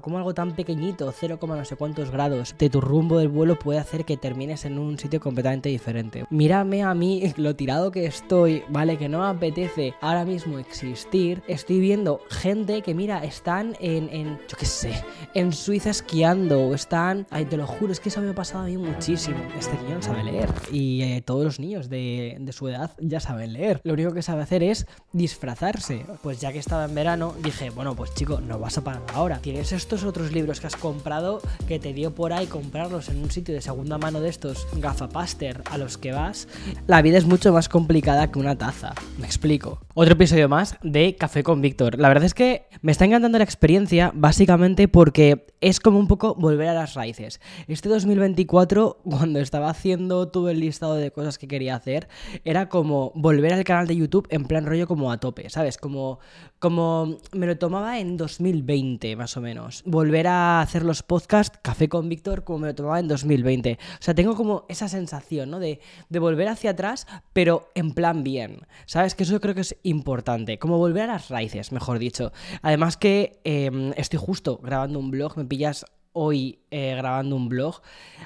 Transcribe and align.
Como 0.00 0.18
algo 0.18 0.34
tan 0.34 0.54
pequeñito, 0.54 1.12
0, 1.12 1.38
no 1.42 1.64
sé 1.64 1.76
cuántos 1.76 2.10
grados 2.10 2.54
de 2.58 2.70
tu 2.70 2.80
rumbo 2.80 3.18
del 3.18 3.28
vuelo 3.28 3.58
puede 3.58 3.78
hacer 3.78 4.04
que 4.04 4.16
termines 4.16 4.64
en 4.64 4.78
un 4.78 4.98
sitio 4.98 5.20
completamente 5.20 5.68
diferente. 5.68 6.24
Mírame 6.30 6.82
a 6.82 6.94
mí, 6.94 7.32
lo 7.36 7.56
tirado 7.56 7.90
que 7.90 8.06
estoy, 8.06 8.62
¿vale? 8.68 8.96
Que 8.96 9.08
no 9.08 9.20
me 9.20 9.26
apetece 9.26 9.94
ahora 10.00 10.24
mismo 10.24 10.58
existir. 10.58 11.42
Estoy 11.48 11.80
viendo 11.80 12.20
gente 12.30 12.82
que, 12.82 12.94
mira, 12.94 13.24
están 13.24 13.76
en, 13.80 14.38
yo 14.48 14.56
qué 14.58 14.66
sé, 14.66 15.04
en 15.34 15.52
Suiza 15.52 15.90
esquiando 15.90 16.60
o 16.60 16.74
están... 16.74 17.26
Ay, 17.30 17.44
te 17.44 17.56
lo 17.56 17.66
juro, 17.66 17.92
es 17.92 18.00
que 18.00 18.08
eso 18.08 18.20
me 18.20 18.30
ha 18.30 18.34
pasado 18.34 18.64
a 18.64 18.66
mí 18.66 18.76
muchísimo. 18.76 19.38
Este 19.58 19.76
niño 19.82 19.96
no 19.96 20.02
sabe 20.02 20.24
leer 20.24 20.50
y 20.72 21.02
eh, 21.02 21.22
todos 21.22 21.44
los 21.44 21.60
niños 21.60 21.88
de, 21.88 22.38
su 22.50 22.68
edad 22.68 22.92
ya 22.98 23.20
saben 23.20 23.52
leer. 23.52 23.80
Lo 23.84 23.92
único 23.92 24.12
que 24.12 24.22
sabe 24.22 24.42
hacer 24.42 24.62
es 24.62 24.86
disfrazarse. 25.12 26.04
Pues 26.22 26.40
ya 26.40 26.52
que 26.52 26.58
estaba 26.58 26.84
en 26.84 26.94
verano, 26.94 27.34
dije, 27.42 27.70
bueno, 27.70 27.94
pues 27.94 28.14
chico, 28.14 28.40
no 28.40 28.58
vas 28.58 28.78
a 28.78 28.82
parar 28.82 29.02
ahora. 29.14 29.38
Tienes 29.38 29.72
estos 29.90 30.04
otros 30.04 30.30
libros 30.30 30.60
que 30.60 30.68
has 30.68 30.76
comprado 30.76 31.40
que 31.66 31.80
te 31.80 31.92
dio 31.92 32.14
por 32.14 32.32
ahí 32.32 32.46
comprarlos 32.46 33.08
en 33.08 33.20
un 33.20 33.28
sitio 33.28 33.52
de 33.52 33.60
segunda 33.60 33.98
mano 33.98 34.20
de 34.20 34.28
estos 34.28 34.68
gafapaster 34.76 35.62
a 35.68 35.78
los 35.78 35.98
que 35.98 36.12
vas. 36.12 36.46
La 36.86 37.02
vida 37.02 37.18
es 37.18 37.24
mucho 37.24 37.52
más 37.52 37.68
complicada 37.68 38.30
que 38.30 38.38
una 38.38 38.56
taza. 38.56 38.94
Me 39.18 39.26
explico. 39.26 39.80
Otro 39.94 40.12
episodio 40.12 40.48
más 40.48 40.76
de 40.84 41.16
Café 41.16 41.42
con 41.42 41.60
Víctor. 41.60 41.98
La 41.98 42.06
verdad 42.06 42.22
es 42.22 42.34
que 42.34 42.68
me 42.82 42.92
está 42.92 43.04
encantando 43.04 43.38
la 43.38 43.42
experiencia 43.42 44.12
básicamente 44.14 44.86
porque 44.86 45.46
es 45.60 45.80
como 45.80 45.98
un 45.98 46.06
poco 46.06 46.36
volver 46.36 46.68
a 46.68 46.74
las 46.74 46.94
raíces. 46.94 47.40
Este 47.66 47.88
2024, 47.88 49.00
cuando 49.02 49.40
estaba 49.40 49.70
haciendo 49.70 50.28
todo 50.28 50.50
el 50.50 50.60
listado 50.60 50.94
de 50.94 51.10
cosas 51.10 51.36
que 51.36 51.48
quería 51.48 51.74
hacer, 51.74 52.08
era 52.44 52.68
como 52.68 53.10
volver 53.16 53.52
al 53.52 53.64
canal 53.64 53.88
de 53.88 53.96
YouTube 53.96 54.28
en 54.30 54.44
plan 54.44 54.66
rollo 54.66 54.86
como 54.86 55.10
a 55.10 55.18
tope, 55.18 55.50
¿sabes? 55.50 55.76
Como, 55.76 56.20
como 56.60 57.16
me 57.32 57.46
lo 57.46 57.56
tomaba 57.58 57.98
en 57.98 58.18
2020 58.18 59.16
más 59.16 59.36
o 59.36 59.40
menos. 59.40 59.82
Volver 59.86 60.28
a 60.28 60.60
hacer 60.60 60.84
los 60.84 61.02
podcasts 61.02 61.58
Café 61.62 61.88
con 61.88 62.08
Víctor 62.08 62.44
como 62.44 62.60
me 62.60 62.68
lo 62.68 62.74
tomaba 62.74 63.00
en 63.00 63.08
2020. 63.08 63.78
O 63.80 64.02
sea, 64.02 64.14
tengo 64.14 64.36
como 64.36 64.66
esa 64.68 64.86
sensación, 64.86 65.50
¿no? 65.50 65.58
De, 65.58 65.80
de 66.10 66.18
volver 66.18 66.48
hacia 66.48 66.72
atrás, 66.72 67.06
pero 67.32 67.70
en 67.74 67.92
plan 67.92 68.22
bien. 68.22 68.66
¿Sabes? 68.84 69.14
Que 69.14 69.24
eso 69.24 69.40
creo 69.40 69.54
que 69.54 69.62
es 69.62 69.76
importante. 69.82 70.58
Como 70.58 70.76
volver 70.76 71.04
a 71.04 71.14
las 71.14 71.30
raíces, 71.30 71.72
mejor 71.72 71.98
dicho. 71.98 72.30
Además 72.60 72.98
que 72.98 73.40
eh, 73.44 73.92
estoy 73.96 74.18
justo 74.18 74.58
grabando 74.58 74.98
un 74.98 75.10
blog, 75.10 75.38
me 75.38 75.46
pillas 75.46 75.86
hoy 76.12 76.60
eh, 76.70 76.94
grabando 76.94 77.36
un 77.36 77.48
blog. 77.48 77.80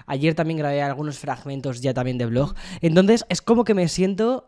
Ayer 0.07 0.35
también 0.35 0.59
grabé 0.59 0.83
algunos 0.83 1.21
fragmentos 1.21 1.81
ya 1.83 1.95
también 1.95 2.19
de 2.19 2.27
blog. 2.27 2.55
Entonces 2.81 3.25
es 3.29 3.41
como 3.43 3.63
que 3.63 3.75
me 3.75 3.87
siento 3.87 4.45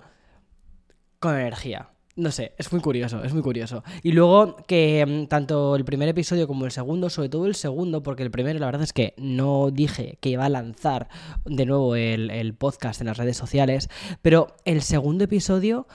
con 1.21 1.37
energía. 1.37 1.91
No 2.17 2.31
sé, 2.31 2.55
es 2.57 2.73
muy 2.73 2.81
curioso, 2.81 3.23
es 3.23 3.35
muy 3.35 3.43
curioso. 3.43 3.85
Y 4.03 4.13
luego 4.13 4.57
que 4.67 5.05
mm, 5.07 5.27
tanto 5.27 5.77
el 5.77 5.85
primer 5.85 6.09
episodio 6.09 6.47
como 6.47 6.65
el 6.65 6.71
segundo, 6.71 7.11
sobre 7.11 7.29
todo 7.29 7.47
el 7.47 7.55
segundo, 7.55 8.03
porque 8.03 8.23
el 8.23 8.31
primero 8.31 8.59
la 8.59 8.65
verdad 8.65 8.83
es 8.83 8.95
que 8.95 9.13
no 9.19 9.71
dije 9.71 10.17
que 10.23 10.31
iba 10.31 10.47
a 10.47 10.49
lanzar 10.49 11.09
de 11.45 11.67
nuevo 11.67 11.95
el, 11.95 12.31
el 12.31 12.55
podcast 12.55 13.03
en 13.03 13.09
las 13.09 13.19
redes 13.19 13.37
sociales, 13.37 13.91
pero 14.23 14.57
el 14.65 14.81
segundo 14.81 15.25
episodio 15.25 15.87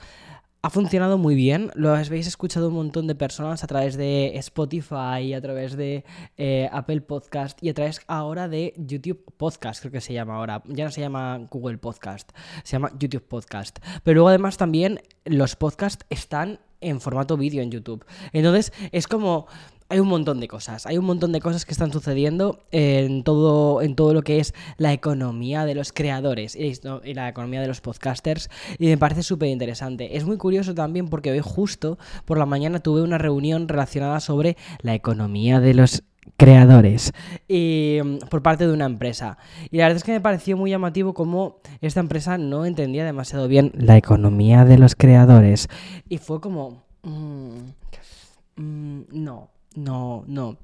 ha 0.62 0.70
funcionado 0.70 1.18
muy 1.18 1.34
bien. 1.34 1.72
Lo 1.74 1.92
habéis 1.92 2.28
escuchado 2.28 2.68
un 2.68 2.74
montón 2.74 3.08
de 3.08 3.16
personas 3.16 3.64
a 3.64 3.66
través 3.66 3.96
de 3.96 4.36
Spotify, 4.38 5.34
a 5.34 5.40
través 5.40 5.76
de 5.76 6.04
eh, 6.36 6.68
Apple 6.72 7.00
Podcast 7.00 7.60
y 7.62 7.68
a 7.68 7.74
través 7.74 8.00
ahora 8.06 8.48
de 8.48 8.72
YouTube 8.76 9.24
Podcast, 9.36 9.80
creo 9.80 9.90
que 9.90 10.00
se 10.00 10.12
llama 10.12 10.36
ahora. 10.36 10.62
Ya 10.66 10.84
no 10.84 10.92
se 10.92 11.00
llama 11.00 11.48
Google 11.50 11.78
Podcast, 11.78 12.30
se 12.62 12.76
llama 12.76 12.92
YouTube 12.96 13.26
Podcast. 13.26 13.80
Pero 14.04 14.14
luego 14.14 14.28
además 14.28 14.56
también 14.56 15.00
los 15.24 15.56
podcasts 15.56 16.06
están 16.10 16.60
en 16.80 17.00
formato 17.00 17.36
vídeo 17.36 17.60
en 17.60 17.72
YouTube. 17.72 18.06
Entonces 18.32 18.72
es 18.92 19.08
como 19.08 19.48
hay 19.92 20.00
un 20.00 20.08
montón 20.08 20.40
de 20.40 20.48
cosas, 20.48 20.86
hay 20.86 20.96
un 20.96 21.04
montón 21.04 21.32
de 21.32 21.40
cosas 21.40 21.66
que 21.66 21.72
están 21.72 21.92
sucediendo 21.92 22.60
en 22.70 23.24
todo, 23.24 23.82
en 23.82 23.94
todo 23.94 24.14
lo 24.14 24.22
que 24.22 24.40
es 24.40 24.54
la 24.78 24.94
economía 24.94 25.66
de 25.66 25.74
los 25.74 25.92
creadores 25.92 26.56
y 26.56 26.72
la 27.12 27.28
economía 27.28 27.60
de 27.60 27.66
los 27.66 27.82
podcasters 27.82 28.48
y 28.78 28.86
me 28.86 28.96
parece 28.96 29.22
súper 29.22 29.50
interesante. 29.50 30.16
Es 30.16 30.24
muy 30.24 30.38
curioso 30.38 30.74
también 30.74 31.08
porque 31.10 31.30
hoy 31.30 31.40
justo 31.42 31.98
por 32.24 32.38
la 32.38 32.46
mañana 32.46 32.80
tuve 32.80 33.02
una 33.02 33.18
reunión 33.18 33.68
relacionada 33.68 34.20
sobre 34.20 34.56
la 34.80 34.94
economía 34.94 35.60
de 35.60 35.74
los 35.74 36.02
creadores 36.38 37.12
y 37.46 37.98
mm, 38.02 38.28
por 38.30 38.42
parte 38.42 38.66
de 38.66 38.72
una 38.72 38.86
empresa. 38.86 39.36
Y 39.70 39.76
la 39.76 39.84
verdad 39.84 39.98
es 39.98 40.04
que 40.04 40.12
me 40.12 40.22
pareció 40.22 40.56
muy 40.56 40.70
llamativo 40.70 41.12
cómo 41.12 41.60
esta 41.82 42.00
empresa 42.00 42.38
no 42.38 42.64
entendía 42.64 43.04
demasiado 43.04 43.46
bien 43.46 43.72
la 43.74 43.98
economía 43.98 44.64
de 44.64 44.78
los 44.78 44.94
creadores. 44.94 45.68
Y 46.08 46.16
fue 46.16 46.40
como... 46.40 46.82
Mmm, 47.02 47.72
mmm, 48.56 49.02
no, 49.10 49.50
no, 49.76 50.24
no. 50.26 50.58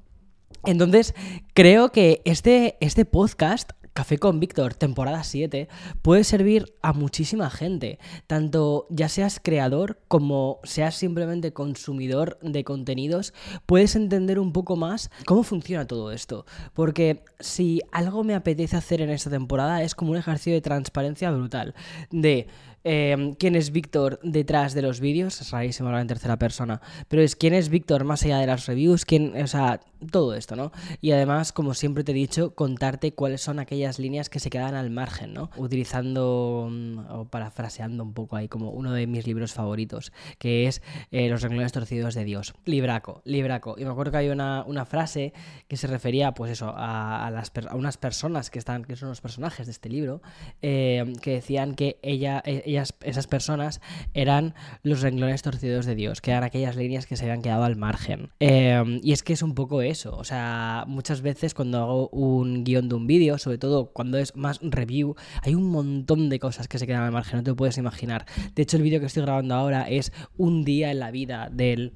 Entonces, 0.65 1.13
creo 1.53 1.91
que 1.91 2.21
este, 2.25 2.77
este 2.81 3.05
podcast 3.05 3.71
Café 3.99 4.17
con 4.17 4.39
Víctor, 4.39 4.75
temporada 4.75 5.23
7, 5.23 5.67
puede 6.01 6.23
servir 6.23 6.73
a 6.81 6.93
muchísima 6.93 7.49
gente, 7.49 7.99
tanto 8.27 8.87
ya 8.89 9.09
seas 9.09 9.41
creador 9.43 9.99
como 10.07 10.59
seas 10.63 10.95
simplemente 10.95 11.51
consumidor 11.51 12.39
de 12.41 12.63
contenidos, 12.63 13.33
puedes 13.65 13.97
entender 13.97 14.39
un 14.39 14.53
poco 14.53 14.77
más 14.77 15.11
cómo 15.25 15.43
funciona 15.43 15.85
todo 15.85 16.13
esto, 16.13 16.45
porque 16.73 17.23
si 17.41 17.81
algo 17.91 18.23
me 18.23 18.35
apetece 18.35 18.77
hacer 18.77 19.01
en 19.01 19.09
esta 19.09 19.29
temporada 19.29 19.83
es 19.83 19.95
como 19.95 20.11
un 20.11 20.17
ejercicio 20.17 20.53
de 20.53 20.61
transparencia 20.61 21.31
brutal, 21.31 21.75
de 22.09 22.47
eh, 22.83 23.35
quién 23.37 23.55
es 23.55 23.71
Víctor 23.71 24.19
detrás 24.23 24.73
de 24.73 24.81
los 24.81 24.99
vídeos, 24.99 25.41
es 25.41 25.51
rarísimo 25.51 25.89
hablar 25.89 26.01
en 26.01 26.07
tercera 26.07 26.37
persona, 26.37 26.81
pero 27.07 27.21
es 27.21 27.35
quién 27.35 27.53
es 27.53 27.69
Víctor 27.69 28.03
más 28.03 28.23
allá 28.23 28.39
de 28.39 28.47
las 28.47 28.65
reviews, 28.65 29.05
quién, 29.05 29.39
o 29.41 29.47
sea, 29.47 29.81
todo 30.11 30.33
esto, 30.33 30.55
¿no? 30.55 30.71
Y 31.01 31.11
además, 31.11 31.51
como 31.51 31.73
siempre 31.73 32.03
te 32.03 32.11
he 32.11 32.15
dicho, 32.15 32.55
contarte 32.55 33.13
cuáles 33.13 33.41
son 33.41 33.59
aquellas 33.59 33.99
líneas 33.99 34.29
que 34.29 34.39
se 34.39 34.49
quedan 34.49 34.75
al 34.75 34.89
margen, 34.89 35.33
¿no? 35.33 35.49
Utilizando 35.57 36.69
mm, 36.71 36.99
o 37.09 37.25
parafraseando 37.25 38.03
un 38.03 38.13
poco 38.13 38.35
ahí 38.35 38.47
como 38.47 38.71
uno 38.71 38.93
de 38.93 39.07
mis 39.07 39.27
libros 39.27 39.53
favoritos, 39.53 40.11
que 40.37 40.67
es 40.67 40.81
eh, 41.11 41.29
Los 41.29 41.41
renglones 41.41 41.71
torcidos 41.71 42.15
de 42.15 42.23
Dios. 42.23 42.53
Libraco, 42.65 43.21
libraco. 43.25 43.75
Y 43.77 43.85
me 43.85 43.91
acuerdo 43.91 44.11
que 44.11 44.17
hay 44.17 44.29
una, 44.29 44.65
frase 44.85 45.33
que 45.67 45.77
se 45.77 45.87
refería, 45.87 46.33
pues 46.33 46.51
eso, 46.51 46.73
a, 46.75 47.31
unas 47.73 47.97
personas 47.97 48.49
que 48.49 48.59
están, 48.59 48.85
que 48.85 48.95
son 48.95 49.09
los 49.09 49.21
personajes 49.21 49.67
de 49.67 49.71
este 49.71 49.89
libro, 49.89 50.21
eh, 50.61 51.13
que 51.21 51.31
decían 51.31 51.75
que 51.75 51.99
ella, 52.01 52.41
esas 52.77 53.27
personas 53.27 53.81
eran 54.13 54.53
los 54.83 55.01
renglones 55.01 55.41
torcidos 55.41 55.85
de 55.85 55.95
Dios, 55.95 56.21
que 56.21 56.31
eran 56.31 56.43
aquellas 56.43 56.75
líneas 56.75 57.05
que 57.05 57.15
se 57.15 57.25
habían 57.25 57.41
quedado 57.41 57.63
al 57.63 57.75
margen. 57.75 58.31
Eh, 58.39 58.99
y 59.03 59.11
es 59.11 59.23
que 59.23 59.33
es 59.33 59.41
un 59.41 59.55
poco 59.55 59.81
eso, 59.81 60.15
o 60.15 60.23
sea, 60.23 60.85
muchas 60.87 61.21
veces 61.21 61.53
cuando 61.53 61.79
hago 61.79 62.09
un 62.09 62.63
guion 62.63 62.89
de 62.89 62.95
un 62.95 63.07
vídeo, 63.07 63.37
sobre 63.37 63.57
todo 63.57 63.91
cuando 63.91 64.17
es 64.17 64.35
más 64.35 64.59
review, 64.61 65.15
hay 65.43 65.55
un 65.55 65.69
montón 65.69 66.29
de 66.29 66.39
cosas 66.39 66.67
que 66.67 66.79
se 66.79 66.87
quedan 66.87 67.03
al 67.03 67.11
margen, 67.11 67.37
no 67.37 67.43
te 67.43 67.53
puedes 67.53 67.77
imaginar. 67.77 68.25
De 68.55 68.63
hecho, 68.63 68.77
el 68.77 68.83
vídeo 68.83 68.99
que 68.99 69.05
estoy 69.05 69.23
grabando 69.23 69.55
ahora 69.55 69.89
es 69.89 70.11
un 70.37 70.63
día 70.63 70.91
en 70.91 70.99
la 70.99 71.11
vida 71.11 71.49
del 71.51 71.93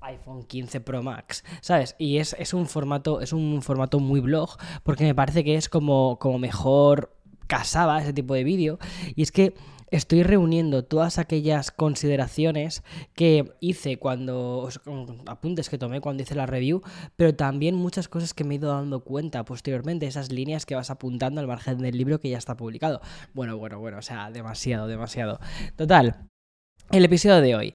iPhone 0.00 0.44
15 0.44 0.80
Pro 0.80 1.02
Max, 1.02 1.44
¿sabes? 1.60 1.96
Y 1.98 2.18
es, 2.18 2.36
es 2.38 2.54
un 2.54 2.66
formato, 2.66 3.20
es 3.20 3.32
un 3.32 3.62
formato 3.62 4.00
muy 4.00 4.20
blog, 4.20 4.56
porque 4.82 5.04
me 5.04 5.14
parece 5.14 5.44
que 5.44 5.56
es 5.56 5.68
como, 5.68 6.18
como 6.18 6.38
mejor 6.38 7.16
casaba 7.46 8.00
ese 8.00 8.12
tipo 8.12 8.34
de 8.34 8.44
vídeo. 8.44 8.78
Y 9.14 9.22
es 9.22 9.32
que 9.32 9.54
estoy 9.90 10.22
reuniendo 10.22 10.84
todas 10.84 11.18
aquellas 11.18 11.70
consideraciones 11.70 12.82
que 13.14 13.52
hice 13.60 13.98
cuando, 13.98 14.68
apuntes 15.26 15.68
que 15.68 15.78
tomé 15.78 16.00
cuando 16.00 16.22
hice 16.22 16.34
la 16.34 16.46
review, 16.46 16.82
pero 17.16 17.34
también 17.34 17.74
muchas 17.74 18.08
cosas 18.08 18.34
que 18.34 18.44
me 18.44 18.54
he 18.54 18.58
ido 18.58 18.72
dando 18.72 19.04
cuenta 19.04 19.44
posteriormente, 19.44 20.06
esas 20.06 20.32
líneas 20.32 20.66
que 20.66 20.74
vas 20.74 20.90
apuntando 20.90 21.40
al 21.40 21.46
margen 21.46 21.78
del 21.78 21.96
libro 21.96 22.20
que 22.20 22.30
ya 22.30 22.38
está 22.38 22.56
publicado. 22.56 23.00
Bueno, 23.32 23.56
bueno, 23.56 23.78
bueno, 23.78 23.98
o 23.98 24.02
sea, 24.02 24.30
demasiado, 24.30 24.86
demasiado. 24.86 25.38
Total, 25.76 26.28
el 26.90 27.04
episodio 27.04 27.40
de 27.40 27.54
hoy. 27.54 27.74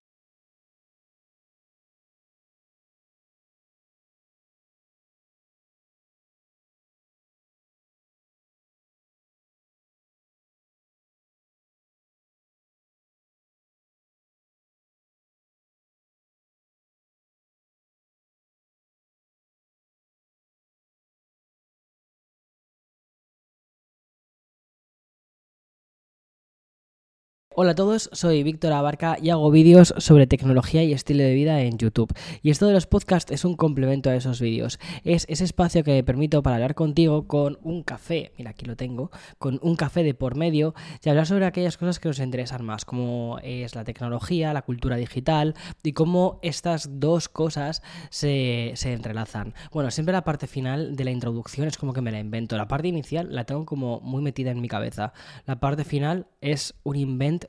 Hola 27.61 27.71
a 27.71 27.75
todos, 27.75 28.09
soy 28.13 28.41
Víctor 28.41 28.71
Abarca 28.71 29.17
y 29.21 29.31
hago 29.31 29.51
vídeos 29.51 29.93
sobre 29.97 30.27
tecnología 30.27 30.81
y 30.81 30.93
estilo 30.93 31.23
de 31.23 31.33
vida 31.33 31.59
en 31.59 31.77
YouTube. 31.77 32.15
Y 32.41 32.51
esto 32.51 32.67
de 32.67 32.71
los 32.71 32.87
podcasts 32.87 33.33
es 33.33 33.43
un 33.43 33.57
complemento 33.57 34.09
a 34.09 34.15
esos 34.15 34.39
vídeos. 34.39 34.79
Es 35.03 35.25
ese 35.27 35.43
espacio 35.43 35.83
que 35.83 35.91
me 35.91 36.03
permito 36.05 36.41
para 36.41 36.55
hablar 36.55 36.73
contigo 36.73 37.27
con 37.27 37.57
un 37.61 37.83
café, 37.83 38.31
mira 38.37 38.51
aquí 38.51 38.65
lo 38.65 38.77
tengo, 38.77 39.11
con 39.39 39.59
un 39.61 39.75
café 39.75 40.03
de 40.03 40.13
por 40.13 40.37
medio 40.37 40.73
y 41.03 41.09
hablar 41.09 41.27
sobre 41.27 41.45
aquellas 41.45 41.75
cosas 41.75 41.99
que 41.99 42.07
nos 42.07 42.19
interesan 42.19 42.63
más, 42.63 42.85
como 42.85 43.39
es 43.43 43.75
la 43.75 43.83
tecnología, 43.83 44.53
la 44.53 44.61
cultura 44.61 44.95
digital 44.95 45.53
y 45.83 45.91
cómo 45.91 46.39
estas 46.41 47.01
dos 47.01 47.27
cosas 47.27 47.83
se, 48.09 48.71
se 48.75 48.93
entrelazan. 48.93 49.53
Bueno, 49.73 49.91
siempre 49.91 50.13
la 50.13 50.23
parte 50.23 50.47
final 50.47 50.95
de 50.95 51.03
la 51.03 51.11
introducción 51.11 51.67
es 51.67 51.77
como 51.77 51.91
que 51.91 51.99
me 51.99 52.13
la 52.13 52.19
invento. 52.19 52.55
La 52.55 52.69
parte 52.69 52.87
inicial 52.87 53.27
la 53.35 53.43
tengo 53.43 53.65
como 53.65 53.99
muy 53.99 54.21
metida 54.21 54.49
en 54.49 54.61
mi 54.61 54.69
cabeza. 54.69 55.11
La 55.45 55.59
parte 55.59 55.83
final 55.83 56.27
es 56.39 56.73
un 56.83 56.95
invento 56.95 57.48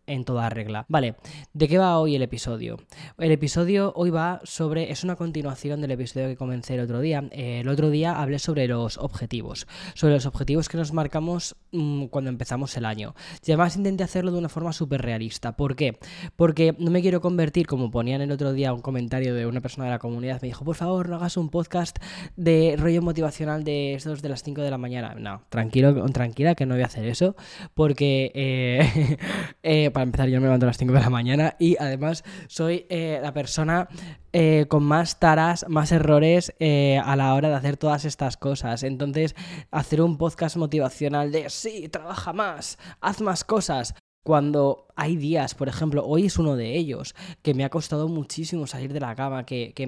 en 0.11 0.25
toda 0.25 0.49
regla. 0.49 0.85
Vale, 0.89 1.15
¿de 1.53 1.67
qué 1.67 1.77
va 1.77 1.97
hoy 1.97 2.15
el 2.15 2.21
episodio? 2.21 2.77
El 3.17 3.31
episodio 3.31 3.93
hoy 3.95 4.09
va 4.09 4.41
sobre, 4.43 4.91
es 4.91 5.03
una 5.03 5.15
continuación 5.15 5.81
del 5.81 5.91
episodio 5.91 6.27
que 6.27 6.35
comencé 6.35 6.75
el 6.75 6.81
otro 6.81 6.99
día. 6.99 7.23
el 7.31 7.67
otro 7.67 7.89
día 7.89 8.19
hablé 8.19 8.39
sobre 8.39 8.67
los 8.67 8.97
objetivos, 8.97 9.67
sobre 9.93 10.15
los 10.15 10.25
objetivos 10.25 10.69
que 10.69 10.77
nos 10.77 10.93
marcamos 10.93 11.55
mm, 11.71 12.05
cuando 12.05 12.29
empezamos 12.29 12.75
el 12.77 12.85
año. 12.85 13.15
Y 13.45 13.51
además 13.51 13.77
intenté 13.77 14.03
hacerlo 14.03 14.31
de 14.31 14.37
una 14.37 14.49
forma 14.49 14.73
súper 14.73 15.01
realista. 15.01 15.55
¿Por 15.55 15.75
qué? 15.75 15.97
Porque 16.35 16.75
no 16.77 16.91
me 16.91 17.01
quiero 17.01 17.21
convertir, 17.21 17.67
como 17.67 17.91
ponían 17.91 18.21
el 18.21 18.31
otro 18.31 18.53
día 18.53 18.73
un 18.73 18.81
comentario 18.81 19.33
de 19.33 19.45
una 19.45 19.61
persona 19.61 19.85
de 19.85 19.91
la 19.91 19.99
comunidad, 19.99 20.41
me 20.41 20.49
dijo, 20.49 20.65
por 20.65 20.75
favor, 20.75 21.09
no 21.09 21.15
hagas 21.15 21.37
un 21.37 21.49
podcast 21.49 21.97
de 22.35 22.75
rollo 22.77 23.01
motivacional 23.01 23.63
de 23.63 23.93
estos 23.93 24.21
de 24.21 24.29
las 24.29 24.43
5 24.43 24.61
de 24.61 24.71
la 24.71 24.77
mañana. 24.77 25.15
No, 25.15 25.43
tranquilo, 25.49 26.05
tranquila 26.11 26.55
que 26.55 26.65
no 26.65 26.75
voy 26.75 26.83
a 26.83 26.87
hacer 26.87 27.05
eso, 27.05 27.35
porque 27.73 28.31
eh, 28.33 29.17
eh, 29.63 29.91
para 29.91 30.00
empezar, 30.03 30.29
yo 30.29 30.39
me 30.39 30.45
levanto 30.45 30.65
a 30.65 30.67
las 30.67 30.77
5 30.77 30.93
de 30.93 30.99
la 30.99 31.09
mañana 31.09 31.55
y 31.59 31.77
además 31.79 32.23
soy 32.47 32.85
eh, 32.89 33.19
la 33.21 33.33
persona 33.33 33.87
eh, 34.33 34.65
con 34.69 34.83
más 34.83 35.19
taras, 35.19 35.65
más 35.67 35.91
errores 35.91 36.53
eh, 36.59 37.01
a 37.03 37.15
la 37.15 37.33
hora 37.33 37.49
de 37.49 37.55
hacer 37.55 37.77
todas 37.77 38.05
estas 38.05 38.37
cosas. 38.37 38.83
Entonces, 38.83 39.35
hacer 39.71 40.01
un 40.01 40.17
podcast 40.17 40.57
motivacional 40.57 41.31
de 41.31 41.49
sí, 41.49 41.89
trabaja 41.89 42.33
más, 42.33 42.77
haz 43.01 43.21
más 43.21 43.43
cosas. 43.43 43.93
Cuando 44.23 44.85
hay 44.95 45.17
días, 45.17 45.55
por 45.55 45.67
ejemplo, 45.67 46.05
hoy 46.05 46.27
es 46.27 46.37
uno 46.37 46.55
de 46.55 46.77
ellos, 46.77 47.15
que 47.41 47.55
me 47.55 47.63
ha 47.63 47.69
costado 47.69 48.07
muchísimo 48.07 48.67
salir 48.67 48.93
de 48.93 48.99
la 48.99 49.15
cama, 49.15 49.47
que, 49.47 49.73
que, 49.73 49.87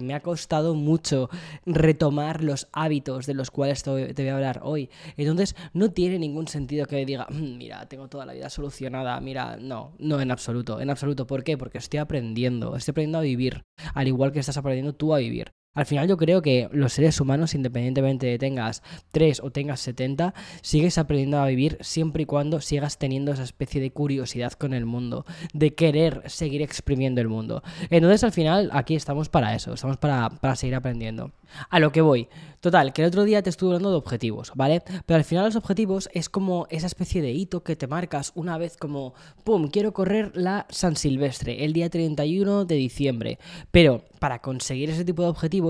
me 0.00 0.14
ha 0.14 0.20
costado 0.20 0.74
mucho 0.74 1.28
retomar 1.66 2.42
los 2.42 2.66
hábitos 2.72 3.26
de 3.26 3.34
los 3.34 3.50
cuales 3.50 3.82
te, 3.82 3.90
voy 3.90 4.28
a 4.28 4.34
hablar 4.34 4.60
hoy. 4.62 4.88
Entonces, 5.18 5.54
no 5.74 5.90
tiene 5.90 6.18
ningún 6.18 6.48
sentido 6.48 6.86
que 6.86 7.04
diga, 7.04 7.26
mm, 7.28 7.58
mira, 7.58 7.86
tengo 7.86 8.08
toda 8.08 8.24
la 8.24 8.32
vida 8.32 8.48
solucionada, 8.48 9.20
mira, 9.20 9.58
no, 9.58 9.92
no 9.98 10.18
en 10.18 10.30
absoluto, 10.30 10.80
en 10.80 10.88
absoluto. 10.88 11.26
¿Por 11.26 11.44
qué? 11.44 11.58
Porque 11.58 11.76
estoy 11.76 12.00
aprendiendo, 12.00 12.76
estoy 12.76 12.92
aprendiendo 12.92 13.18
a 13.18 13.22
vivir, 13.22 13.64
al 13.92 14.08
igual 14.08 14.32
que 14.32 14.40
estás 14.40 14.56
aprendiendo 14.56 14.94
tú 14.94 15.14
a 15.14 15.18
vivir. 15.18 15.52
Al 15.74 15.86
final 15.86 16.08
yo 16.08 16.16
creo 16.16 16.40
que 16.40 16.68
los 16.72 16.92
seres 16.92 17.20
humanos, 17.20 17.54
independientemente 17.54 18.26
de 18.26 18.38
tengas 18.38 18.82
3 19.12 19.40
o 19.42 19.50
tengas 19.50 19.80
70, 19.80 20.34
sigues 20.62 20.98
aprendiendo 20.98 21.38
a 21.38 21.46
vivir 21.46 21.78
siempre 21.80 22.22
y 22.22 22.26
cuando 22.26 22.60
sigas 22.60 22.98
teniendo 22.98 23.32
esa 23.32 23.42
especie 23.42 23.80
de 23.80 23.90
curiosidad 23.90 24.52
con 24.52 24.72
el 24.72 24.86
mundo, 24.86 25.26
de 25.52 25.74
querer 25.74 26.22
seguir 26.26 26.62
exprimiendo 26.62 27.20
el 27.20 27.28
mundo. 27.28 27.62
Entonces 27.90 28.24
al 28.24 28.32
final 28.32 28.70
aquí 28.72 28.94
estamos 28.94 29.28
para 29.28 29.54
eso, 29.54 29.74
estamos 29.74 29.96
para, 29.96 30.30
para 30.30 30.56
seguir 30.56 30.74
aprendiendo. 30.74 31.32
A 31.70 31.78
lo 31.80 31.92
que 31.92 32.00
voy. 32.00 32.28
Total, 32.60 32.94
que 32.94 33.02
el 33.02 33.08
otro 33.08 33.24
día 33.24 33.42
te 33.42 33.50
estuve 33.50 33.70
hablando 33.70 33.90
de 33.90 33.96
objetivos, 33.96 34.52
¿vale? 34.54 34.82
Pero 35.04 35.18
al 35.18 35.24
final 35.24 35.44
los 35.44 35.56
objetivos 35.56 36.08
es 36.14 36.30
como 36.30 36.66
esa 36.70 36.86
especie 36.86 37.20
de 37.20 37.30
hito 37.30 37.62
que 37.62 37.76
te 37.76 37.86
marcas 37.86 38.32
una 38.34 38.56
vez 38.56 38.78
como, 38.78 39.12
¡pum!, 39.44 39.68
quiero 39.68 39.92
correr 39.92 40.32
la 40.34 40.66
San 40.70 40.96
Silvestre 40.96 41.66
el 41.66 41.74
día 41.74 41.90
31 41.90 42.64
de 42.64 42.74
diciembre. 42.76 43.38
Pero 43.70 44.04
para 44.18 44.38
conseguir 44.38 44.88
ese 44.88 45.04
tipo 45.04 45.22
de 45.22 45.28
objetivos 45.28 45.63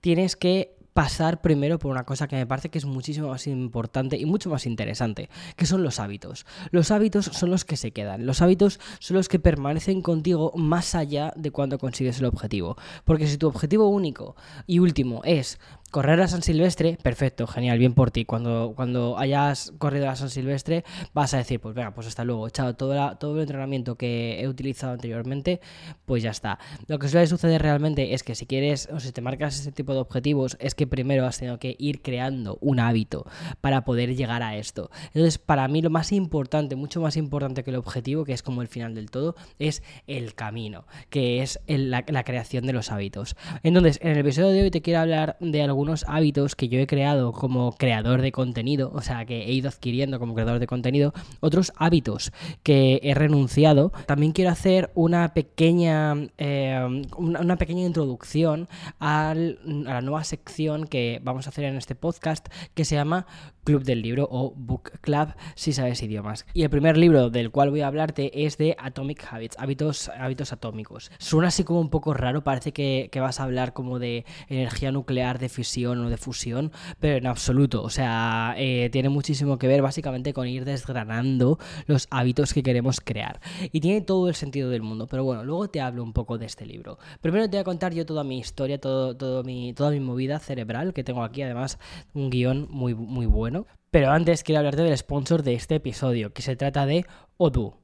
tienes 0.00 0.36
que 0.36 0.76
pasar 0.92 1.40
primero 1.40 1.78
por 1.78 1.90
una 1.90 2.04
cosa 2.04 2.28
que 2.28 2.36
me 2.36 2.46
parece 2.46 2.68
que 2.68 2.78
es 2.78 2.84
muchísimo 2.84 3.28
más 3.28 3.46
importante 3.46 4.16
y 4.16 4.26
mucho 4.26 4.50
más 4.50 4.66
interesante, 4.66 5.28
que 5.56 5.66
son 5.66 5.82
los 5.82 5.98
hábitos. 6.00 6.46
Los 6.70 6.90
hábitos 6.90 7.26
son 7.26 7.50
los 7.50 7.64
que 7.64 7.76
se 7.76 7.92
quedan, 7.92 8.26
los 8.26 8.42
hábitos 8.42 8.78
son 8.98 9.16
los 9.16 9.28
que 9.28 9.38
permanecen 9.38 10.02
contigo 10.02 10.52
más 10.54 10.94
allá 10.94 11.32
de 11.36 11.50
cuando 11.50 11.78
consigues 11.78 12.18
el 12.18 12.26
objetivo. 12.26 12.76
Porque 13.04 13.26
si 13.26 13.38
tu 13.38 13.48
objetivo 13.48 13.88
único 13.88 14.36
y 14.66 14.78
último 14.80 15.22
es 15.24 15.58
correr 15.92 16.18
a 16.22 16.26
San 16.26 16.42
Silvestre, 16.42 16.96
perfecto, 17.02 17.46
genial, 17.46 17.78
bien 17.78 17.92
por 17.92 18.10
ti. 18.10 18.24
Cuando, 18.24 18.72
cuando 18.74 19.18
hayas 19.18 19.74
corrido 19.76 20.08
a 20.08 20.16
San 20.16 20.30
Silvestre, 20.30 20.84
vas 21.12 21.34
a 21.34 21.36
decir, 21.36 21.60
pues 21.60 21.74
venga, 21.74 21.92
pues 21.92 22.06
hasta 22.06 22.24
luego, 22.24 22.48
chao, 22.48 22.74
todo, 22.74 23.14
todo 23.16 23.36
el 23.36 23.42
entrenamiento 23.42 23.96
que 23.96 24.40
he 24.40 24.48
utilizado 24.48 24.94
anteriormente, 24.94 25.60
pues 26.06 26.22
ya 26.22 26.30
está. 26.30 26.58
Lo 26.86 26.98
que 26.98 27.08
suele 27.08 27.26
suceder 27.26 27.60
realmente 27.60 28.14
es 28.14 28.22
que 28.22 28.34
si 28.34 28.46
quieres, 28.46 28.88
o 28.90 29.00
si 29.00 29.12
te 29.12 29.20
marcas 29.20 29.60
ese 29.60 29.70
tipo 29.70 29.92
de 29.92 30.00
objetivos, 30.00 30.56
es 30.60 30.74
que 30.74 30.86
primero 30.86 31.26
has 31.26 31.38
tenido 31.38 31.58
que 31.58 31.76
ir 31.78 32.00
creando 32.00 32.56
un 32.62 32.80
hábito 32.80 33.26
para 33.60 33.84
poder 33.84 34.16
llegar 34.16 34.42
a 34.42 34.56
esto. 34.56 34.90
Entonces, 35.08 35.36
para 35.36 35.68
mí 35.68 35.82
lo 35.82 35.90
más 35.90 36.10
importante, 36.10 36.74
mucho 36.74 37.02
más 37.02 37.18
importante 37.18 37.64
que 37.64 37.70
el 37.70 37.76
objetivo, 37.76 38.24
que 38.24 38.32
es 38.32 38.42
como 38.42 38.62
el 38.62 38.68
final 38.68 38.94
del 38.94 39.10
todo, 39.10 39.36
es 39.58 39.82
el 40.06 40.34
camino, 40.34 40.86
que 41.10 41.42
es 41.42 41.60
la, 41.66 42.02
la 42.08 42.24
creación 42.24 42.64
de 42.64 42.72
los 42.72 42.90
hábitos. 42.90 43.36
Entonces, 43.62 43.98
en 44.02 44.12
el 44.12 44.18
episodio 44.18 44.48
de 44.48 44.62
hoy 44.62 44.70
te 44.70 44.80
quiero 44.80 45.00
hablar 45.00 45.36
de 45.38 45.62
algún 45.62 45.81
algunos 45.82 46.04
hábitos 46.06 46.54
que 46.54 46.68
yo 46.68 46.78
he 46.78 46.86
creado 46.86 47.32
como 47.32 47.72
creador 47.72 48.22
de 48.22 48.30
contenido, 48.30 48.92
o 48.94 49.02
sea, 49.02 49.26
que 49.26 49.46
he 49.46 49.52
ido 49.52 49.68
adquiriendo 49.68 50.20
como 50.20 50.32
creador 50.32 50.60
de 50.60 50.68
contenido, 50.68 51.12
otros 51.40 51.72
hábitos 51.74 52.30
que 52.62 53.00
he 53.02 53.14
renunciado. 53.14 53.92
También 54.06 54.30
quiero 54.30 54.52
hacer 54.52 54.92
una 54.94 55.34
pequeña, 55.34 56.14
eh, 56.38 57.02
una, 57.16 57.56
pequeña 57.56 57.84
introducción 57.84 58.68
a 59.00 59.34
la 59.34 60.00
nueva 60.02 60.22
sección 60.22 60.86
que 60.86 61.20
vamos 61.24 61.46
a 61.46 61.50
hacer 61.50 61.64
en 61.64 61.76
este 61.76 61.96
podcast 61.96 62.46
que 62.74 62.84
se 62.84 62.94
llama 62.94 63.26
Club 63.64 63.84
del 63.84 64.02
Libro 64.02 64.28
o 64.30 64.52
Book 64.56 64.92
Club 65.00 65.34
si 65.54 65.72
sabes 65.72 66.02
idiomas. 66.02 66.46
Y 66.52 66.62
el 66.62 66.70
primer 66.70 66.96
libro 66.96 67.30
del 67.30 67.50
cual 67.50 67.70
voy 67.70 67.82
a 67.82 67.86
hablarte 67.86 68.44
es 68.44 68.58
de 68.58 68.76
Atomic 68.78 69.26
Habits, 69.30 69.56
hábitos, 69.58 70.08
hábitos 70.08 70.52
atómicos. 70.52 71.10
Suena 71.18 71.48
así 71.48 71.64
como 71.64 71.80
un 71.80 71.90
poco 71.90 72.14
raro, 72.14 72.42
parece 72.42 72.72
que, 72.72 73.08
que 73.12 73.20
vas 73.20 73.40
a 73.40 73.44
hablar 73.44 73.72
como 73.72 73.98
de 73.98 74.24
energía 74.48 74.90
nuclear, 74.92 75.38
de 75.38 75.48
fisión 75.48 76.04
o 76.04 76.10
de 76.10 76.16
fusión, 76.16 76.72
pero 76.98 77.16
en 77.16 77.26
absoluto. 77.26 77.82
O 77.82 77.90
sea, 77.90 78.54
eh, 78.56 78.88
tiene 78.90 79.08
muchísimo 79.08 79.58
que 79.58 79.68
ver 79.68 79.82
básicamente 79.82 80.32
con 80.32 80.48
ir 80.48 80.64
desgranando 80.64 81.58
los 81.86 82.08
hábitos 82.10 82.52
que 82.52 82.62
queremos 82.62 83.00
crear. 83.00 83.40
Y 83.70 83.80
tiene 83.80 84.00
todo 84.00 84.28
el 84.28 84.34
sentido 84.34 84.70
del 84.70 84.82
mundo. 84.82 85.06
Pero 85.06 85.24
bueno, 85.24 85.44
luego 85.44 85.68
te 85.68 85.80
hablo 85.80 86.02
un 86.02 86.12
poco 86.12 86.38
de 86.38 86.46
este 86.46 86.66
libro. 86.66 86.98
Primero 87.20 87.44
te 87.44 87.56
voy 87.56 87.60
a 87.60 87.64
contar 87.64 87.94
yo 87.94 88.06
toda 88.06 88.24
mi 88.24 88.38
historia, 88.38 88.80
todo, 88.80 89.16
todo 89.16 89.44
mi, 89.44 89.72
toda 89.72 89.90
mi 89.90 90.00
movida 90.00 90.38
cerebral, 90.38 90.92
que 90.92 91.04
tengo 91.04 91.22
aquí 91.22 91.42
además 91.42 91.78
un 92.14 92.30
guion 92.30 92.66
muy, 92.70 92.94
muy 92.94 93.26
bueno. 93.26 93.51
Pero 93.92 94.10
antes 94.10 94.42
quiero 94.42 94.60
hablarte 94.60 94.82
del 94.82 94.96
sponsor 94.96 95.42
de 95.42 95.52
este 95.52 95.74
episodio, 95.74 96.32
que 96.32 96.40
se 96.40 96.56
trata 96.56 96.86
de 96.86 97.04
Odoo. 97.36 97.76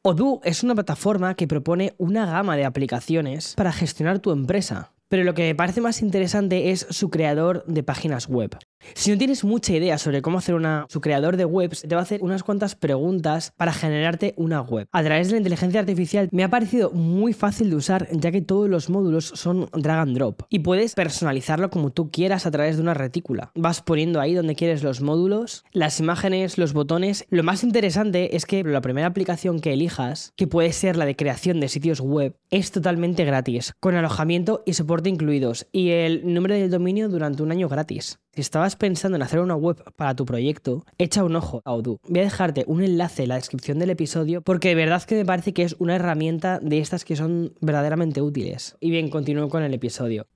Odoo 0.00 0.40
es 0.42 0.64
una 0.64 0.74
plataforma 0.74 1.34
que 1.34 1.46
propone 1.46 1.92
una 1.98 2.24
gama 2.24 2.56
de 2.56 2.64
aplicaciones 2.64 3.56
para 3.56 3.70
gestionar 3.70 4.20
tu 4.20 4.30
empresa. 4.30 4.94
Pero 5.10 5.22
lo 5.22 5.34
que 5.34 5.42
me 5.42 5.54
parece 5.54 5.82
más 5.82 6.00
interesante 6.00 6.70
es 6.70 6.86
su 6.88 7.10
creador 7.10 7.62
de 7.66 7.82
páginas 7.82 8.26
web. 8.26 8.56
Si 8.94 9.10
no 9.10 9.18
tienes 9.18 9.44
mucha 9.44 9.74
idea 9.74 9.98
sobre 9.98 10.22
cómo 10.22 10.38
hacer 10.38 10.54
una, 10.54 10.86
su 10.88 11.00
creador 11.00 11.36
de 11.36 11.44
webs, 11.44 11.82
te 11.82 11.94
va 11.94 12.00
a 12.00 12.04
hacer 12.04 12.22
unas 12.22 12.42
cuantas 12.42 12.74
preguntas 12.74 13.52
para 13.56 13.72
generarte 13.72 14.34
una 14.36 14.60
web. 14.60 14.86
A 14.92 15.02
través 15.02 15.28
de 15.28 15.32
la 15.32 15.38
inteligencia 15.38 15.80
artificial 15.80 16.28
me 16.32 16.44
ha 16.44 16.50
parecido 16.50 16.90
muy 16.90 17.32
fácil 17.32 17.70
de 17.70 17.76
usar 17.76 18.08
ya 18.12 18.30
que 18.30 18.42
todos 18.42 18.68
los 18.68 18.90
módulos 18.90 19.32
son 19.34 19.68
drag 19.72 20.00
and 20.00 20.16
drop 20.16 20.42
y 20.48 20.60
puedes 20.60 20.94
personalizarlo 20.94 21.70
como 21.70 21.90
tú 21.90 22.10
quieras 22.10 22.46
a 22.46 22.50
través 22.50 22.76
de 22.76 22.82
una 22.82 22.94
retícula. 22.94 23.52
Vas 23.54 23.82
poniendo 23.82 24.20
ahí 24.20 24.34
donde 24.34 24.54
quieres 24.54 24.82
los 24.82 25.00
módulos, 25.00 25.64
las 25.72 26.00
imágenes, 26.00 26.58
los 26.58 26.72
botones. 26.72 27.26
Lo 27.30 27.42
más 27.42 27.62
interesante 27.62 28.36
es 28.36 28.46
que 28.46 28.62
la 28.64 28.80
primera 28.80 29.06
aplicación 29.06 29.60
que 29.60 29.72
elijas, 29.72 30.32
que 30.36 30.46
puede 30.46 30.72
ser 30.72 30.96
la 30.96 31.06
de 31.06 31.16
creación 31.16 31.60
de 31.60 31.68
sitios 31.68 32.00
web, 32.00 32.36
es 32.50 32.70
totalmente 32.70 33.24
gratis, 33.24 33.74
con 33.80 33.94
alojamiento 33.94 34.62
y 34.66 34.74
soporte 34.74 35.08
incluidos 35.08 35.66
y 35.72 35.90
el 35.90 36.32
nombre 36.32 36.58
del 36.58 36.70
dominio 36.70 37.08
durante 37.08 37.42
un 37.42 37.52
año 37.52 37.68
gratis. 37.68 38.18
Si 38.32 38.42
estabas 38.42 38.76
pensando 38.76 39.16
en 39.16 39.22
hacer 39.22 39.40
una 39.40 39.56
web 39.56 39.82
para 39.96 40.14
tu 40.14 40.24
proyecto, 40.24 40.84
echa 40.98 41.24
un 41.24 41.34
ojo 41.34 41.62
a 41.64 41.72
Odoo. 41.72 41.98
Voy 42.06 42.20
a 42.20 42.22
dejarte 42.22 42.62
un 42.68 42.80
enlace 42.80 43.24
en 43.24 43.30
la 43.30 43.34
descripción 43.34 43.80
del 43.80 43.90
episodio 43.90 44.40
porque 44.40 44.68
de 44.68 44.76
verdad 44.76 45.02
que 45.02 45.16
me 45.16 45.24
parece 45.24 45.52
que 45.52 45.64
es 45.64 45.74
una 45.80 45.96
herramienta 45.96 46.60
de 46.60 46.78
estas 46.78 47.04
que 47.04 47.16
son 47.16 47.54
verdaderamente 47.60 48.22
útiles. 48.22 48.76
Y 48.78 48.90
bien, 48.90 49.10
continúo 49.10 49.48
con 49.48 49.64
el 49.64 49.74
episodio. 49.74 50.28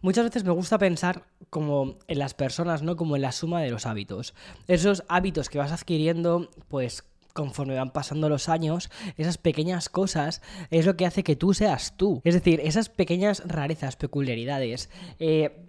Muchas 0.00 0.26
veces 0.26 0.44
me 0.44 0.52
gusta 0.52 0.78
pensar 0.78 1.24
como 1.50 1.98
en 2.06 2.20
las 2.20 2.34
personas, 2.34 2.82
¿no? 2.82 2.94
Como 2.94 3.16
en 3.16 3.22
la 3.22 3.32
suma 3.32 3.62
de 3.62 3.70
los 3.70 3.84
hábitos. 3.86 4.32
Esos 4.68 5.02
hábitos 5.08 5.48
que 5.48 5.58
vas 5.58 5.72
adquiriendo, 5.72 6.50
pues 6.68 7.02
conforme 7.34 7.74
van 7.74 7.90
pasando 7.90 8.28
los 8.28 8.48
años, 8.48 8.90
esas 9.18 9.36
pequeñas 9.38 9.88
cosas 9.88 10.40
es 10.70 10.86
lo 10.86 10.96
que 10.96 11.04
hace 11.04 11.22
que 11.22 11.36
tú 11.36 11.52
seas 11.52 11.96
tú. 11.96 12.22
Es 12.24 12.34
decir, 12.34 12.60
esas 12.62 12.88
pequeñas 12.88 13.42
rarezas, 13.44 13.96
peculiaridades, 13.96 14.88
eh, 15.18 15.66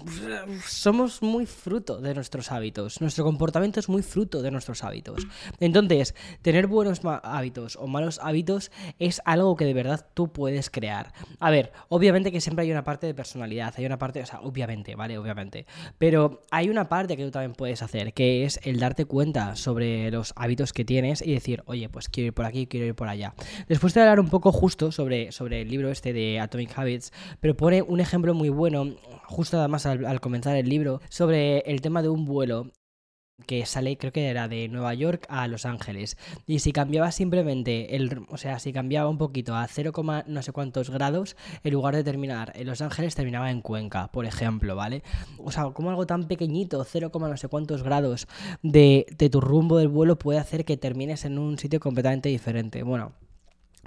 somos 0.66 1.22
muy 1.22 1.46
fruto 1.48 2.00
de 2.00 2.14
nuestros 2.14 2.52
hábitos. 2.52 3.02
Nuestro 3.02 3.26
comportamiento 3.26 3.80
es 3.80 3.90
muy 3.90 4.04
fruto 4.04 4.42
de 4.42 4.52
nuestros 4.52 4.84
hábitos. 4.84 5.28
Entonces, 5.60 6.16
tener 6.44 6.68
buenos 6.68 7.02
hábitos 7.04 7.76
o 7.76 7.88
malos 7.88 8.20
hábitos 8.22 8.72
es 9.00 9.22
algo 9.26 9.56
que 9.56 9.66
de 9.66 9.74
verdad 9.74 10.08
tú 10.14 10.32
puedes 10.32 10.70
crear. 10.70 11.14
A 11.40 11.50
ver, 11.50 11.72
obviamente 11.90 12.32
que 12.32 12.42
siempre 12.42 12.64
hay 12.64 12.72
una 12.72 12.84
parte 12.84 13.08
de 13.08 13.16
personalidad, 13.16 13.74
hay 13.76 13.86
una 13.88 13.98
parte, 13.98 14.22
o 14.22 14.26
sea, 14.26 14.42
obviamente, 14.42 14.96
¿vale? 14.96 15.18
Obviamente. 15.18 15.66
Pero 15.98 16.44
hay 16.52 16.70
una 16.70 16.88
parte 16.90 17.18
que 17.18 17.26
tú 17.26 17.32
también 17.32 17.54
puedes 17.54 17.82
hacer, 17.82 18.14
que 18.14 18.46
es 18.46 18.60
el 18.64 18.80
darte 18.80 19.06
cuenta 19.06 19.56
sobre 19.56 20.12
los 20.12 20.34
hábitos 20.36 20.72
que 20.72 20.86
tienes 20.86 21.24
y 21.26 21.34
decir, 21.34 21.55
oye, 21.66 21.90
pues 21.90 22.10
quiero 22.10 22.28
ir 22.28 22.34
por 22.34 22.46
aquí, 22.46 22.68
quiero 22.68 22.86
ir 22.86 22.96
por 22.96 23.08
allá. 23.08 23.34
Después 23.68 23.94
te 23.94 24.00
voy 24.00 24.08
a 24.08 24.12
hablar 24.12 24.20
un 24.20 24.30
poco 24.30 24.52
justo 24.52 24.92
sobre, 24.92 25.32
sobre 25.32 25.62
el 25.62 25.70
libro 25.70 25.90
este 25.90 26.14
de 26.14 26.40
Atomic 26.40 26.78
Habits, 26.78 27.12
pero 27.40 27.56
pone 27.56 27.82
un 27.82 28.00
ejemplo 28.00 28.34
muy 28.34 28.50
bueno, 28.50 28.96
justo 29.26 29.60
además 29.60 29.86
al, 29.86 30.06
al 30.06 30.22
comenzar 30.22 30.56
el 30.56 30.70
libro, 30.70 31.02
sobre 31.10 31.60
el 31.60 31.82
tema 31.82 32.02
de 32.02 32.10
un 32.10 32.26
vuelo 32.26 32.72
que 33.46 33.66
sale 33.66 33.98
creo 33.98 34.12
que 34.12 34.28
era 34.28 34.48
de 34.48 34.68
Nueva 34.70 34.94
York 34.94 35.26
a 35.30 35.48
Los 35.48 35.66
Ángeles. 35.66 36.18
Y 36.48 36.60
si 36.60 36.72
cambiaba 36.72 37.12
simplemente 37.12 37.96
el 37.96 38.26
o 38.30 38.38
sea 38.38 38.60
si 38.60 38.74
cambiaba 38.74 39.10
un 39.10 39.18
poquito 39.18 39.56
a 39.56 39.68
0, 39.68 39.94
no 40.28 40.42
sé 40.42 40.52
cuántos 40.52 40.90
grados 40.90 41.36
en 41.64 41.74
lugar 41.74 41.96
de 41.96 42.04
terminar 42.04 42.54
en 42.56 42.68
Los 42.68 42.82
Ángeles 42.82 43.16
terminaba 43.16 43.52
en 43.52 43.62
Cuenca 43.62 44.08
por 44.08 44.26
ejemplo 44.26 44.76
vale 44.76 45.04
o 45.38 45.52
sea 45.52 45.66
como 45.72 45.90
algo 45.90 46.06
tan 46.06 46.28
pequeñito 46.28 46.84
0, 46.84 47.12
no 47.14 47.38
sé 47.38 47.48
cuántos 47.48 47.84
grados 47.84 48.28
de, 48.64 49.06
de 49.18 49.30
tu 49.30 49.42
rumbo 49.42 49.78
del 49.78 49.90
vuelo 49.90 50.18
puede 50.18 50.40
hacer 50.40 50.66
que 50.66 50.78
termines 50.78 51.26
en 51.26 51.38
un 51.38 51.58
sitio 51.58 51.80
completamente 51.80 52.30
diferente. 52.30 52.84
Bueno 52.84 53.25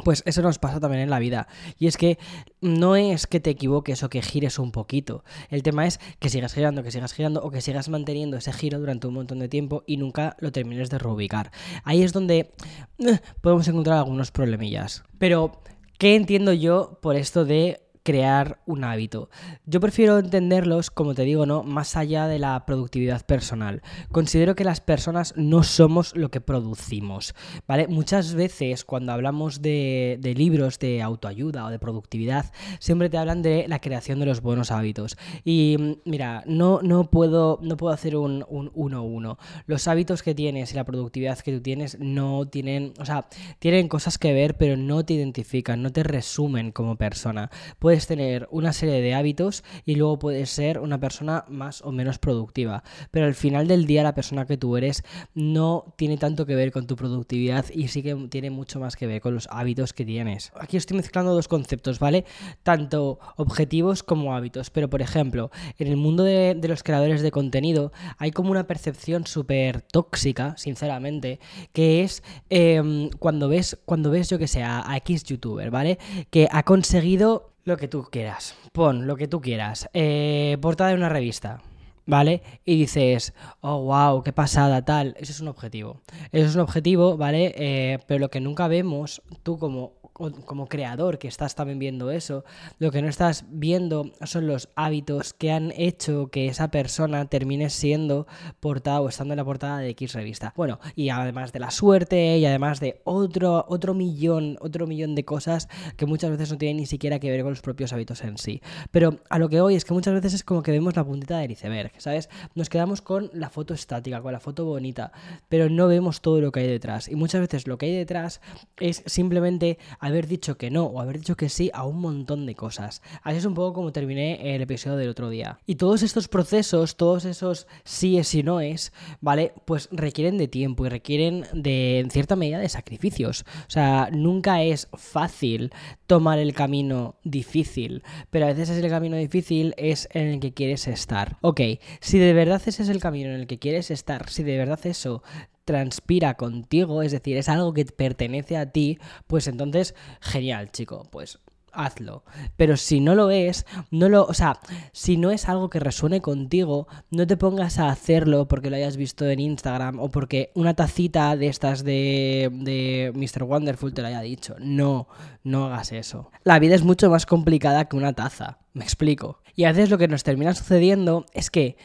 pues 0.04 0.22
eso 0.26 0.42
nos 0.42 0.58
pasa 0.58 0.80
también 0.80 1.02
en 1.02 1.10
la 1.10 1.18
vida. 1.18 1.48
Y 1.78 1.86
es 1.86 1.96
que 1.96 2.18
no 2.60 2.96
es 2.96 3.26
que 3.26 3.40
te 3.40 3.50
equivoques 3.50 4.02
o 4.02 4.08
que 4.08 4.22
gires 4.22 4.58
un 4.58 4.70
poquito. 4.70 5.24
El 5.50 5.62
tema 5.62 5.86
es 5.86 6.00
que 6.18 6.28
sigas 6.28 6.54
girando, 6.54 6.82
que 6.82 6.90
sigas 6.90 7.12
girando 7.12 7.42
o 7.42 7.50
que 7.50 7.60
sigas 7.60 7.88
manteniendo 7.88 8.36
ese 8.36 8.52
giro 8.52 8.78
durante 8.78 9.06
un 9.06 9.14
montón 9.14 9.38
de 9.38 9.48
tiempo 9.48 9.82
y 9.86 9.96
nunca 9.96 10.36
lo 10.40 10.52
termines 10.52 10.90
de 10.90 10.98
reubicar. 10.98 11.50
Ahí 11.84 12.02
es 12.02 12.12
donde 12.12 12.52
eh, 12.98 13.18
podemos 13.40 13.66
encontrar 13.68 13.98
algunos 13.98 14.30
problemillas. 14.30 15.02
Pero, 15.18 15.62
¿qué 15.98 16.14
entiendo 16.14 16.52
yo 16.52 16.98
por 17.02 17.16
esto 17.16 17.44
de 17.44 17.87
crear 18.08 18.58
un 18.64 18.84
hábito. 18.84 19.28
Yo 19.66 19.80
prefiero 19.80 20.18
entenderlos, 20.18 20.90
como 20.90 21.14
te 21.14 21.24
digo, 21.24 21.44
¿no? 21.44 21.62
Más 21.62 21.94
allá 21.94 22.26
de 22.26 22.38
la 22.38 22.64
productividad 22.64 23.26
personal. 23.26 23.82
Considero 24.10 24.54
que 24.54 24.64
las 24.64 24.80
personas 24.80 25.34
no 25.36 25.62
somos 25.62 26.16
lo 26.16 26.30
que 26.30 26.40
producimos, 26.40 27.34
¿vale? 27.66 27.86
Muchas 27.86 28.32
veces 28.32 28.86
cuando 28.86 29.12
hablamos 29.12 29.60
de, 29.60 30.18
libros 30.38 30.78
de 30.78 31.02
autoayuda 31.02 31.66
o 31.66 31.70
de 31.70 31.78
productividad, 31.78 32.50
siempre 32.78 33.10
te 33.10 33.18
hablan 33.18 33.42
de 33.42 33.66
la 33.68 33.78
creación 33.78 34.20
de 34.20 34.24
los 34.24 34.40
buenos 34.40 34.70
hábitos. 34.70 35.18
Y 35.44 35.76
mm, 35.78 35.92
mira, 36.06 36.44
no, 36.46 36.80
no, 36.80 37.10
puedo, 37.10 37.58
no 37.60 37.76
puedo 37.76 37.92
hacer 37.92 38.16
un 38.16 38.40
1-1. 38.44 39.36
Los 39.66 39.86
hábitos 39.86 40.22
que 40.22 40.34
tienes 40.34 40.72
y 40.72 40.76
la 40.76 40.84
productividad 40.84 41.38
que 41.40 41.52
tú 41.52 41.60
tienes 41.60 41.98
no 42.00 42.48
tienen, 42.48 42.94
o 42.98 43.04
sea, 43.04 43.28
tienen 43.58 43.86
cosas 43.86 44.16
que 44.16 44.32
ver, 44.32 44.56
pero 44.56 44.78
no 44.78 45.04
te 45.04 45.12
identifican, 45.12 45.82
no 45.82 45.92
te 45.92 46.04
resumen 46.04 46.72
como 46.72 46.96
persona. 46.96 47.50
Puedes 47.78 47.97
tener 48.06 48.48
una 48.50 48.72
serie 48.72 49.00
de 49.00 49.14
hábitos 49.14 49.64
y 49.84 49.96
luego 49.96 50.18
puedes 50.18 50.50
ser 50.50 50.78
una 50.78 51.00
persona 51.00 51.44
más 51.48 51.82
o 51.82 51.92
menos 51.92 52.18
productiva. 52.18 52.82
Pero 53.10 53.26
al 53.26 53.34
final 53.34 53.66
del 53.66 53.86
día 53.86 54.02
la 54.02 54.14
persona 54.14 54.46
que 54.46 54.56
tú 54.56 54.76
eres 54.76 55.02
no 55.34 55.94
tiene 55.96 56.16
tanto 56.16 56.46
que 56.46 56.54
ver 56.54 56.72
con 56.72 56.86
tu 56.86 56.96
productividad 56.96 57.66
y 57.72 57.88
sí 57.88 58.02
que 58.02 58.14
tiene 58.30 58.50
mucho 58.50 58.80
más 58.80 58.96
que 58.96 59.06
ver 59.06 59.20
con 59.20 59.34
los 59.34 59.48
hábitos 59.50 59.92
que 59.92 60.04
tienes. 60.04 60.52
Aquí 60.58 60.76
estoy 60.76 60.96
mezclando 60.96 61.34
dos 61.34 61.48
conceptos, 61.48 61.98
¿vale? 61.98 62.24
Tanto 62.62 63.18
objetivos 63.36 64.02
como 64.02 64.34
hábitos. 64.34 64.70
Pero 64.70 64.88
por 64.88 65.02
ejemplo, 65.02 65.50
en 65.78 65.88
el 65.88 65.96
mundo 65.96 66.24
de, 66.24 66.58
los 66.68 66.82
creadores 66.82 67.22
de 67.22 67.30
contenido 67.30 67.92
hay 68.18 68.30
como 68.30 68.50
una 68.50 68.66
percepción 68.66 69.26
súper 69.26 69.82
tóxica, 69.82 70.54
sinceramente, 70.56 71.40
que 71.72 72.02
es 72.02 72.22
em, 72.50 73.10
cuando 73.18 73.48
ves, 73.48 73.78
cuando 73.84 74.10
ves 74.10 74.28
yo 74.28 74.38
que 74.38 74.48
sé, 74.48 74.62
a 74.62 74.84
X 74.98 75.24
youtuber, 75.24 75.70
¿vale? 75.70 75.98
Que 76.30 76.48
ha 76.50 76.62
conseguido 76.62 77.52
lo 77.68 77.76
que 77.76 77.86
tú 77.86 78.08
quieras. 78.10 78.56
Pon 78.72 79.06
lo 79.06 79.14
que 79.16 79.28
tú 79.28 79.40
quieras. 79.40 79.88
Eh, 79.92 80.56
portada 80.60 80.90
de 80.90 80.96
una 80.96 81.08
revista. 81.08 81.60
¿Vale? 82.06 82.40
Y 82.64 82.78
dices, 82.78 83.34
oh, 83.60 83.82
wow, 83.82 84.22
qué 84.22 84.32
pasada, 84.32 84.82
tal. 84.82 85.14
Eso 85.18 85.30
es 85.30 85.40
un 85.40 85.48
objetivo. 85.48 86.00
Eso 86.32 86.46
es 86.46 86.54
un 86.54 86.62
objetivo, 86.62 87.18
¿vale? 87.18 87.52
Eh, 87.58 87.98
pero 88.06 88.18
lo 88.18 88.30
que 88.30 88.40
nunca 88.40 88.66
vemos, 88.66 89.20
tú 89.42 89.58
como 89.58 89.97
como 90.44 90.66
creador 90.66 91.18
que 91.18 91.28
estás 91.28 91.54
también 91.54 91.78
viendo 91.78 92.10
eso, 92.10 92.44
lo 92.78 92.90
que 92.90 93.02
no 93.02 93.08
estás 93.08 93.44
viendo 93.48 94.12
son 94.24 94.46
los 94.46 94.68
hábitos 94.74 95.32
que 95.32 95.52
han 95.52 95.72
hecho 95.76 96.28
que 96.28 96.46
esa 96.46 96.70
persona 96.70 97.26
termine 97.26 97.70
siendo 97.70 98.26
portada 98.60 99.00
o 99.00 99.08
estando 99.08 99.34
en 99.34 99.38
la 99.38 99.44
portada 99.44 99.78
de 99.78 99.90
X 99.90 100.14
revista. 100.14 100.52
Bueno, 100.56 100.80
y 100.94 101.08
además 101.10 101.52
de 101.52 101.60
la 101.60 101.70
suerte 101.70 102.38
y 102.38 102.46
además 102.46 102.80
de 102.80 103.00
otro, 103.04 103.64
otro 103.68 103.94
millón, 103.94 104.58
otro 104.60 104.86
millón 104.86 105.14
de 105.14 105.24
cosas 105.24 105.68
que 105.96 106.06
muchas 106.06 106.30
veces 106.30 106.50
no 106.50 106.58
tienen 106.58 106.78
ni 106.78 106.86
siquiera 106.86 107.18
que 107.18 107.30
ver 107.30 107.42
con 107.42 107.50
los 107.50 107.60
propios 107.60 107.92
hábitos 107.92 108.22
en 108.22 108.38
sí. 108.38 108.60
Pero 108.90 109.20
a 109.30 109.38
lo 109.38 109.48
que 109.48 109.60
hoy 109.60 109.74
es 109.74 109.84
que 109.84 109.94
muchas 109.94 110.14
veces 110.14 110.34
es 110.34 110.44
como 110.44 110.62
que 110.62 110.72
vemos 110.72 110.96
la 110.96 111.04
puntita 111.04 111.38
del 111.38 111.52
iceberg, 111.52 111.92
¿sabes? 111.98 112.28
Nos 112.54 112.68
quedamos 112.68 113.02
con 113.02 113.30
la 113.32 113.50
foto 113.50 113.74
estática, 113.74 114.20
con 114.20 114.32
la 114.32 114.40
foto 114.40 114.64
bonita, 114.64 115.12
pero 115.48 115.68
no 115.68 115.88
vemos 115.88 116.20
todo 116.20 116.40
lo 116.40 116.52
que 116.52 116.60
hay 116.60 116.66
detrás. 116.66 117.08
Y 117.08 117.14
muchas 117.14 117.40
veces 117.40 117.66
lo 117.66 117.78
que 117.78 117.86
hay 117.86 117.94
detrás 117.94 118.40
es 118.78 119.02
simplemente 119.06 119.78
haber 120.08 120.26
dicho 120.26 120.56
que 120.56 120.70
no 120.70 120.84
o 120.84 121.00
haber 121.00 121.18
dicho 121.18 121.36
que 121.36 121.48
sí 121.48 121.70
a 121.72 121.84
un 121.84 122.00
montón 122.00 122.46
de 122.46 122.54
cosas. 122.54 123.02
Así 123.22 123.38
es 123.38 123.44
un 123.44 123.54
poco 123.54 123.74
como 123.74 123.92
terminé 123.92 124.54
el 124.54 124.62
episodio 124.62 124.96
del 124.96 125.08
otro 125.08 125.30
día. 125.30 125.60
Y 125.66 125.76
todos 125.76 126.02
estos 126.02 126.28
procesos, 126.28 126.96
todos 126.96 127.24
esos 127.24 127.66
síes 127.84 128.34
y 128.34 128.42
noes, 128.42 128.92
¿vale? 129.20 129.52
Pues 129.64 129.88
requieren 129.92 130.38
de 130.38 130.48
tiempo 130.48 130.86
y 130.86 130.88
requieren 130.88 131.46
de, 131.52 132.00
en 132.00 132.10
cierta 132.10 132.36
medida, 132.36 132.58
de 132.58 132.68
sacrificios. 132.68 133.44
O 133.66 133.70
sea, 133.70 134.10
nunca 134.12 134.62
es 134.62 134.88
fácil 134.94 135.72
tomar 136.06 136.38
el 136.38 136.54
camino 136.54 137.16
difícil, 137.24 138.02
pero 138.30 138.46
a 138.46 138.48
veces 138.48 138.70
es 138.70 138.82
el 138.82 138.90
camino 138.90 139.16
difícil 139.16 139.74
es 139.76 140.08
en 140.12 140.26
el 140.26 140.40
que 140.40 140.52
quieres 140.52 140.88
estar. 140.88 141.36
Ok, 141.42 141.60
si 142.00 142.18
de 142.18 142.32
verdad 142.32 142.62
ese 142.64 142.82
es 142.82 142.88
el 142.88 143.00
camino 143.00 143.30
en 143.30 143.36
el 143.40 143.46
que 143.46 143.58
quieres 143.58 143.90
estar, 143.90 144.28
si 144.30 144.42
de 144.42 144.56
verdad 144.56 144.80
eso 144.84 145.22
transpira 145.68 146.32
contigo, 146.32 147.02
es 147.02 147.12
decir, 147.12 147.36
es 147.36 147.50
algo 147.50 147.74
que 147.74 147.84
pertenece 147.84 148.56
a 148.56 148.72
ti, 148.72 148.98
pues 149.26 149.48
entonces, 149.48 149.94
genial, 150.22 150.72
chico, 150.72 151.06
pues 151.10 151.40
hazlo. 151.74 152.24
Pero 152.56 152.78
si 152.78 153.00
no 153.00 153.14
lo 153.14 153.30
es, 153.30 153.66
no 153.90 154.08
lo, 154.08 154.24
o 154.24 154.32
sea, 154.32 154.60
si 154.92 155.18
no 155.18 155.30
es 155.30 155.46
algo 155.46 155.68
que 155.68 155.78
resuene 155.78 156.22
contigo, 156.22 156.88
no 157.10 157.26
te 157.26 157.36
pongas 157.36 157.78
a 157.78 157.90
hacerlo 157.90 158.48
porque 158.48 158.70
lo 158.70 158.76
hayas 158.76 158.96
visto 158.96 159.28
en 159.28 159.40
Instagram 159.40 160.00
o 160.00 160.08
porque 160.08 160.50
una 160.54 160.72
tacita 160.72 161.36
de 161.36 161.48
estas 161.48 161.84
de, 161.84 162.48
de 162.50 163.12
Mr. 163.14 163.44
Wonderful 163.44 163.92
te 163.92 164.00
lo 164.00 164.08
haya 164.08 164.22
dicho. 164.22 164.56
No, 164.58 165.06
no 165.44 165.66
hagas 165.66 165.92
eso. 165.92 166.30
La 166.44 166.58
vida 166.58 166.76
es 166.76 166.82
mucho 166.82 167.10
más 167.10 167.26
complicada 167.26 167.90
que 167.90 167.96
una 167.96 168.14
taza, 168.14 168.56
me 168.72 168.84
explico. 168.84 169.42
Y 169.54 169.64
a 169.64 169.72
veces 169.72 169.90
lo 169.90 169.98
que 169.98 170.08
nos 170.08 170.24
termina 170.24 170.54
sucediendo 170.54 171.26
es 171.34 171.50
que 171.50 171.76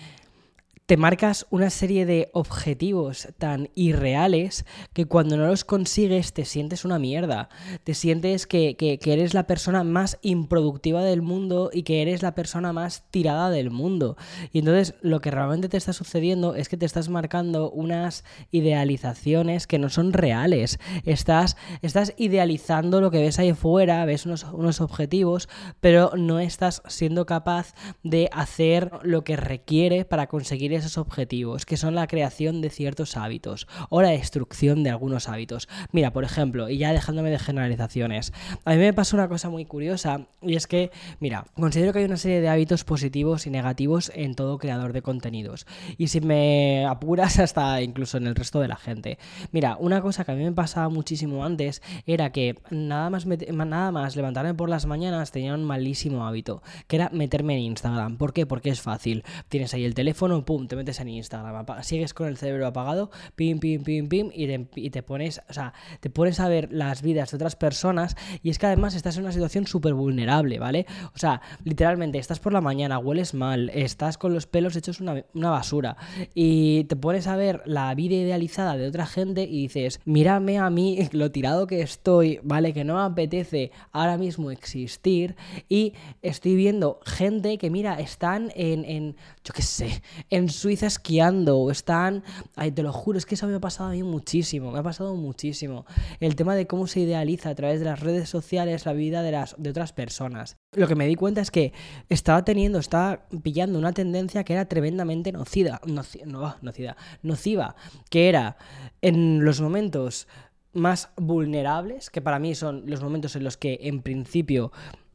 te 0.93 0.97
marcas 0.97 1.47
una 1.49 1.71
serie 1.71 2.05
de 2.05 2.29
objetivos 2.33 3.29
tan 3.39 3.71
irreales 3.73 4.63
que 4.93 5.07
cuando 5.07 5.37
no 5.37 5.47
los 5.47 5.63
consigues 5.63 6.33
te 6.33 6.45
sientes 6.45 6.85
una 6.85 6.99
mierda. 6.99 7.49
Te 7.83 7.95
sientes 7.95 8.45
que, 8.45 8.77
eres 9.03 9.33
la 9.33 9.47
persona 9.47 9.83
más 9.83 10.19
improductiva 10.21 11.03
del 11.03 11.23
mundo 11.23 11.71
y 11.73 11.81
que 11.81 12.03
eres 12.03 12.21
la 12.21 12.35
persona 12.35 12.73
más 12.73 13.05
tirada 13.09 13.49
del 13.49 13.71
mundo. 13.71 14.17
Y 14.51 14.59
entonces 14.59 14.93
lo 15.01 15.19
que 15.19 15.31
realmente 15.31 15.67
te 15.67 15.77
está 15.77 15.93
sucediendo 15.93 16.53
es 16.53 16.69
que 16.69 16.77
te 16.77 16.85
estás 16.85 17.09
marcando 17.09 17.71
unas 17.71 18.23
idealizaciones 18.51 19.65
que 19.65 19.79
no 19.79 19.89
son 19.89 20.13
reales. 20.13 20.77
Estás, 21.05 21.57
estás 21.81 22.13
idealizando 22.17 23.01
lo 23.01 23.09
que 23.09 23.19
ves 23.23 23.39
ahí 23.39 23.53
fuera, 23.53 24.05
ves 24.05 24.27
unos, 24.27 24.43
unos 24.43 24.79
objetivos, 24.79 25.49
pero 25.79 26.11
no 26.15 26.39
estás 26.39 26.83
siendo 26.87 27.25
capaz 27.25 27.73
de 28.03 28.29
hacer 28.31 28.91
lo 29.01 29.23
que 29.23 29.37
requiere 29.37 30.05
para 30.05 30.27
conseguir 30.27 30.82
esos 30.83 30.97
objetivos, 30.97 31.65
que 31.65 31.77
son 31.77 31.95
la 31.95 32.07
creación 32.07 32.61
de 32.61 32.69
ciertos 32.69 33.17
hábitos 33.17 33.67
o 33.89 34.01
la 34.01 34.09
destrucción 34.09 34.83
de 34.83 34.89
algunos 34.89 35.29
hábitos. 35.29 35.67
Mira, 35.91 36.11
por 36.13 36.23
ejemplo, 36.23 36.69
y 36.69 36.77
ya 36.77 36.93
dejándome 36.93 37.29
de 37.29 37.39
generalizaciones, 37.39 38.33
a 38.65 38.71
mí 38.71 38.77
me 38.77 38.93
pasa 38.93 39.15
una 39.15 39.27
cosa 39.27 39.49
muy 39.49 39.65
curiosa 39.65 40.27
y 40.41 40.55
es 40.55 40.67
que, 40.67 40.91
mira, 41.19 41.45
considero 41.55 41.93
que 41.93 41.99
hay 41.99 42.05
una 42.05 42.17
serie 42.17 42.41
de 42.41 42.49
hábitos 42.49 42.83
positivos 42.83 43.47
y 43.47 43.49
negativos 43.49 44.11
en 44.15 44.35
todo 44.35 44.57
creador 44.57 44.93
de 44.93 45.01
contenidos. 45.01 45.65
Y 45.97 46.07
si 46.07 46.21
me 46.21 46.85
apuras 46.85 47.39
hasta 47.39 47.81
incluso 47.81 48.17
en 48.17 48.27
el 48.27 48.35
resto 48.35 48.59
de 48.59 48.67
la 48.67 48.75
gente. 48.75 49.17
Mira, 49.51 49.77
una 49.79 50.01
cosa 50.01 50.25
que 50.25 50.31
a 50.31 50.35
mí 50.35 50.43
me 50.43 50.51
pasaba 50.51 50.89
muchísimo 50.89 51.45
antes 51.45 51.81
era 52.05 52.31
que 52.31 52.59
nada 52.69 53.09
más, 53.09 53.25
nada 53.25 53.91
más 53.91 54.15
levantarme 54.15 54.53
por 54.53 54.69
las 54.69 54.85
mañanas 54.85 55.31
tenía 55.31 55.53
un 55.53 55.63
malísimo 55.63 56.25
hábito, 56.25 56.61
que 56.87 56.97
era 56.97 57.09
meterme 57.09 57.55
en 57.55 57.61
Instagram. 57.61 58.17
¿Por 58.17 58.33
qué? 58.33 58.45
Porque 58.45 58.69
es 58.69 58.81
fácil. 58.81 59.23
Tienes 59.49 59.73
ahí 59.73 59.85
el 59.85 59.93
teléfono, 59.93 60.45
pum, 60.45 60.62
pum, 60.63 60.67
te 60.67 60.75
metes 60.75 60.99
en 60.99 61.09
Instagram, 61.09 61.65
sigues 61.81 62.13
con 62.13 62.27
el 62.27 62.37
cerebro 62.37 62.67
apagado, 62.67 63.11
pim, 63.35 63.59
pim, 63.59 63.83
pim, 63.83 64.07
pim, 64.07 64.29
y 64.33 64.89
te, 64.89 65.03
pones, 65.03 65.41
o 65.49 65.53
sea, 65.53 65.73
te 65.99 66.09
pones 66.09 66.39
a 66.39 66.47
ver 66.47 66.69
las 66.71 67.01
vidas 67.01 67.31
de 67.31 67.35
otras 67.35 67.55
personas 67.55 68.15
y 68.41 68.49
es 68.49 68.59
que 68.59 68.65
además 68.65 68.95
estás 68.95 69.17
en 69.17 69.23
una 69.23 69.31
situación 69.31 69.67
súper 69.67 69.93
vulnerable, 69.93 70.59
¿vale? 70.59 70.85
O 71.13 71.17
sea, 71.17 71.41
literalmente 71.63 72.17
estás 72.17 72.39
por 72.39 72.53
la 72.53 72.61
mañana, 72.61 72.99
hueles 72.99 73.33
mal, 73.33 73.69
estás 73.73 74.17
con 74.17 74.33
los 74.33 74.47
pelos 74.47 74.75
hechos 74.75 75.01
una, 75.01 75.23
una 75.33 75.49
basura 75.49 75.97
y 76.33 76.85
te 76.85 76.95
pones 76.95 77.27
a 77.27 77.35
ver 77.35 77.61
la 77.65 77.93
vida 77.95 78.15
idealizada 78.15 78.77
de 78.77 78.87
otra 78.87 79.05
gente 79.05 79.43
y 79.43 79.63
dices, 79.63 79.99
mírame 80.05 80.57
a 80.59 80.69
mí 80.69 81.09
lo 81.11 81.31
tirado 81.31 81.67
que 81.67 81.81
estoy, 81.81 82.39
¿vale? 82.43 82.73
Que 82.73 82.83
no 82.83 82.95
me 82.95 83.01
apetece 83.01 83.71
ahora 83.91 84.17
mismo 84.17 84.51
existir 84.51 85.35
y 85.69 85.93
estoy 86.21 86.55
viendo 86.55 86.99
gente 87.05 87.57
que, 87.57 87.69
mira, 87.69 87.99
están 87.99 88.51
en, 88.55 88.85
en 88.85 89.15
yo 89.43 89.53
qué 89.53 89.61
sé, 89.61 90.01
en 90.29 90.49
Suiza 90.53 90.87
esquiando 90.87 91.57
o 91.57 91.71
están, 91.71 92.23
ay, 92.55 92.71
te 92.71 92.83
lo 92.83 92.93
juro, 92.93 93.17
es 93.17 93.25
que 93.25 93.35
eso 93.35 93.47
me 93.47 93.55
ha 93.55 93.59
pasado 93.59 93.89
a 93.89 93.91
mí 93.91 94.03
muchísimo, 94.03 94.71
me 94.71 94.79
ha 94.79 94.83
pasado 94.83 95.15
muchísimo. 95.15 95.85
El 96.19 96.35
tema 96.35 96.55
de 96.55 96.67
cómo 96.67 96.87
se 96.87 97.01
idealiza 97.01 97.49
a 97.49 97.55
través 97.55 97.79
de 97.79 97.85
las 97.85 97.99
redes 97.99 98.29
sociales 98.29 98.85
la 98.85 98.93
vida 98.93 99.21
de, 99.21 99.31
las, 99.31 99.55
de 99.57 99.69
otras 99.69 99.93
personas. 99.93 100.57
Lo 100.73 100.87
que 100.87 100.95
me 100.95 101.07
di 101.07 101.15
cuenta 101.15 101.41
es 101.41 101.51
que 101.51 101.73
estaba 102.09 102.45
teniendo, 102.45 102.79
estaba 102.79 103.25
pillando 103.41 103.77
una 103.77 103.91
tendencia 103.91 104.43
que 104.43 104.53
era 104.53 104.65
tremendamente 104.65 105.31
nocida, 105.31 105.81
no, 105.85 106.55
nocida, 106.61 106.97
nociva, 107.21 107.75
que 108.09 108.29
era 108.29 108.57
en 109.01 109.43
los 109.43 109.61
momentos 109.61 110.27
más 110.73 111.09
vulnerables, 111.17 112.09
que 112.09 112.21
para 112.21 112.39
mí 112.39 112.55
son 112.55 112.83
los 112.87 113.01
momentos 113.01 113.35
en 113.35 113.43
los 113.43 113.57
que 113.57 113.79
en 113.83 114.01
principio 114.01 114.71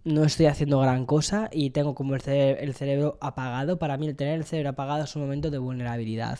no 0.08 0.24
estoy 0.24 0.46
haciendo 0.46 0.80
gran 0.80 1.04
cosa 1.04 1.50
y 1.52 1.70
tengo 1.70 1.94
como 1.94 2.14
el, 2.14 2.22
cerebro 2.22 3.18
apagado. 3.20 3.78
Para 3.78 3.96
mí 3.98 4.06
el 4.06 4.16
tener 4.16 4.38
el 4.38 4.44
cerebro 4.44 4.70
apagado 4.70 5.04
es 5.04 5.14
un 5.14 5.22
momento 5.22 5.50
de 5.50 5.58
vulnerabilidad. 5.58 6.38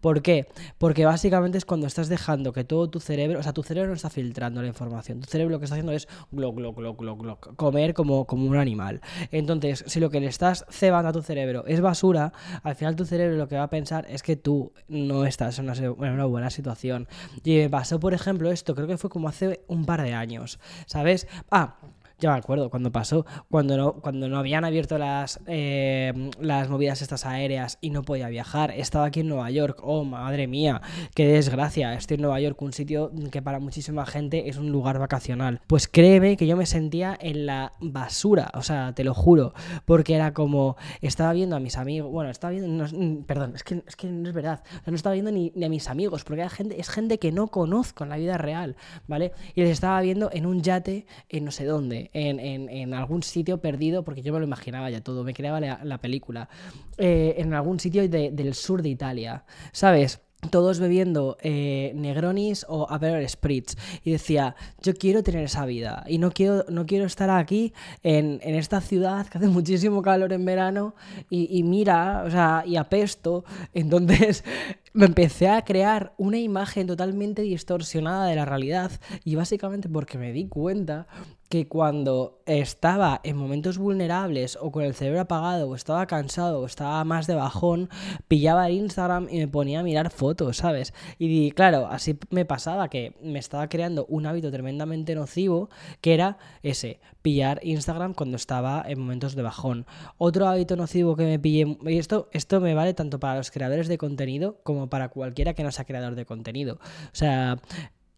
¿Por 0.00 0.22
qué? 0.22 0.46
Porque 0.78 1.04
básicamente 1.04 1.58
es 1.58 1.64
cuando 1.64 1.86
estás 1.86 2.08
dejando 2.08 2.52
que 2.52 2.62
todo 2.62 2.88
tu 2.88 3.00
cerebro, 3.00 3.40
o 3.40 3.42
sea, 3.42 3.52
tu 3.52 3.64
cerebro 3.64 3.88
no 3.88 3.96
está 3.96 4.08
filtrando 4.08 4.62
la 4.62 4.68
información. 4.68 5.20
Tu 5.20 5.28
cerebro 5.28 5.52
lo 5.52 5.58
que 5.58 5.64
está 5.64 5.74
haciendo 5.74 5.92
es 5.92 6.06
glo, 6.30 6.52
glo, 6.52 6.72
glo, 6.72 6.94
glo, 6.94 7.16
glo, 7.16 7.38
comer 7.56 7.92
como, 7.92 8.24
como 8.24 8.46
un 8.46 8.56
animal. 8.56 9.00
Entonces, 9.32 9.84
si 9.88 9.98
lo 9.98 10.10
que 10.10 10.20
le 10.20 10.26
estás 10.26 10.64
cebando 10.70 11.08
a 11.08 11.12
tu 11.12 11.22
cerebro 11.22 11.64
es 11.66 11.80
basura, 11.80 12.32
al 12.62 12.76
final 12.76 12.94
tu 12.94 13.04
cerebro 13.04 13.36
lo 13.36 13.48
que 13.48 13.56
va 13.56 13.64
a 13.64 13.70
pensar 13.70 14.06
es 14.08 14.22
que 14.22 14.36
tú 14.36 14.72
no 14.86 15.24
estás 15.24 15.58
en 15.58 15.64
una, 15.68 15.74
en 15.76 16.12
una 16.12 16.24
buena 16.24 16.50
situación. 16.50 17.08
Y 17.42 17.56
me 17.56 17.70
pasó, 17.70 17.98
por 17.98 18.14
ejemplo, 18.14 18.50
esto, 18.52 18.76
creo 18.76 18.86
que 18.86 18.96
fue 18.96 19.10
como 19.10 19.28
hace 19.28 19.64
un 19.66 19.84
par 19.86 20.02
de 20.02 20.14
años, 20.14 20.60
¿sabes? 20.86 21.26
Ah, 21.50 21.76
ya 22.18 22.32
me 22.32 22.38
acuerdo 22.38 22.70
cuando 22.70 22.90
pasó, 22.90 23.26
cuando 23.50 23.76
no, 23.76 23.94
cuando 23.94 24.28
no 24.28 24.38
habían 24.38 24.64
abierto 24.64 24.98
las, 24.98 25.40
eh, 25.46 26.30
las 26.40 26.68
movidas 26.68 27.02
estas 27.02 27.24
aéreas 27.26 27.78
y 27.80 27.90
no 27.90 28.02
podía 28.02 28.28
viajar. 28.28 28.72
Estaba 28.72 29.06
aquí 29.06 29.20
en 29.20 29.28
Nueva 29.28 29.50
York. 29.50 29.80
Oh, 29.82 30.04
madre 30.04 30.46
mía, 30.46 30.82
qué 31.14 31.26
desgracia. 31.26 31.94
Estoy 31.94 32.16
en 32.16 32.22
Nueva 32.22 32.40
York, 32.40 32.60
un 32.62 32.72
sitio 32.72 33.12
que 33.30 33.42
para 33.42 33.60
muchísima 33.60 34.04
gente 34.06 34.48
es 34.48 34.56
un 34.56 34.70
lugar 34.70 34.98
vacacional. 34.98 35.60
Pues 35.66 35.88
créeme 35.88 36.36
que 36.36 36.46
yo 36.46 36.56
me 36.56 36.66
sentía 36.66 37.16
en 37.20 37.46
la 37.46 37.72
basura, 37.80 38.50
o 38.54 38.62
sea, 38.62 38.92
te 38.94 39.04
lo 39.04 39.14
juro, 39.14 39.54
porque 39.84 40.14
era 40.14 40.32
como, 40.32 40.76
estaba 41.00 41.32
viendo 41.32 41.56
a 41.56 41.60
mis 41.60 41.76
amigos, 41.76 42.10
bueno, 42.10 42.30
estaba 42.30 42.52
viendo, 42.52 42.84
perdón, 43.26 43.52
es 43.54 43.62
que, 43.62 43.82
es 43.86 43.96
que 43.96 44.08
no 44.08 44.28
es 44.28 44.34
verdad, 44.34 44.62
no 44.86 44.94
estaba 44.94 45.14
viendo 45.14 45.30
ni, 45.30 45.52
ni 45.54 45.64
a 45.64 45.68
mis 45.68 45.88
amigos, 45.88 46.24
porque 46.24 46.48
gente, 46.48 46.80
es 46.80 46.88
gente 46.88 47.18
que 47.18 47.32
no 47.32 47.48
conozco 47.48 48.04
en 48.04 48.10
la 48.10 48.16
vida 48.16 48.38
real, 48.38 48.76
¿vale? 49.06 49.32
Y 49.54 49.62
les 49.62 49.70
estaba 49.70 50.00
viendo 50.00 50.30
en 50.32 50.46
un 50.46 50.62
yate 50.62 51.06
en 51.28 51.44
no 51.44 51.50
sé 51.50 51.64
dónde, 51.64 52.07
en, 52.12 52.94
algún 52.94 53.22
sitio 53.22 53.60
perdido, 53.60 54.04
porque 54.04 54.22
yo 54.22 54.32
me 54.32 54.38
lo 54.38 54.46
imaginaba 54.46 54.90
ya 54.90 55.00
todo, 55.00 55.24
me 55.24 55.34
creaba 55.34 55.60
la, 55.60 55.98
película, 55.98 56.48
eh, 56.96 57.36
en 57.38 57.54
algún 57.54 57.80
sitio 57.80 58.08
del 58.08 58.54
sur 58.54 58.82
de 58.82 58.88
Italia, 58.88 59.44
¿sabes? 59.72 60.20
todos 60.50 60.78
bebiendo 60.78 61.36
eh, 61.42 61.92
Negronis 61.96 62.64
o 62.68 62.86
Aperol 62.88 63.28
Spritz 63.28 63.76
y 64.04 64.12
decía 64.12 64.54
yo 64.80 64.94
quiero 64.94 65.24
tener 65.24 65.44
esa 65.44 65.66
vida 65.66 66.04
y 66.06 66.18
no 66.18 66.30
quiero 66.30 66.64
no 66.68 66.86
quiero 66.86 67.06
estar 67.06 67.28
aquí 67.28 67.72
en, 68.04 68.40
esta 68.42 68.80
ciudad 68.80 69.26
que 69.26 69.38
hace 69.38 69.48
muchísimo 69.48 70.00
calor 70.00 70.32
en 70.32 70.44
verano 70.44 70.94
y, 71.28 71.62
mira 71.64 72.22
o 72.24 72.30
sea 72.30 72.62
y 72.64 72.76
apesto 72.76 73.44
entonces 73.74 74.44
me 74.92 75.06
empecé 75.06 75.48
a 75.48 75.64
crear 75.64 76.14
una 76.18 76.38
imagen 76.38 76.86
totalmente 76.86 77.42
distorsionada 77.42 78.26
de 78.26 78.36
la 78.36 78.44
realidad 78.44 78.92
y 79.24 79.34
básicamente 79.34 79.88
porque 79.88 80.18
me 80.18 80.32
di 80.32 80.46
cuenta 80.46 81.08
que 81.48 81.66
cuando 81.66 82.42
estaba 82.46 83.20
en 83.24 83.36
momentos 83.36 83.78
vulnerables 83.78 84.58
o 84.60 84.70
con 84.70 84.84
el 84.84 84.94
cerebro 84.94 85.20
apagado 85.20 85.68
o 85.68 85.74
estaba 85.74 86.06
cansado 86.06 86.60
o 86.60 86.66
estaba 86.66 87.02
más 87.04 87.26
de 87.26 87.34
bajón, 87.34 87.88
pillaba 88.28 88.70
Instagram 88.70 89.28
y 89.30 89.38
me 89.38 89.48
ponía 89.48 89.80
a 89.80 89.82
mirar 89.82 90.10
fotos, 90.10 90.58
¿sabes? 90.58 90.92
Y 91.18 91.50
claro, 91.52 91.86
así 91.86 92.18
me 92.30 92.44
pasaba 92.44 92.88
que 92.88 93.14
me 93.22 93.38
estaba 93.38 93.68
creando 93.68 94.04
un 94.06 94.26
hábito 94.26 94.50
tremendamente 94.50 95.14
nocivo 95.14 95.70
que 96.00 96.14
era 96.14 96.38
ese, 96.62 97.00
pillar 97.22 97.60
Instagram 97.62 98.14
cuando 98.14 98.36
estaba 98.36 98.84
en 98.86 99.00
momentos 99.00 99.34
de 99.34 99.42
bajón. 99.42 99.86
Otro 100.18 100.48
hábito 100.48 100.76
nocivo 100.76 101.16
que 101.16 101.24
me 101.24 101.38
pillé, 101.38 101.78
y 101.86 101.98
esto, 101.98 102.28
esto 102.32 102.60
me 102.60 102.74
vale 102.74 102.94
tanto 102.94 103.18
para 103.20 103.36
los 103.36 103.50
creadores 103.50 103.88
de 103.88 103.98
contenido 103.98 104.60
como 104.62 104.88
para 104.88 105.08
cualquiera 105.08 105.54
que 105.54 105.62
no 105.62 105.72
sea 105.72 105.86
creador 105.86 106.14
de 106.14 106.26
contenido. 106.26 106.78
O 107.06 107.14
sea, 107.14 107.58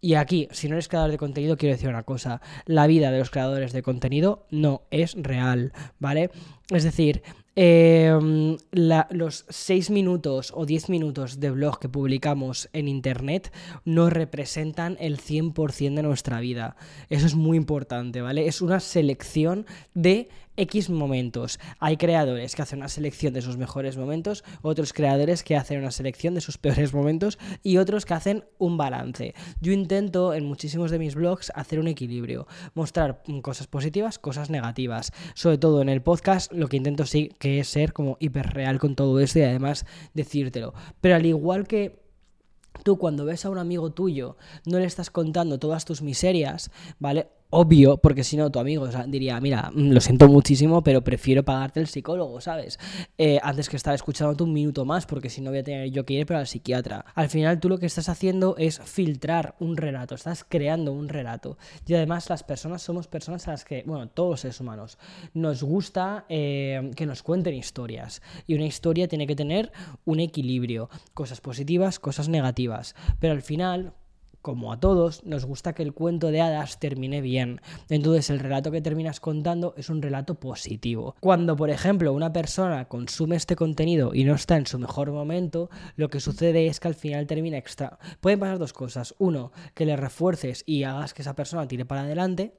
y 0.00 0.14
aquí, 0.14 0.48
si 0.50 0.68
no 0.68 0.74
eres 0.74 0.88
creador 0.88 1.10
de 1.10 1.18
contenido, 1.18 1.56
quiero 1.56 1.74
decir 1.74 1.88
una 1.88 2.04
cosa, 2.04 2.40
la 2.64 2.86
vida 2.86 3.10
de 3.10 3.18
los 3.18 3.30
creadores 3.30 3.72
de 3.72 3.82
contenido 3.82 4.46
no 4.50 4.82
es 4.90 5.14
real, 5.14 5.72
¿vale? 5.98 6.30
Es 6.70 6.84
decir, 6.84 7.22
em, 7.54 8.56
los 8.70 9.44
6 9.48 9.90
minutos 9.90 10.52
o 10.56 10.64
10 10.64 10.88
minutos 10.88 11.38
de 11.38 11.50
blog 11.50 11.78
que 11.80 11.88
publicamos 11.88 12.70
en 12.72 12.88
Internet 12.88 13.52
no 13.84 14.08
representan 14.08 14.96
el 15.00 15.18
100% 15.18 15.96
de 15.96 16.02
nuestra 16.02 16.40
vida. 16.40 16.76
Eso 17.10 17.26
es 17.26 17.34
muy 17.34 17.58
importante, 17.58 18.22
¿vale? 18.22 18.46
Es 18.46 18.62
una 18.62 18.80
selección 18.80 19.66
de 19.92 20.30
X 20.56 20.90
momentos. 20.90 21.58
Hay 21.78 21.96
creadores 21.96 22.54
que 22.54 22.62
hacen 22.62 22.80
una 22.80 22.88
selección 22.88 23.32
de 23.32 23.42
sus 23.42 23.56
mejores 23.56 23.96
momentos, 23.96 24.44
otros 24.62 24.92
creadores 24.92 25.42
que 25.42 25.56
hacen 25.56 25.78
una 25.78 25.90
selección 25.90 26.34
de 26.34 26.40
sus 26.40 26.58
peores 26.58 26.92
momentos 26.94 27.38
y 27.62 27.78
otros 27.78 28.04
que 28.04 28.14
hacen 28.14 28.44
un 28.58 28.76
balance. 28.76 29.34
Yo 29.60 29.72
intento 29.72 30.34
en 30.34 30.44
muchísimos 30.44 30.90
de 30.90 30.98
mis 30.98 31.14
blogs 31.14 31.52
hacer 31.54 31.78
un 31.78 31.88
equilibrio, 31.88 32.46
mostrar 32.74 33.22
cosas 33.42 33.66
positivas, 33.66 34.18
cosas 34.18 34.50
negativas. 34.50 35.12
Sobre 35.34 35.58
todo 35.58 35.82
en 35.82 35.88
el 35.88 36.02
podcast 36.02 36.52
lo 36.52 36.68
que 36.68 36.76
intento 36.76 37.06
sí 37.06 37.30
que 37.38 37.60
es 37.60 37.68
ser 37.68 37.92
como 37.92 38.16
hiperreal 38.20 38.78
con 38.78 38.94
todo 38.94 39.20
esto 39.20 39.38
y 39.38 39.42
además 39.42 39.86
decírtelo. 40.14 40.74
Pero 41.00 41.16
al 41.16 41.26
igual 41.26 41.66
que 41.66 42.00
tú 42.84 42.98
cuando 42.98 43.24
ves 43.24 43.44
a 43.44 43.50
un 43.50 43.58
amigo 43.58 43.90
tuyo 43.90 44.36
no 44.64 44.78
le 44.78 44.86
estás 44.86 45.10
contando 45.10 45.58
todas 45.58 45.84
tus 45.84 46.02
miserias, 46.02 46.70
¿vale? 46.98 47.28
Obvio, 47.50 47.98
porque 47.98 48.24
si 48.24 48.36
no, 48.36 48.50
tu 48.50 48.58
amigo 48.58 48.88
diría, 49.08 49.40
mira, 49.40 49.70
mm, 49.74 49.90
lo 49.90 50.00
siento 50.00 50.28
muchísimo, 50.28 50.82
pero 50.82 51.02
prefiero 51.02 51.44
pagarte 51.44 51.80
el 51.80 51.86
psicólogo, 51.86 52.40
¿sabes? 52.40 52.78
Eh, 53.18 53.38
antes 53.42 53.68
que 53.68 53.76
estar 53.76 53.94
escuchándote 53.94 54.44
un 54.44 54.52
minuto 54.52 54.84
más, 54.84 55.06
porque 55.06 55.28
si 55.28 55.40
no 55.40 55.50
voy 55.50 55.60
a 55.60 55.64
tener 55.64 55.90
yo 55.90 56.04
que 56.04 56.14
ir 56.14 56.26
pero 56.26 56.38
al 56.38 56.46
psiquiatra. 56.46 57.04
Al 57.14 57.28
final 57.28 57.60
tú 57.60 57.68
lo 57.68 57.78
que 57.78 57.86
estás 57.86 58.08
haciendo 58.08 58.56
es 58.56 58.80
filtrar 58.80 59.56
un 59.58 59.76
relato, 59.76 60.14
estás 60.14 60.44
creando 60.48 60.92
un 60.92 61.08
relato. 61.08 61.58
Y 61.86 61.94
además 61.94 62.30
las 62.30 62.42
personas 62.42 62.82
somos 62.82 63.08
personas 63.08 63.46
a 63.48 63.52
las 63.52 63.64
que, 63.64 63.82
bueno, 63.86 64.08
todos 64.08 64.30
los 64.30 64.40
seres 64.40 64.60
humanos, 64.60 64.98
nos 65.34 65.62
gusta 65.62 66.24
eh, 66.28 66.90
que 66.96 67.06
nos 67.06 67.22
cuenten 67.22 67.54
historias. 67.54 68.22
Y 68.46 68.54
una 68.54 68.64
historia 68.64 69.08
tiene 69.08 69.26
que 69.26 69.36
tener 69.36 69.72
un 70.04 70.20
equilibrio, 70.20 70.88
cosas 71.14 71.40
positivas, 71.40 71.98
cosas 71.98 72.28
negativas. 72.28 72.94
Pero 73.18 73.32
al 73.32 73.42
final, 73.42 73.94
como 74.42 74.72
a 74.72 74.80
todos, 74.80 75.24
nos 75.24 75.44
gusta 75.44 75.72
que 75.72 75.82
el 75.82 75.92
cuento 75.92 76.30
de 76.30 76.40
hadas 76.40 76.78
termine 76.78 77.20
bien. 77.20 77.60
Entonces 77.88 78.30
el 78.30 78.38
relato 78.38 78.70
que 78.70 78.80
terminas 78.80 79.20
contando 79.20 79.74
es 79.76 79.90
un 79.90 80.02
relato 80.02 80.36
positivo. 80.36 81.16
Cuando, 81.20 81.56
por 81.56 81.70
ejemplo, 81.70 82.12
una 82.12 82.32
persona 82.32 82.86
consume 82.86 83.36
este 83.36 83.56
contenido 83.56 84.14
y 84.14 84.24
no 84.24 84.34
está 84.34 84.56
en 84.56 84.66
su 84.66 84.78
mejor 84.78 85.12
momento, 85.12 85.70
lo 85.96 86.08
que 86.08 86.20
sucede 86.20 86.66
es 86.66 86.80
que 86.80 86.88
al 86.88 86.94
final 86.94 87.26
termina 87.26 87.58
extra. 87.58 87.98
Pueden 88.20 88.40
pasar 88.40 88.58
dos 88.58 88.72
cosas. 88.72 89.14
Uno, 89.18 89.52
que 89.74 89.86
le 89.86 89.96
refuerces 89.96 90.62
y 90.66 90.84
hagas 90.84 91.14
que 91.14 91.22
esa 91.22 91.36
persona 91.36 91.68
tire 91.68 91.84
para 91.84 92.02
adelante 92.02 92.54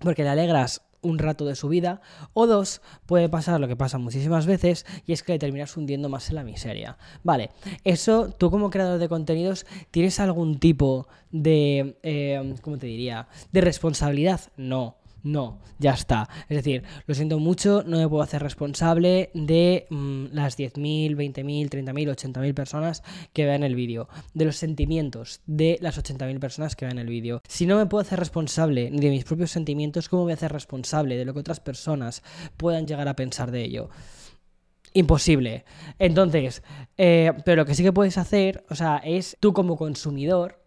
porque 0.00 0.22
le 0.22 0.28
alegras 0.28 0.82
un 1.00 1.18
rato 1.18 1.44
de 1.44 1.54
su 1.54 1.68
vida, 1.68 2.00
o 2.32 2.46
dos, 2.46 2.80
puede 3.06 3.28
pasar 3.28 3.60
lo 3.60 3.68
que 3.68 3.76
pasa 3.76 3.98
muchísimas 3.98 4.46
veces 4.46 4.86
y 5.06 5.12
es 5.12 5.22
que 5.22 5.32
le 5.32 5.38
terminas 5.38 5.76
hundiendo 5.76 6.08
más 6.08 6.28
en 6.28 6.36
la 6.36 6.44
miseria. 6.44 6.98
Vale, 7.22 7.50
eso 7.84 8.30
tú 8.30 8.50
como 8.50 8.70
creador 8.70 8.98
de 8.98 9.08
contenidos 9.08 9.66
tienes 9.90 10.20
algún 10.20 10.58
tipo 10.58 11.08
de, 11.30 11.98
eh, 12.02 12.54
¿cómo 12.62 12.78
te 12.78 12.86
diría?, 12.86 13.28
de 13.52 13.60
responsabilidad. 13.60 14.40
No. 14.56 14.96
No, 15.22 15.58
ya 15.78 15.92
está. 15.92 16.28
Es 16.48 16.56
decir, 16.56 16.84
lo 17.06 17.14
siento 17.14 17.38
mucho, 17.38 17.82
no 17.86 17.98
me 17.98 18.08
puedo 18.08 18.22
hacer 18.22 18.42
responsable 18.42 19.30
de 19.34 19.86
mm, 19.90 20.26
las 20.32 20.58
10.000, 20.58 21.16
20.000, 21.16 21.68
30.000, 21.68 22.32
80.000 22.32 22.54
personas 22.54 23.02
que 23.32 23.44
vean 23.44 23.62
el 23.62 23.74
vídeo, 23.74 24.08
de 24.34 24.44
los 24.44 24.56
sentimientos 24.56 25.40
de 25.46 25.78
las 25.80 25.98
80.000 25.98 26.38
personas 26.38 26.76
que 26.76 26.86
vean 26.86 26.98
el 26.98 27.08
vídeo. 27.08 27.42
Si 27.48 27.66
no 27.66 27.76
me 27.76 27.86
puedo 27.86 28.02
hacer 28.02 28.18
responsable 28.18 28.90
ni 28.90 29.00
de 29.00 29.10
mis 29.10 29.24
propios 29.24 29.50
sentimientos, 29.50 30.08
¿cómo 30.08 30.22
voy 30.22 30.32
a 30.32 30.34
hacer 30.36 30.52
responsable 30.52 31.16
de 31.16 31.24
lo 31.24 31.34
que 31.34 31.40
otras 31.40 31.60
personas 31.60 32.22
puedan 32.56 32.86
llegar 32.86 33.08
a 33.08 33.16
pensar 33.16 33.50
de 33.50 33.64
ello? 33.64 33.90
imposible. 34.94 35.64
Entonces, 35.98 36.62
eh, 36.96 37.32
pero 37.44 37.62
lo 37.62 37.66
que 37.66 37.74
sí 37.74 37.82
que 37.82 37.92
puedes 37.92 38.18
hacer, 38.18 38.64
o 38.70 38.74
sea, 38.74 38.96
es 39.04 39.36
tú 39.38 39.52
como 39.52 39.76
consumidor 39.76 40.62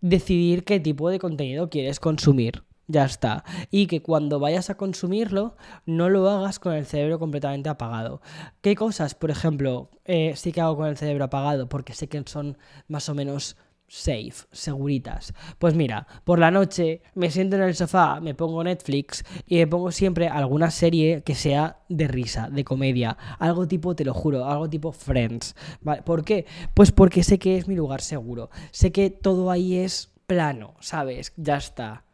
decidir 0.00 0.64
qué 0.64 0.80
tipo 0.80 1.10
de 1.10 1.18
contenido 1.18 1.68
quieres 1.68 2.00
consumir. 2.00 2.62
Ya 2.90 3.04
está. 3.04 3.44
Y 3.70 3.86
que 3.86 4.00
cuando 4.02 4.40
vayas 4.40 4.70
a 4.70 4.76
consumirlo, 4.76 5.56
no 5.84 6.08
lo 6.08 6.28
hagas 6.30 6.58
con 6.58 6.72
el 6.72 6.86
cerebro 6.86 7.18
completamente 7.18 7.68
apagado. 7.68 8.22
¿Qué 8.62 8.74
cosas, 8.74 9.14
por 9.14 9.30
ejemplo, 9.30 9.90
eh, 10.06 10.32
sí 10.36 10.52
que 10.52 10.62
hago 10.62 10.76
con 10.78 10.86
el 10.88 10.96
cerebro 10.96 11.24
apagado? 11.24 11.68
Porque 11.68 11.92
sé 11.92 12.08
que 12.08 12.22
son 12.26 12.56
más 12.88 13.10
o 13.10 13.14
menos 13.14 13.56
safe, 13.88 14.46
seguritas. 14.52 15.34
Pues 15.58 15.74
mira, 15.74 16.06
por 16.24 16.38
la 16.38 16.50
noche 16.50 17.02
me 17.14 17.30
siento 17.30 17.56
en 17.56 17.62
el 17.62 17.74
sofá, 17.74 18.20
me 18.20 18.34
pongo 18.34 18.64
Netflix 18.64 19.22
y 19.46 19.56
me 19.56 19.66
pongo 19.66 19.92
siempre 19.92 20.28
alguna 20.28 20.70
serie 20.70 21.22
que 21.22 21.34
sea 21.34 21.80
de 21.90 22.08
risa, 22.08 22.48
de 22.50 22.64
comedia, 22.64 23.16
algo 23.38 23.68
tipo, 23.68 23.94
te 23.94 24.04
lo 24.04 24.14
juro, 24.14 24.46
algo 24.46 24.68
tipo 24.68 24.92
Friends. 24.92 25.56
¿Por 26.04 26.24
qué? 26.24 26.46
Pues 26.74 26.90
porque 26.92 27.22
sé 27.22 27.38
que 27.38 27.58
es 27.58 27.68
mi 27.68 27.76
lugar 27.76 28.00
seguro, 28.00 28.50
sé 28.70 28.92
que 28.92 29.10
todo 29.10 29.50
ahí 29.50 29.76
es 29.76 30.10
plano, 30.26 30.74
¿sabes? 30.80 31.32
Ya 31.36 31.56
está. 31.56 32.04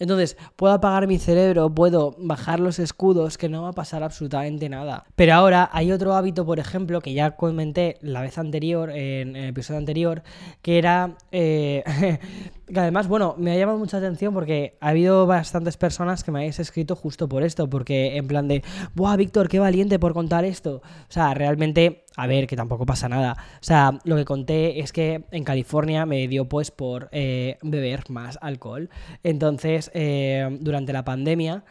Entonces, 0.00 0.36
puedo 0.56 0.72
apagar 0.72 1.06
mi 1.06 1.18
cerebro, 1.18 1.72
puedo 1.72 2.16
bajar 2.18 2.58
los 2.58 2.80
escudos, 2.80 3.38
que 3.38 3.48
no 3.48 3.62
va 3.62 3.68
a 3.68 3.72
pasar 3.72 4.02
absolutamente 4.02 4.68
nada. 4.68 5.04
Pero 5.14 5.34
ahora 5.34 5.70
hay 5.72 5.92
otro 5.92 6.14
hábito, 6.14 6.44
por 6.44 6.58
ejemplo, 6.58 7.00
que 7.00 7.12
ya 7.12 7.36
comenté 7.36 7.98
la 8.00 8.22
vez 8.22 8.38
anterior, 8.38 8.90
en, 8.90 9.36
el 9.36 9.50
episodio 9.50 9.78
anterior, 9.78 10.22
que 10.62 10.78
era... 10.78 11.16
Eh, 11.30 11.84
que 12.72 12.80
además, 12.80 13.08
bueno, 13.08 13.34
me 13.38 13.52
ha 13.52 13.56
llamado 13.56 13.78
mucha 13.78 13.98
atención 13.98 14.34
porque 14.34 14.76
ha 14.80 14.88
habido 14.88 15.26
bastantes 15.26 15.76
personas 15.76 16.24
que 16.24 16.30
me 16.30 16.40
habéis 16.40 16.58
escrito 16.58 16.96
justo 16.96 17.28
por 17.28 17.42
esto, 17.42 17.68
porque 17.68 18.16
en 18.16 18.26
plan 18.26 18.48
de, 18.48 18.62
¡buah, 18.94 19.16
Víctor, 19.16 19.48
qué 19.48 19.58
valiente 19.58 19.98
por 19.98 20.14
contar 20.14 20.44
esto! 20.44 20.76
O 20.76 21.12
sea, 21.12 21.34
realmente 21.34 22.04
a 22.16 22.26
ver, 22.26 22.46
que 22.46 22.56
tampoco 22.56 22.84
pasa 22.84 23.08
nada. 23.08 23.36
O 23.54 23.64
sea, 23.64 23.98
lo 24.04 24.16
que 24.16 24.24
conté 24.24 24.80
es 24.80 24.92
que 24.92 25.24
en 25.30 25.44
California 25.44 26.04
me 26.06 26.28
dio 26.28 26.48
pues 26.48 26.70
por 26.70 27.08
eh, 27.12 27.56
beber 27.62 28.10
más 28.10 28.38
alcohol. 28.42 28.90
Entonces, 29.22 29.90
eh, 29.94 30.58
durante 30.60 30.92
la 30.92 31.04
pandemia, 31.04 31.64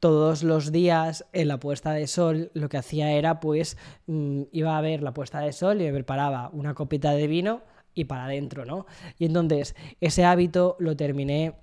todos 0.00 0.42
los 0.42 0.72
días 0.72 1.24
en 1.32 1.48
la 1.48 1.58
puesta 1.58 1.92
de 1.92 2.06
sol 2.06 2.50
lo 2.52 2.68
que 2.68 2.76
hacía 2.76 3.12
era 3.12 3.40
pues 3.40 3.78
mm, 4.06 4.42
iba 4.52 4.76
a 4.76 4.80
ver 4.82 5.02
la 5.02 5.14
puesta 5.14 5.40
de 5.40 5.52
sol 5.52 5.80
y 5.80 5.84
me 5.84 5.92
preparaba 5.94 6.50
una 6.52 6.74
copita 6.74 7.12
de 7.12 7.26
vino 7.26 7.62
y 7.94 8.04
para 8.04 8.24
adentro, 8.24 8.64
¿no? 8.64 8.86
Y 9.18 9.26
entonces 9.26 9.74
ese 10.00 10.24
hábito 10.24 10.76
lo 10.78 10.96
terminé 10.96 11.54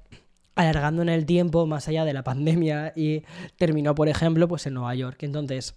alargando 0.56 1.02
en 1.02 1.10
el 1.10 1.26
tiempo 1.26 1.66
más 1.66 1.88
allá 1.88 2.06
de 2.06 2.14
la 2.14 2.24
pandemia 2.24 2.94
y 2.96 3.24
terminó, 3.58 3.96
por 3.96 4.10
ejemplo, 4.10 4.48
pues 4.48 4.66
en 4.68 4.74
Nueva 4.74 4.94
York. 4.96 5.24
Entonces, 5.24 5.76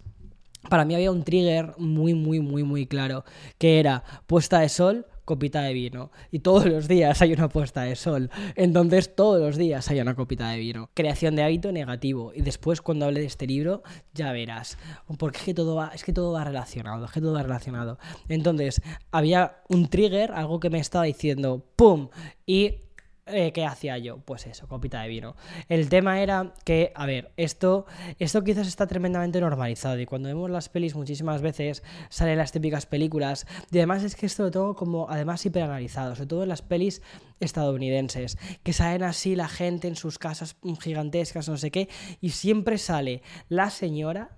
para 0.69 0.85
mí 0.85 0.95
había 0.95 1.11
un 1.11 1.23
trigger 1.23 1.73
muy, 1.77 2.13
muy, 2.13 2.39
muy, 2.39 2.63
muy 2.63 2.85
claro, 2.85 3.23
que 3.57 3.79
era 3.79 4.03
puesta 4.27 4.59
de 4.59 4.69
sol, 4.69 5.05
copita 5.25 5.63
de 5.63 5.73
vino. 5.73 6.11
Y 6.31 6.39
todos 6.39 6.65
los 6.65 6.87
días 6.87 7.21
hay 7.21 7.33
una 7.33 7.49
puesta 7.49 7.81
de 7.81 7.95
sol. 7.95 8.29
Entonces 8.55 9.15
todos 9.15 9.41
los 9.41 9.57
días 9.57 9.89
hay 9.89 9.99
una 9.99 10.15
copita 10.15 10.49
de 10.49 10.59
vino. 10.59 10.89
Creación 10.93 11.35
de 11.35 11.43
hábito 11.43 11.71
negativo. 11.71 12.31
Y 12.33 12.41
después 12.41 12.81
cuando 12.81 13.05
hable 13.05 13.19
de 13.19 13.25
este 13.25 13.47
libro 13.47 13.83
ya 14.13 14.31
verás. 14.31 14.77
Porque 15.17 15.39
es 15.39 15.43
que 15.43 15.53
todo 15.53 15.75
va, 15.75 15.91
es 15.93 16.03
que 16.03 16.13
todo 16.13 16.31
va 16.31 16.43
relacionado. 16.43 17.05
Es 17.05 17.11
que 17.11 17.21
todo 17.21 17.33
va 17.33 17.43
relacionado. 17.43 17.97
Entonces 18.29 18.81
había 19.11 19.57
un 19.67 19.89
trigger, 19.89 20.31
algo 20.31 20.59
que 20.59 20.69
me 20.69 20.79
estaba 20.79 21.05
diciendo, 21.05 21.65
¡pum! 21.75 22.09
Y 22.45 22.84
eh, 23.27 23.51
¿qué 23.53 23.65
hacía 23.65 23.97
yo? 23.97 24.19
Pues 24.19 24.45
eso, 24.45 24.67
copita 24.67 25.01
de 25.01 25.07
vino. 25.07 25.35
El 25.67 25.89
tema 25.89 26.21
era 26.21 26.53
que, 26.63 26.91
a 26.93 27.07
ver, 27.07 27.31
esto, 27.37 27.87
esto 28.19 28.43
quizás 28.43 28.67
está 28.67 28.85
tremendamente 28.85 29.41
normalizado 29.41 29.99
y 29.99 30.05
cuando 30.05 30.29
vemos 30.29 30.51
las 30.51 30.69
pelis 30.69 30.95
muchísimas 30.95 31.41
veces 31.41 31.81
salen 32.09 32.37
las 32.37 32.51
típicas 32.51 32.85
películas 32.85 33.47
y 33.71 33.77
además 33.77 34.03
es 34.03 34.15
que 34.15 34.27
esto 34.27 34.43
lo 34.43 34.51
tengo 34.51 34.75
como 34.75 35.09
además 35.09 35.43
hiperanalizado, 35.45 36.15
sobre 36.15 36.27
todo 36.27 36.43
en 36.43 36.49
las 36.49 36.61
pelis 36.61 37.01
estadounidenses, 37.39 38.37
que 38.61 38.73
salen 38.73 39.01
así 39.01 39.35
la 39.35 39.47
gente 39.47 39.87
en 39.87 39.95
sus 39.95 40.19
casas 40.19 40.55
gigantescas, 40.79 41.49
no 41.49 41.57
sé 41.57 41.71
qué, 41.71 41.89
y 42.21 42.29
siempre 42.29 42.77
sale 42.77 43.23
la 43.49 43.71
señora 43.71 44.37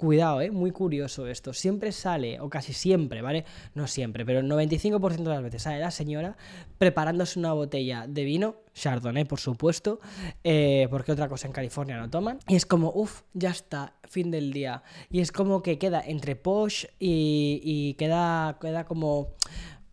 Cuidado, 0.00 0.40
¿eh? 0.40 0.50
Muy 0.50 0.70
curioso 0.70 1.26
esto. 1.26 1.52
Siempre 1.52 1.92
sale, 1.92 2.40
o 2.40 2.48
casi 2.48 2.72
siempre, 2.72 3.20
¿vale? 3.20 3.44
No 3.74 3.86
siempre, 3.86 4.24
pero 4.24 4.38
el 4.38 4.46
95% 4.46 5.16
de 5.16 5.28
las 5.28 5.42
veces 5.42 5.60
sale 5.64 5.78
la 5.78 5.90
señora 5.90 6.38
preparándose 6.78 7.38
una 7.38 7.52
botella 7.52 8.06
de 8.08 8.24
vino, 8.24 8.56
Chardonnay, 8.72 9.26
por 9.26 9.40
supuesto, 9.40 10.00
eh, 10.42 10.88
porque 10.88 11.12
otra 11.12 11.28
cosa 11.28 11.48
en 11.48 11.52
California 11.52 11.98
no 11.98 12.08
toman. 12.08 12.38
Y 12.48 12.56
es 12.56 12.64
como, 12.64 12.90
uff, 12.94 13.24
ya 13.34 13.50
está, 13.50 13.92
fin 14.08 14.30
del 14.30 14.54
día. 14.54 14.82
Y 15.10 15.20
es 15.20 15.32
como 15.32 15.62
que 15.62 15.76
queda 15.76 16.00
entre 16.00 16.34
posh 16.34 16.86
y, 16.98 17.92
queda, 17.98 18.56
queda 18.58 18.86
como, 18.86 19.34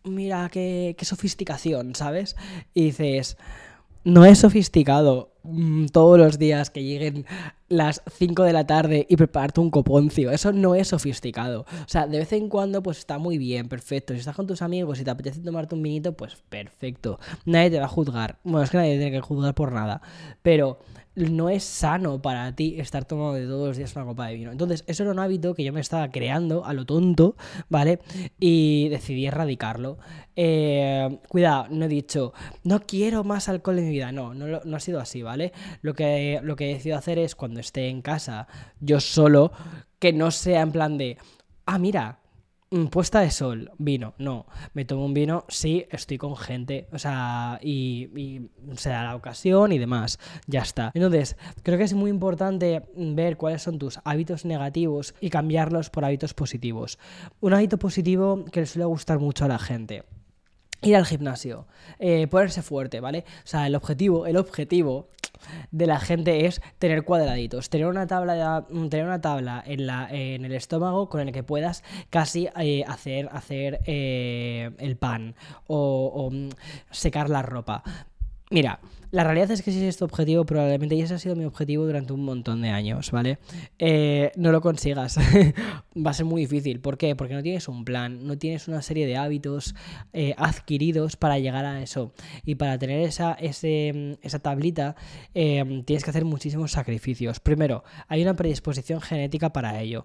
mira, 0.04 0.48
qué, 0.50 0.96
qué 0.96 1.04
sofisticación, 1.04 1.94
¿sabes? 1.94 2.34
Y 2.72 2.84
dices 2.84 3.36
no 4.08 4.24
es 4.24 4.38
sofisticado 4.38 5.34
mm, 5.42 5.86
todos 5.86 6.18
los 6.18 6.38
días 6.38 6.70
que 6.70 6.82
lleguen 6.82 7.26
las 7.68 8.02
5 8.10 8.42
de 8.42 8.54
la 8.54 8.66
tarde 8.66 9.06
y 9.08 9.16
prepararte 9.16 9.60
un 9.60 9.70
coponcio. 9.70 10.30
Eso 10.30 10.50
no 10.50 10.74
es 10.74 10.88
sofisticado. 10.88 11.62
O 11.62 11.88
sea, 11.88 12.06
de 12.06 12.18
vez 12.18 12.32
en 12.32 12.48
cuando 12.48 12.82
pues 12.82 12.98
está 12.98 13.18
muy 13.18 13.36
bien, 13.36 13.68
perfecto. 13.68 14.14
Si 14.14 14.20
estás 14.20 14.34
con 14.34 14.46
tus 14.46 14.62
amigos 14.62 14.98
y 14.98 15.04
te 15.04 15.10
apetece 15.10 15.40
tomarte 15.40 15.74
un 15.74 15.82
vinito, 15.82 16.14
pues 16.14 16.36
perfecto. 16.48 17.20
Nadie 17.44 17.70
te 17.70 17.78
va 17.78 17.84
a 17.84 17.88
juzgar. 17.88 18.38
Bueno, 18.44 18.62
es 18.62 18.70
que 18.70 18.78
nadie 18.78 18.96
tiene 18.96 19.12
que 19.12 19.20
juzgar 19.20 19.54
por 19.54 19.72
nada. 19.72 20.00
Pero 20.42 20.78
no 21.18 21.50
es 21.50 21.64
sano 21.64 22.22
para 22.22 22.54
ti 22.54 22.76
estar 22.78 23.04
tomando 23.04 23.34
de 23.34 23.46
todos 23.46 23.68
los 23.68 23.76
días 23.76 23.94
una 23.96 24.04
copa 24.04 24.26
de 24.28 24.34
vino. 24.34 24.52
Entonces, 24.52 24.84
eso 24.86 25.02
era 25.02 25.12
un 25.12 25.18
hábito 25.18 25.54
que 25.54 25.64
yo 25.64 25.72
me 25.72 25.80
estaba 25.80 26.10
creando 26.10 26.64
a 26.64 26.72
lo 26.72 26.86
tonto, 26.86 27.36
¿vale? 27.68 27.98
Y 28.38 28.88
decidí 28.88 29.26
erradicarlo. 29.26 29.98
Eh, 30.36 31.18
cuidado, 31.28 31.66
no 31.70 31.86
he 31.86 31.88
dicho, 31.88 32.32
no 32.64 32.80
quiero 32.80 33.24
más 33.24 33.48
alcohol 33.48 33.78
en 33.78 33.86
mi 33.86 33.90
vida. 33.90 34.12
No, 34.12 34.34
no, 34.34 34.60
no 34.64 34.76
ha 34.76 34.80
sido 34.80 35.00
así, 35.00 35.22
¿vale? 35.22 35.52
Lo 35.82 35.94
que, 35.94 36.40
lo 36.42 36.56
que 36.56 36.70
he 36.70 36.74
decidido 36.74 36.98
hacer 36.98 37.18
es 37.18 37.34
cuando 37.34 37.60
esté 37.60 37.88
en 37.88 38.02
casa, 38.02 38.46
yo 38.80 39.00
solo, 39.00 39.52
que 39.98 40.12
no 40.12 40.30
sea 40.30 40.62
en 40.62 40.72
plan 40.72 40.98
de, 40.98 41.18
ah, 41.66 41.78
mira, 41.78 42.20
puesta 42.90 43.20
de 43.20 43.30
sol, 43.30 43.70
vino, 43.78 44.14
no. 44.18 44.46
Me 44.74 44.84
tomo 44.84 45.04
un 45.04 45.14
vino, 45.14 45.44
sí, 45.48 45.86
estoy 45.90 46.18
con 46.18 46.36
gente, 46.36 46.88
o 46.92 46.98
sea, 46.98 47.58
y, 47.62 48.48
se 48.76 48.90
da 48.90 49.04
la 49.04 49.16
ocasión 49.16 49.72
y 49.72 49.78
demás, 49.78 50.18
ya 50.46 50.60
está. 50.60 50.90
Entonces, 50.94 51.36
creo 51.62 51.78
que 51.78 51.84
es 51.84 51.94
muy 51.94 52.10
importante 52.10 52.82
ver 52.94 53.36
cuáles 53.36 53.62
son 53.62 53.78
tus 53.78 53.98
hábitos 54.04 54.44
negativos 54.44 55.14
y 55.20 55.30
cambiarlos 55.30 55.90
por 55.90 56.04
hábitos 56.04 56.34
positivos. 56.34 56.98
Un 57.40 57.54
hábito 57.54 57.78
positivo 57.78 58.44
que 58.52 58.60
le 58.60 58.66
suele 58.66 58.84
gustar 58.84 59.18
mucho 59.18 59.44
a 59.44 59.48
la 59.48 59.58
gente. 59.58 60.04
Ir 60.82 60.94
al 60.94 61.06
gimnasio, 61.06 61.66
eh, 61.98 62.28
ponerse 62.28 62.62
fuerte, 62.62 63.00
¿vale? 63.00 63.24
O 63.44 63.46
sea, 63.46 63.66
el 63.66 63.74
objetivo, 63.74 64.26
el 64.26 64.36
objetivo 64.36 65.08
de 65.70 65.86
la 65.86 66.00
gente 66.00 66.46
es 66.46 66.60
tener 66.78 67.04
cuadraditos, 67.04 67.70
tener 67.70 67.86
una 67.86 68.06
tabla, 68.06 68.66
mm, 68.68 68.88
tener 68.88 69.06
una 69.06 69.20
tabla 69.20 69.62
en, 69.66 69.86
la, 69.86 70.08
en 70.10 70.44
el 70.44 70.52
estómago 70.52 71.08
con 71.08 71.20
el 71.20 71.32
que 71.32 71.42
puedas 71.42 71.82
casi 72.10 72.48
eh, 72.58 72.84
hacer, 72.86 73.28
hacer 73.32 73.80
eh, 73.86 74.70
el 74.78 74.96
pan 74.96 75.34
o, 75.66 76.30
mm, 76.32 76.50
secar 76.90 77.30
la 77.30 77.42
ropa. 77.42 77.82
Mira, 78.50 78.80
la 79.10 79.24
realidad 79.24 79.50
es 79.50 79.62
que 79.62 79.72
si 79.72 79.84
es 79.86 79.96
tu 79.96 80.04
objetivo, 80.04 80.44
probablemente, 80.44 80.94
y 80.94 81.00
ese 81.00 81.14
ha 81.14 81.18
sido 81.18 81.34
mi 81.34 81.44
objetivo 81.44 81.86
durante 81.86 82.12
un 82.12 82.24
montón 82.24 82.60
de 82.60 82.68
años, 82.68 83.10
¿vale? 83.10 83.38
Eh, 83.78 84.32
no 84.36 84.52
lo 84.52 84.60
consigas. 84.60 85.18
Va 85.96 86.10
a 86.10 86.14
ser 86.14 86.26
muy 86.26 86.42
difícil. 86.42 86.80
¿Por 86.80 86.98
qué? 86.98 87.16
Porque 87.16 87.34
no 87.34 87.42
tienes 87.42 87.68
un 87.68 87.84
plan, 87.84 88.26
no 88.26 88.36
tienes 88.36 88.68
una 88.68 88.82
serie 88.82 89.06
de 89.06 89.16
hábitos 89.16 89.74
eh, 90.12 90.34
adquiridos 90.36 91.16
para 91.16 91.38
llegar 91.38 91.64
a 91.64 91.82
eso. 91.82 92.12
Y 92.44 92.56
para 92.56 92.78
tener 92.78 93.00
esa, 93.00 93.32
esa 93.32 94.38
tablita, 94.40 94.94
eh, 95.34 95.82
tienes 95.86 96.04
que 96.04 96.10
hacer 96.10 96.26
muchísimos 96.26 96.72
sacrificios. 96.72 97.40
Primero, 97.40 97.84
hay 98.08 98.22
una 98.22 98.36
predisposición 98.36 99.00
genética 99.00 99.52
para 99.52 99.80
ello 99.80 100.04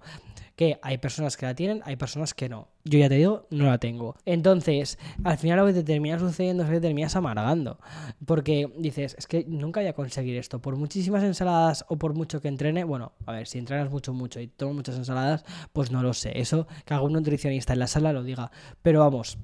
que 0.56 0.80
hay 0.82 0.98
personas 0.98 1.38
que 1.38 1.46
la 1.46 1.56
tienen, 1.56 1.82
hay 1.86 1.96
personas 1.96 2.34
que 2.34 2.50
no. 2.50 2.68
Yo 2.84 3.00
ya 3.00 3.10
te 3.10 3.16
digo, 3.16 3.48
no 3.50 3.66
la 3.66 3.78
tengo. 3.78 4.16
Entonces, 4.26 5.00
al 5.24 5.38
final 5.38 5.58
lo 5.60 5.66
que 5.66 5.74
te 5.74 5.84
termina 5.84 6.20
sucediendo 6.20 6.64
es 6.64 6.70
que 6.70 6.76
te 6.76 6.82
terminas 6.82 7.16
amargando. 7.16 7.80
Porque 8.26 8.72
dices, 8.78 9.16
es 9.18 9.26
que 9.26 9.46
nunca 9.48 9.80
voy 9.80 9.88
a 9.88 9.94
conseguir 9.94 10.38
esto. 10.38 10.62
Por 10.62 10.76
muchísimas 10.76 11.24
ensaladas 11.24 11.86
o 11.88 11.98
por 11.98 12.14
mucho 12.14 12.42
que 12.42 12.50
entrene, 12.50 12.84
bueno, 12.84 13.14
a 13.26 13.32
ver, 13.32 13.48
si 13.48 13.58
entrenas 13.58 13.90
mucho, 13.90 14.14
mucho 14.14 14.40
y 14.40 14.48
tomo 14.48 14.74
muchas 14.74 14.96
ensaladas, 14.98 15.44
pues 15.72 15.92
no 15.92 16.04
lo 16.04 16.14
sé. 16.14 16.40
Eso 16.40 16.68
que 16.86 16.94
algún 16.94 17.14
nutricionista 17.14 17.74
en 17.74 17.80
la 17.80 17.88
sala 17.88 18.14
lo 18.14 18.24
diga. 18.24 18.52
Pero 18.82 19.00
vamos, 19.00 19.38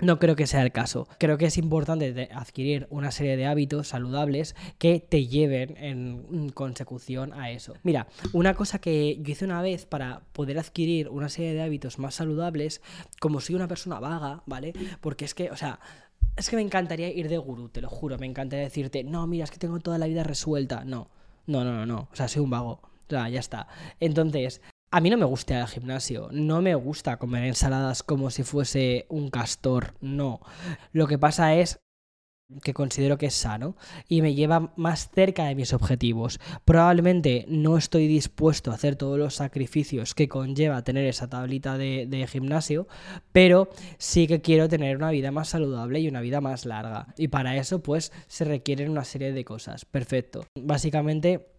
no 0.00 0.18
creo 0.18 0.36
que 0.36 0.46
sea 0.46 0.62
el 0.62 0.72
caso. 0.72 1.08
Creo 1.18 1.38
que 1.38 1.46
es 1.46 1.58
importante 1.58 2.28
adquirir 2.32 2.86
una 2.90 3.10
serie 3.10 3.36
de 3.36 3.46
hábitos 3.46 3.88
saludables 3.88 4.54
que 4.78 5.00
te 5.00 5.26
lleven 5.26 5.76
en 5.76 6.50
consecución 6.50 7.32
a 7.32 7.50
eso. 7.50 7.74
Mira, 7.82 8.06
una 8.32 8.54
cosa 8.54 8.80
que 8.80 9.18
yo 9.20 9.32
hice 9.32 9.44
una 9.44 9.62
vez 9.62 9.86
para 9.86 10.22
poder 10.32 10.58
adquirir 10.58 11.08
una 11.08 11.28
serie 11.28 11.54
de 11.54 11.62
hábitos 11.62 11.98
más 11.98 12.14
saludables, 12.14 12.80
como 13.20 13.40
soy 13.40 13.56
una 13.56 13.68
persona 13.68 13.98
vaga, 13.98 14.42
¿vale? 14.46 14.72
Porque 15.00 15.24
es 15.24 15.34
que, 15.34 15.50
o 15.50 15.56
sea, 15.56 15.80
es 16.36 16.48
que 16.48 16.56
me 16.56 16.62
encantaría 16.62 17.10
ir 17.10 17.28
de 17.28 17.38
gurú, 17.38 17.68
te 17.68 17.80
lo 17.80 17.88
juro, 17.88 18.18
me 18.18 18.26
encantaría 18.26 18.64
decirte, 18.64 19.02
no, 19.02 19.26
mira, 19.26 19.44
es 19.44 19.50
que 19.50 19.58
tengo 19.58 19.80
toda 19.80 19.98
la 19.98 20.06
vida 20.06 20.22
resuelta. 20.22 20.84
No, 20.84 21.10
no, 21.46 21.64
no, 21.64 21.72
no, 21.72 21.86
no. 21.86 22.08
O 22.12 22.16
sea, 22.16 22.28
soy 22.28 22.42
un 22.42 22.50
vago. 22.50 22.80
O 22.82 23.10
sea, 23.10 23.28
ya 23.28 23.40
está. 23.40 23.66
Entonces, 24.00 24.60
a 24.90 25.00
mí 25.00 25.10
no 25.10 25.18
me 25.18 25.24
gusta 25.24 25.54
ir 25.54 25.60
al 25.60 25.68
gimnasio, 25.68 26.28
no 26.32 26.62
me 26.62 26.74
gusta 26.74 27.18
comer 27.18 27.44
ensaladas 27.44 28.02
como 28.02 28.30
si 28.30 28.42
fuese 28.42 29.06
un 29.08 29.30
castor, 29.30 29.94
no. 30.00 30.40
Lo 30.92 31.06
que 31.06 31.18
pasa 31.18 31.54
es 31.54 31.80
que 32.62 32.72
considero 32.72 33.18
que 33.18 33.26
es 33.26 33.34
sano 33.34 33.76
y 34.08 34.22
me 34.22 34.34
lleva 34.34 34.72
más 34.76 35.10
cerca 35.10 35.44
de 35.44 35.54
mis 35.54 35.74
objetivos. 35.74 36.40
Probablemente 36.64 37.44
no 37.48 37.76
estoy 37.76 38.06
dispuesto 38.06 38.70
a 38.70 38.74
hacer 38.74 38.96
todos 38.96 39.18
los 39.18 39.34
sacrificios 39.34 40.14
que 40.14 40.28
conlleva 40.28 40.82
tener 40.82 41.04
esa 41.04 41.28
tablita 41.28 41.76
de, 41.76 42.26
gimnasio, 42.30 42.88
pero 43.32 43.68
sí 43.98 44.26
que 44.26 44.40
quiero 44.40 44.68
tener 44.68 44.96
una 44.96 45.10
vida 45.10 45.30
más 45.30 45.48
saludable 45.48 46.00
y 46.00 46.08
una 46.08 46.22
vida 46.22 46.40
más 46.40 46.64
larga. 46.64 47.14
Y 47.18 47.28
para 47.28 47.56
eso 47.56 47.82
pues 47.82 48.12
se 48.26 48.44
requieren 48.44 48.90
una 48.90 49.04
serie 49.04 49.32
de 49.32 49.44
cosas. 49.44 49.84
Perfecto. 49.84 50.46
Básicamente 50.58 51.57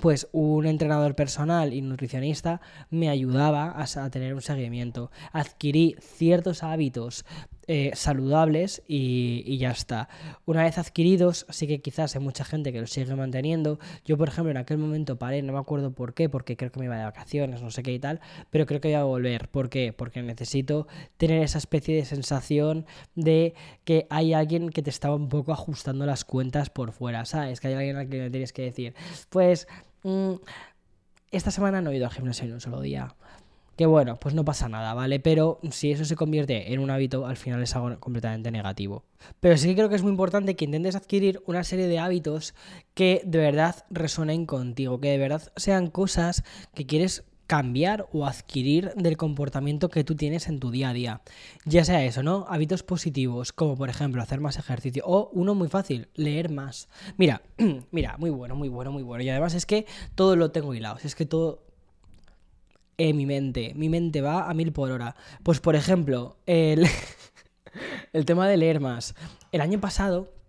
pues 0.00 0.28
un 0.32 0.66
entrenador 0.66 1.14
personal 1.14 1.72
y 1.72 1.82
nutricionista 1.82 2.60
me 2.90 3.08
ayudaba 3.08 3.74
a, 3.76 4.10
tener 4.10 4.34
un 4.34 4.42
seguimiento. 4.42 5.10
Adquirí 5.32 5.96
ciertos 6.00 6.62
hábitos 6.62 7.24
eh, 7.72 7.92
saludables 7.94 8.82
y, 8.88 9.56
ya 9.58 9.70
está. 9.70 10.08
Una 10.44 10.64
vez 10.64 10.76
adquiridos, 10.76 11.46
sí 11.50 11.68
que 11.68 11.80
quizás 11.80 12.16
hay 12.16 12.20
mucha 12.20 12.44
gente 12.44 12.72
que 12.72 12.80
los 12.80 12.90
sigue 12.90 13.14
manteniendo. 13.14 13.78
Yo, 14.04 14.18
por 14.18 14.26
ejemplo, 14.26 14.50
en 14.50 14.56
aquel 14.56 14.78
momento 14.78 15.20
paré, 15.20 15.40
no 15.42 15.52
me 15.52 15.60
acuerdo 15.60 15.92
por 15.92 16.12
qué, 16.12 16.28
porque 16.28 16.56
creo 16.56 16.72
que 16.72 16.80
me 16.80 16.86
iba 16.86 16.96
de 16.96 17.04
vacaciones, 17.04 17.62
no 17.62 17.70
sé 17.70 17.84
qué 17.84 17.92
y 17.92 18.00
tal, 18.00 18.18
pero 18.50 18.66
creo 18.66 18.80
que 18.80 18.88
voy 18.88 18.96
a 18.96 19.04
volver. 19.04 19.48
¿Por 19.50 19.70
qué? 19.70 19.92
Porque 19.92 20.20
necesito 20.20 20.88
tener 21.16 21.44
esa 21.44 21.58
especie 21.58 21.94
de 21.94 22.04
sensación 22.04 22.86
de 23.14 23.54
que 23.84 24.08
hay 24.10 24.32
alguien 24.34 24.70
que 24.70 24.82
te 24.82 24.90
está 24.90 25.14
un 25.14 25.28
poco 25.28 25.52
ajustando 25.52 26.06
las 26.06 26.24
cuentas 26.24 26.70
por 26.70 26.90
fuera, 26.90 27.24
¿sabes? 27.24 27.60
Que 27.60 27.68
hay 27.68 27.74
alguien 27.74 27.98
al 27.98 28.08
que 28.08 28.18
le 28.18 28.30
tienes 28.30 28.52
que 28.52 28.62
decir, 28.62 28.94
pues... 29.28 29.68
Mm, 30.02 30.34
esta 31.30 31.52
semana 31.52 31.80
no 31.80 31.92
he 31.92 31.96
ido 31.96 32.06
al 32.06 32.12
gimnasio 32.12 32.46
en 32.46 32.54
un 32.54 32.60
solo 32.60 32.80
día. 32.80 33.14
Que 33.80 33.86
bueno, 33.86 34.16
pues 34.16 34.34
no 34.34 34.44
pasa 34.44 34.68
nada, 34.68 34.92
¿vale? 34.92 35.20
Pero 35.20 35.58
si 35.70 35.90
eso 35.90 36.04
se 36.04 36.14
convierte 36.14 36.74
en 36.74 36.80
un 36.80 36.90
hábito, 36.90 37.24
al 37.24 37.38
final 37.38 37.62
es 37.62 37.74
algo 37.74 37.98
completamente 37.98 38.50
negativo. 38.50 39.04
Pero 39.40 39.56
sí 39.56 39.68
que 39.68 39.74
creo 39.76 39.88
que 39.88 39.94
es 39.94 40.02
muy 40.02 40.10
importante 40.10 40.54
que 40.54 40.66
intentes 40.66 40.96
adquirir 40.96 41.42
una 41.46 41.64
serie 41.64 41.86
de 41.86 41.98
hábitos 41.98 42.54
que 42.92 43.22
de 43.24 43.38
verdad 43.38 43.86
resuenen 43.88 44.44
contigo, 44.44 45.00
que 45.00 45.08
de 45.08 45.16
verdad 45.16 45.50
sean 45.56 45.86
cosas 45.86 46.44
que 46.74 46.84
quieres 46.84 47.24
cambiar 47.46 48.06
o 48.12 48.26
adquirir 48.26 48.92
del 48.96 49.16
comportamiento 49.16 49.88
que 49.88 50.04
tú 50.04 50.14
tienes 50.14 50.48
en 50.48 50.60
tu 50.60 50.70
día 50.70 50.90
a 50.90 50.92
día. 50.92 51.22
Ya 51.64 51.82
sea 51.82 52.04
eso, 52.04 52.22
¿no? 52.22 52.44
Hábitos 52.50 52.82
positivos, 52.82 53.54
como 53.54 53.78
por 53.78 53.88
ejemplo 53.88 54.20
hacer 54.20 54.40
más 54.40 54.58
ejercicio. 54.58 55.04
O 55.06 55.30
uno 55.32 55.54
muy 55.54 55.68
fácil, 55.68 56.08
leer 56.16 56.50
más. 56.50 56.90
Mira, 57.16 57.40
mira, 57.92 58.18
muy 58.18 58.28
bueno, 58.28 58.56
muy 58.56 58.68
bueno, 58.68 58.92
muy 58.92 59.02
bueno. 59.02 59.24
Y 59.24 59.30
además 59.30 59.54
es 59.54 59.64
que 59.64 59.86
todo 60.14 60.36
lo 60.36 60.52
tengo 60.52 60.74
hilado. 60.74 60.98
Es 61.02 61.14
que 61.14 61.24
todo, 61.24 61.69
mi 63.14 63.26
mente. 63.26 63.72
Mi 63.74 63.88
mente 63.88 64.20
va 64.20 64.48
a 64.48 64.54
mil 64.54 64.72
por 64.72 64.90
hora. 64.90 65.16
Pues 65.42 65.60
por 65.60 65.76
ejemplo, 65.76 66.36
el, 66.46 66.86
el 68.12 68.24
tema 68.24 68.48
de 68.48 68.56
leer 68.56 68.80
más. 68.80 69.14
El 69.52 69.60
año 69.60 69.80
pasado 69.80 70.40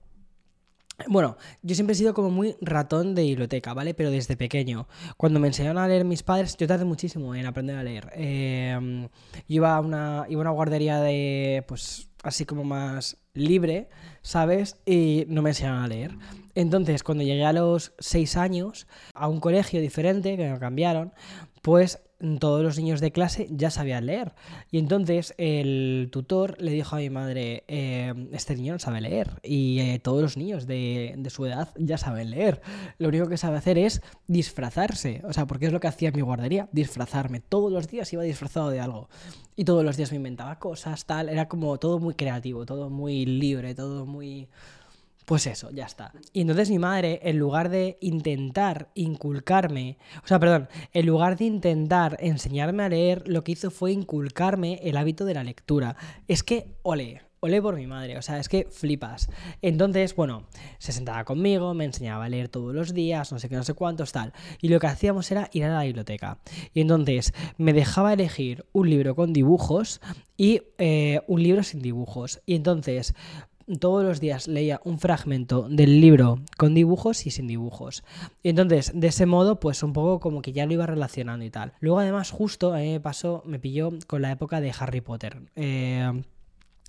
bueno, 1.08 1.38
yo 1.62 1.76
siempre 1.76 1.94
he 1.94 1.96
sido 1.96 2.14
como 2.14 2.30
muy 2.30 2.56
ratón 2.62 3.16
de 3.16 3.24
biblioteca, 3.24 3.74
¿vale? 3.74 3.94
Pero 3.94 4.12
desde 4.12 4.36
pequeño. 4.38 4.88
Cuando 5.18 5.40
me 5.40 5.48
enseñaron 5.48 5.78
a 5.78 5.88
leer 5.88 6.06
mis 6.06 6.24
padres, 6.24 6.58
yo 6.58 6.68
tardé 6.68 6.86
muchísimo 6.86 7.34
en 7.36 7.46
aprender 7.46 7.76
a 7.76 7.84
leer. 7.84 8.12
Eh, 8.16 9.08
iba, 9.48 9.76
a 9.76 9.80
una, 9.82 10.26
iba 10.30 10.40
a 10.40 10.44
una 10.44 10.52
guardería 10.52 11.00
de, 11.02 11.64
pues, 11.68 12.10
así 12.24 12.46
como 12.46 12.64
más 12.64 13.18
libre, 13.34 13.90
¿sabes? 14.22 14.78
Y 14.86 15.26
no 15.28 15.42
me 15.42 15.52
enseñaron 15.52 15.84
a 15.84 15.88
leer. 15.88 16.12
Entonces, 16.56 17.04
cuando 17.04 17.24
llegué 17.24 17.46
a 17.46 17.54
los 17.54 17.94
seis 18.00 18.38
años, 18.38 18.88
a 19.14 19.28
un 19.28 19.40
colegio 19.40 19.82
diferente, 19.82 20.38
que 20.38 20.50
me 20.50 20.60
cambiaron, 20.60 21.14
pues 21.62 22.02
todos 22.40 22.64
los 22.64 22.78
niños 22.78 23.02
de 23.02 23.12
clase 23.12 23.48
ya 23.52 23.72
sabían 23.72 24.06
leer. 24.06 24.34
Y 24.70 24.78
entonces 24.78 25.34
el 25.38 26.10
tutor 26.12 26.56
le 26.62 26.72
dijo 26.72 26.96
a 26.96 27.00
mi 27.00 27.10
madre, 27.10 27.64
eh, 27.68 28.14
este 28.32 28.56
niño 28.56 28.74
no 28.74 28.80
sabe 28.80 29.02
leer. 29.02 29.40
Y 29.44 29.80
eh, 29.80 30.00
todos 30.00 30.22
los 30.22 30.38
niños 30.38 30.68
de, 30.68 31.16
de, 31.18 31.30
su 31.30 31.46
edad 31.46 31.70
ya 31.78 31.98
saben 31.98 32.30
leer. 32.30 32.62
Lo 32.98 33.10
único 33.10 33.28
que 33.28 33.38
sabe 33.38 33.58
hacer 33.58 33.78
es 33.78 34.02
disfrazarse. 34.28 35.22
O 35.26 35.34
sea, 35.34 35.48
porque 35.48 35.66
es 35.66 35.74
lo 35.74 35.80
que 35.80 35.88
hacía 35.88 36.10
en 36.10 36.16
mi 36.16 36.22
guardería, 36.22 36.70
disfrazarme. 36.72 37.40
Todos 37.40 37.72
los 37.72 37.88
días 37.88 38.12
iba 38.14 38.24
disfrazado 38.24 38.70
de 38.70 38.80
algo. 38.80 39.10
Y 39.56 39.66
todos 39.66 39.84
los 39.84 39.98
días 39.98 40.12
me 40.12 40.18
inventaba 40.18 40.60
cosas, 40.60 41.06
tal. 41.06 41.30
Era 41.30 41.48
como 41.48 41.78
todo 41.78 42.00
muy 42.00 42.14
creativo, 42.14 42.66
todo 42.66 42.90
muy 42.90 43.26
libre, 43.26 43.76
todo 43.76 44.06
muy... 44.06 44.48
Pues 45.32 45.48
eso, 45.48 45.72
ya 45.72 45.86
está. 45.86 46.12
Y 46.34 46.42
entonces 46.42 46.70
mi 46.70 46.78
madre, 46.78 47.22
en 47.24 47.40
lugar 47.40 47.70
de 47.70 47.98
intentar 48.02 48.90
inculcarme, 48.96 49.98
o 50.22 50.28
sea, 50.28 50.40
perdón, 50.42 50.68
en 50.92 51.06
lugar 51.06 51.38
de 51.38 51.46
intentar 51.46 52.18
enseñarme 52.20 52.84
a 52.84 52.90
leer, 52.90 53.30
lo 53.30 53.42
que 53.42 53.54
hizo 53.54 53.72
fue 53.72 53.94
inculcarme 53.94 54.82
el 54.84 54.98
hábito 54.98 55.24
de 55.24 55.36
la 55.36 55.46
lectura. 55.46 55.96
Es 56.28 56.44
que, 56.44 56.76
ole, 56.84 57.22
ole 57.40 57.62
por 57.62 57.78
mi 57.78 57.88
madre, 57.88 58.18
o 58.18 58.22
sea, 58.22 58.40
es 58.40 58.50
que 58.50 58.68
flipas. 58.70 59.30
Entonces, 59.62 60.18
bueno, 60.18 60.48
se 60.80 60.92
sentaba 60.92 61.24
conmigo, 61.24 61.74
me 61.74 61.86
enseñaba 61.86 62.26
a 62.26 62.30
leer 62.30 62.50
todos 62.50 62.76
los 62.76 62.94
días, 62.94 63.32
no 63.32 63.40
sé 63.40 63.48
qué, 63.48 63.56
no 63.56 63.64
sé 63.64 63.74
cuántos, 63.74 64.12
tal. 64.12 64.34
Y 64.60 64.68
lo 64.68 64.82
que 64.82 64.88
hacíamos 64.88 65.32
era 65.32 65.50
ir 65.54 65.64
a 65.64 65.70
la 65.70 65.84
biblioteca. 65.84 66.40
Y 66.74 66.82
entonces 66.82 67.34
me 67.58 67.72
dejaba 67.72 68.12
elegir 68.12 68.66
un 68.74 68.90
libro 68.90 69.16
con 69.16 69.32
dibujos 69.32 70.02
y 70.36 70.62
eh, 70.78 71.22
un 71.28 71.42
libro 71.42 71.64
sin 71.64 71.82
dibujos. 71.82 72.42
Y 72.46 72.56
entonces 72.56 73.16
todos 73.80 74.04
los 74.04 74.20
días 74.20 74.48
leía 74.48 74.82
un 74.84 75.00
fragmento 75.00 75.68
del 75.70 76.02
libro 76.02 76.40
con 76.58 76.74
dibujos 76.74 77.26
y 77.26 77.32
sin 77.32 77.48
dibujos. 77.48 78.04
Y 78.44 78.50
entonces, 78.50 78.92
de 78.94 79.08
ese 79.08 79.26
modo, 79.26 79.60
pues 79.60 79.84
un 79.84 79.94
poco 79.94 80.20
como 80.20 80.42
que 80.42 80.54
ya 80.54 80.66
lo 80.66 80.74
iba 80.74 80.86
relacionando 80.86 81.46
y 81.46 81.50
tal. 81.50 81.74
Luego, 81.80 82.00
además, 82.00 82.32
justo 82.32 82.74
a 82.74 82.78
mí 82.78 82.92
me 82.92 83.00
pasó, 83.00 83.44
me 83.46 83.60
pilló 83.60 83.92
con 84.08 84.22
la 84.22 84.32
época 84.32 84.62
de 84.62 84.74
Harry 84.78 85.02
Potter. 85.02 85.42
Eh, 85.56 86.24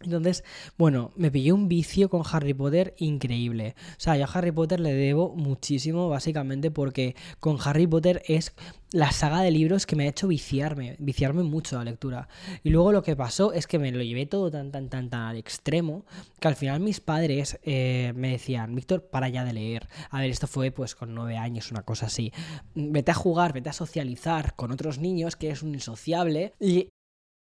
entonces, 0.05 0.45
bueno, 0.79 1.13
me 1.17 1.31
pillé 1.31 1.53
un 1.53 1.69
vicio 1.69 2.09
con 2.09 2.23
Harry 2.31 2.55
Potter 2.55 2.95
increíble. 2.99 3.75
O 3.97 4.01
sea, 4.01 4.17
yo 4.17 4.25
a 4.25 4.29
Harry 4.33 4.53
Potter 4.53 4.81
le 4.81 4.95
debo 4.95 5.35
muchísimo, 5.35 6.09
básicamente 6.09 6.71
porque 6.71 7.17
con 7.41 7.59
Harry 7.65 7.87
Potter 7.87 8.23
es 8.27 8.55
la 8.93 9.11
saga 9.11 9.41
de 9.41 9.51
libros 9.51 9.87
que 9.87 9.97
me 9.97 10.05
ha 10.05 10.09
hecho 10.09 10.29
viciarme, 10.29 10.97
viciarme 10.99 11.43
mucho 11.43 11.77
la 11.77 11.85
lectura. 11.85 12.29
Y 12.63 12.71
luego 12.71 12.93
lo 12.93 13.03
que 13.03 13.17
pasó 13.17 13.53
es 13.53 13.67
que 13.67 13.79
me 13.79 13.91
lo 13.91 14.03
llevé 14.03 14.27
todo 14.27 14.51
tan, 14.51 14.71
tan, 14.71 14.89
tan, 14.89 15.09
tan 15.09 15.23
al 15.23 15.39
extremo, 15.39 16.05
que 16.39 16.49
al 16.49 16.57
final 16.57 16.81
mis 16.81 17.01
padres 17.01 17.59
eh, 17.63 18.13
me 18.15 18.33
decían, 18.33 18.75
Víctor, 18.75 19.09
para 19.09 19.29
ya 19.29 19.45
de 19.45 19.55
leer. 19.55 19.89
A 20.11 20.21
ver, 20.21 20.31
esto 20.31 20.47
fue 20.47 20.71
pues 20.71 20.95
con 20.95 21.15
nueve 21.15 21.37
años, 21.37 21.71
una 21.71 21.83
cosa 21.83 22.07
así. 22.07 22.33
Vete 22.75 23.11
a 23.11 23.15
jugar, 23.15 23.53
vete 23.53 23.71
a 23.71 23.73
socializar 23.73 24.55
con 24.55 24.71
otros 24.71 24.99
niños, 24.99 25.37
que 25.37 25.51
es 25.51 25.63
un 25.63 25.75
insociable. 25.75 26.53
Y 26.61 26.91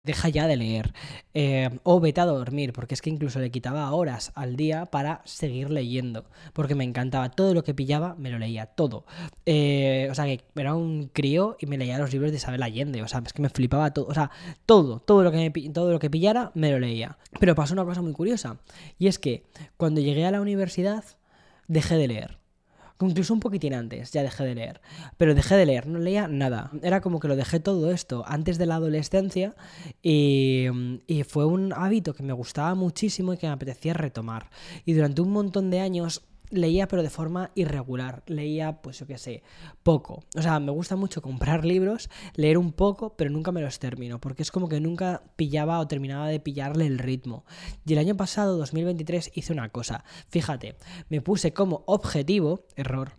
deja 0.08 0.30
ya 0.30 0.48
de 0.48 0.56
leer 0.56 0.94
eh, 1.36 1.70
o 1.84 2.00
vete 2.00 2.22
a 2.22 2.26
dormir, 2.26 2.74
porque 2.74 2.96
es 2.96 3.02
que 3.02 3.12
incluso 3.12 3.40
le 3.40 3.52
quitaba 3.52 3.92
horas 3.92 4.32
al 4.34 4.56
día 4.56 4.88
para 4.88 5.22
seguir 5.26 5.70
leyendo, 5.70 6.26
porque 6.54 6.74
me 6.74 6.84
encantaba 6.84 7.30
todo 7.30 7.54
lo 7.54 7.64
que 7.64 7.76
pillaba, 7.76 8.16
me 8.18 8.32
lo 8.32 8.40
leía 8.40 8.66
todo. 8.66 9.06
Eh, 9.46 10.08
o 10.10 10.16
sea, 10.16 10.26
que 10.26 10.42
era 10.56 10.74
un 10.74 11.10
crío 11.14 11.58
y 11.60 11.68
me 11.68 11.78
leía 11.78 12.00
los 12.00 12.12
libros 12.12 12.32
de 12.32 12.38
Isabel 12.38 12.64
Allende, 12.64 13.04
o 13.04 13.08
sea, 13.08 13.22
es 13.24 13.34
que 13.34 13.42
me 13.42 13.50
flipaba 13.50 13.94
todo, 13.94 14.08
o 14.08 14.14
sea, 14.14 14.32
todo, 14.66 15.00
todo 15.00 15.24
lo 15.24 15.32
que, 15.32 15.52
todo 15.74 15.92
lo 15.92 16.00
que 16.00 16.10
pillara, 16.10 16.52
me 16.56 16.72
lo 16.72 16.80
leía. 16.80 17.18
Pero 17.40 17.54
pasó 17.54 17.74
una 17.74 17.86
cosa 17.86 18.02
muy 18.02 18.14
curiosa, 18.14 18.58
y 18.98 19.08
es 19.08 19.20
que 19.20 19.44
cuando 19.76 20.02
llegué 20.02 20.26
a 20.26 20.32
la 20.32 20.42
universidad, 20.42 21.04
dejé 21.68 21.98
de 21.98 22.08
leer 22.08 22.47
incluso 23.06 23.34
un 23.34 23.40
poquitín 23.40 23.74
antes, 23.74 24.12
ya 24.12 24.24
dejé 24.24 24.44
de 24.44 24.56
leer. 24.56 24.82
Pero 25.18 25.36
dejé 25.36 25.56
de 25.56 25.66
leer, 25.66 25.88
no 25.88 26.00
leía 26.00 26.28
nada. 26.28 26.72
Era 26.82 27.02
como 27.02 27.20
que 27.20 27.28
lo 27.28 27.36
dejé 27.36 27.60
todo 27.60 27.92
esto 27.92 28.24
antes 28.28 28.58
de 28.58 28.66
la 28.66 28.76
adolescencia 28.76 29.56
y, 30.02 30.66
y 31.06 31.24
fue 31.24 31.46
un 31.46 31.74
hábito 31.74 32.14
que 32.14 32.24
me 32.24 32.34
gustaba 32.34 32.74
muchísimo 32.76 33.34
y 33.34 33.38
que 33.38 33.48
me 33.48 33.54
apetecía 33.54 33.94
retomar. 33.94 34.50
Y 34.86 34.94
durante 34.94 35.22
un 35.22 35.32
montón 35.32 35.70
de 35.70 35.80
años 35.80 36.24
leía 36.50 36.88
pero 36.88 37.04
de 37.04 37.10
forma 37.10 37.52
irregular. 37.56 38.24
Leía, 38.28 38.82
pues 38.82 39.00
yo 39.00 39.08
qué 39.08 39.18
sé, 39.18 39.44
poco. 39.84 40.24
O 40.36 40.42
sea, 40.42 40.60
me 40.60 40.72
gusta 40.72 40.96
mucho 40.96 41.22
comprar 41.22 41.66
libros, 41.66 42.10
leer 42.36 42.58
un 42.58 42.72
poco, 42.72 43.16
pero 43.16 43.30
nunca 43.30 43.52
me 43.52 43.62
los 43.62 43.80
termino, 43.80 44.20
porque 44.20 44.44
es 44.44 44.52
como 44.52 44.70
que 44.70 44.80
nunca 44.80 45.24
pillaba 45.36 45.80
o 45.80 45.88
terminaba 45.88 46.28
de 46.28 46.40
pillarle 46.40 46.88
el 46.88 47.00
ritmo. 47.00 47.46
Y 47.86 47.94
el 47.94 48.00
año 48.00 48.18
pasado, 48.18 48.58
2023, 48.58 49.32
hice 49.34 49.54
una 49.54 49.70
cosa. 49.70 50.04
Fíjate, 50.30 50.76
me 51.10 51.22
puse 51.22 51.54
como 51.54 51.84
objetivo, 51.88 52.66
error, 52.76 53.14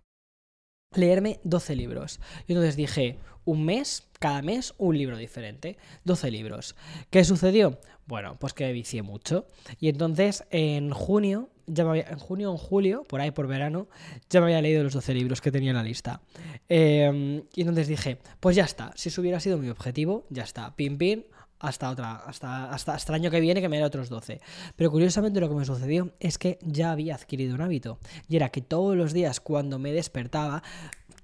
leerme 0.94 1.40
12 1.44 1.77
libros. 1.77 2.20
Y 2.46 2.53
entonces 2.53 2.77
dije, 2.77 3.18
un 3.44 3.64
mes, 3.64 4.07
cada 4.18 4.42
mes 4.42 4.74
un 4.79 4.96
libro 4.96 5.16
diferente, 5.16 5.77
12 6.05 6.31
libros. 6.31 6.77
¿Qué 7.11 7.24
sucedió? 7.24 7.79
Bueno, 8.07 8.37
pues 8.38 8.53
que 8.55 8.72
vicié 8.72 9.03
mucho. 9.03 9.46
Y 9.81 9.88
entonces 9.88 10.44
en 10.51 10.90
junio 10.90 11.51
ya 11.68 11.85
en 11.94 12.18
junio 12.18 12.51
o 12.51 12.53
en 12.53 12.59
julio, 12.59 13.05
por 13.05 13.20
ahí 13.20 13.31
por 13.31 13.46
verano, 13.46 13.88
ya 14.31 14.40
me 14.40 14.46
había 14.46 14.62
leído 14.62 14.83
los 14.83 14.94
12 14.94 15.14
libros 15.14 15.40
que 15.40 15.53
tenía 15.53 15.70
en 15.70 15.77
la 15.77 15.83
lista. 15.83 16.22
Em, 16.68 17.42
y 17.55 17.61
entonces 17.61 17.88
dije, 17.88 18.18
pues 18.40 18.57
ya 18.57 18.64
está, 18.64 18.92
si 18.96 19.11
eso 19.11 19.20
hubiera 19.20 19.38
sido 19.38 19.59
mi 19.59 19.68
objetivo, 19.68 20.24
ya 20.31 20.44
está, 20.44 20.74
pin 20.77 20.96
pin, 20.96 21.27
hasta 21.61 21.90
otra, 21.90 22.16
hasta, 22.16 22.71
hasta, 22.71 22.94
hasta, 22.94 23.12
el 23.12 23.21
año 23.21 23.31
que 23.31 23.40
viene 23.40 23.61
que 23.61 23.68
me 23.68 23.79
dé 23.79 23.85
otros 23.85 24.09
12. 24.09 24.40
Pero 24.77 24.90
curiosamente 24.90 25.40
lo 25.40 25.49
que 25.49 25.55
me 25.55 25.64
sucedió 25.64 26.12
es 26.21 26.38
que 26.38 26.59
ya 26.62 26.92
había 26.92 27.14
adquirido 27.14 27.55
un 27.55 27.62
hábito. 27.62 27.99
Y 28.29 28.37
era 28.37 28.51
que 28.51 28.61
todos 28.61 28.97
los 28.97 29.12
días 29.12 29.40
cuando 29.40 29.79
me 29.79 29.92
despertaba, 29.92 30.62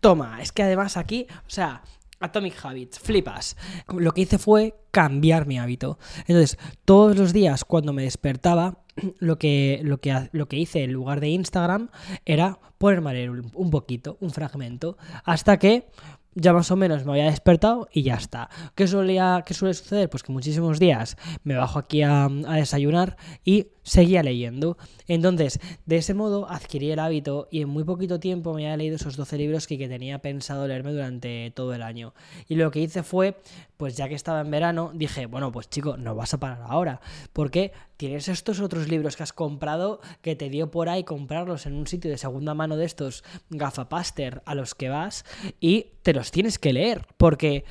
toma, 0.01 0.43
es 0.43 0.53
que 0.53 0.63
además 0.63 0.97
aquí, 0.97 1.27
o 1.47 1.51
sea, 1.51 1.83
Atomic 2.21 2.65
Habits, 2.65 2.99
flipas. 2.99 3.57
Lo 3.89 4.13
que 4.13 4.23
hice 4.23 4.39
fue 4.39 4.75
cambiar 4.91 5.47
mi 5.47 5.59
hábito. 5.59 5.99
Entonces, 6.27 6.59
todos 6.85 7.17
los 7.17 7.33
días 7.33 7.65
cuando 7.65 7.93
me 7.93 8.03
despertaba, 8.03 8.79
lo 9.19 9.39
que, 9.39 9.81
lo 9.83 9.99
que, 9.99 10.29
lo 10.33 10.49
que 10.49 10.57
hice 10.57 10.85
en 10.85 10.93
lugar 10.93 11.21
de 11.21 11.29
Instagram 11.29 11.91
era 12.25 12.59
ponerme 12.79 13.11
a 13.11 13.13
leer 13.15 13.31
un 13.31 13.71
poquito, 13.71 14.17
un 14.21 14.31
fragmento, 14.31 14.97
hasta 15.25 15.59
que 15.59 15.89
ya 16.35 16.53
más 16.53 16.71
o 16.71 16.77
menos 16.77 17.05
me 17.05 17.13
había 17.13 17.27
despertado 17.27 17.89
y 17.93 18.03
ya 18.03 18.15
está. 18.15 18.51
¿Qué, 18.75 18.87
solía, 18.87 19.43
qué 19.47 19.55
suele 19.55 19.75
suceder? 19.75 20.11
Pues 20.11 20.23
que 20.23 20.33
muchísimos 20.33 20.79
días 20.79 21.17
me 21.43 21.55
bajo 21.55 21.79
aquí 21.79 22.03
a, 22.03 22.29
desayunar 22.29 23.17
y 23.45 23.69
seguía 23.83 24.23
leyendo. 24.23 24.77
Entonces, 25.07 25.61
de 25.87 25.97
ese 25.97 26.15
modo 26.15 26.51
adquirí 26.51 26.91
el 26.91 26.99
hábito 26.99 27.49
y 27.51 27.63
en 27.63 27.69
muy 27.69 27.85
poquito 27.85 28.19
tiempo 28.19 28.55
me 28.55 28.65
había 28.65 28.77
leído 28.77 28.97
esos 28.97 29.17
12 29.17 29.39
libros 29.39 29.67
que, 29.67 29.79
que 29.79 29.89
tenía 29.89 30.21
pensado 30.21 30.67
leerme 30.67 30.93
durante 30.93 31.53
todo 31.55 31.75
el 31.75 31.83
año. 31.83 32.15
Y 32.49 32.57
lo 32.57 32.71
que 32.71 32.81
hice 32.81 33.03
fue, 33.03 33.37
pues 33.77 33.97
ya 33.97 34.09
que 34.09 34.15
estaba 34.15 34.41
en 34.41 34.51
verano, 34.51 34.93
dije, 34.95 35.27
bueno, 35.27 35.53
pues 35.53 35.69
chico, 35.69 35.97
no 35.97 36.15
vas 36.15 36.35
a 36.35 36.41
parar 36.41 36.63
ahora, 36.67 37.01
porque 37.33 37.73
tienes 37.97 38.29
estos 38.29 38.61
otros 38.61 38.89
libros 38.89 39.17
que 39.17 39.23
has 39.23 39.33
comprado 39.33 40.01
que 40.21 40.37
te 40.37 40.49
dio 40.49 40.71
por 40.71 40.89
ahí 40.89 41.05
comprarlos 41.05 41.67
en 41.67 41.75
un 41.75 41.87
sitio 41.87 42.11
de 42.11 42.19
segunda 42.19 42.55
mano 42.55 42.77
de 42.77 42.85
estos 42.85 43.25
gafapaster 43.51 44.43
a 44.47 44.55
los 44.55 44.75
que 44.75 44.89
vas 44.89 45.25
y 45.61 45.94
te 46.05 46.13
los 46.13 46.31
tienes 46.31 46.59
que 46.59 46.73
leer, 46.75 47.07
porque 47.17 47.65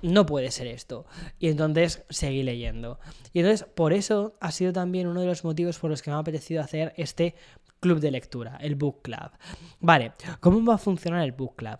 no 0.00 0.24
puede 0.24 0.50
ser 0.52 0.68
esto. 0.68 1.04
Y 1.38 1.48
entonces 1.48 2.04
seguí 2.08 2.42
leyendo. 2.42 3.00
Y 3.32 3.40
entonces 3.40 3.66
por 3.74 3.92
eso 3.92 4.36
ha 4.40 4.52
sido 4.52 4.72
también 4.72 5.08
uno 5.08 5.20
de 5.20 5.26
los 5.26 5.44
motivos 5.44 5.78
por 5.78 5.90
los 5.90 6.00
que 6.00 6.10
me 6.10 6.16
ha 6.16 6.20
apetecido 6.20 6.62
hacer 6.62 6.94
este 6.96 7.34
club 7.80 7.98
de 7.98 8.12
lectura, 8.12 8.56
el 8.60 8.76
Book 8.76 9.02
Club. 9.02 9.32
Vale, 9.80 10.12
¿cómo 10.38 10.64
va 10.64 10.76
a 10.76 10.78
funcionar 10.78 11.24
el 11.24 11.32
Book 11.32 11.56
Club? 11.56 11.78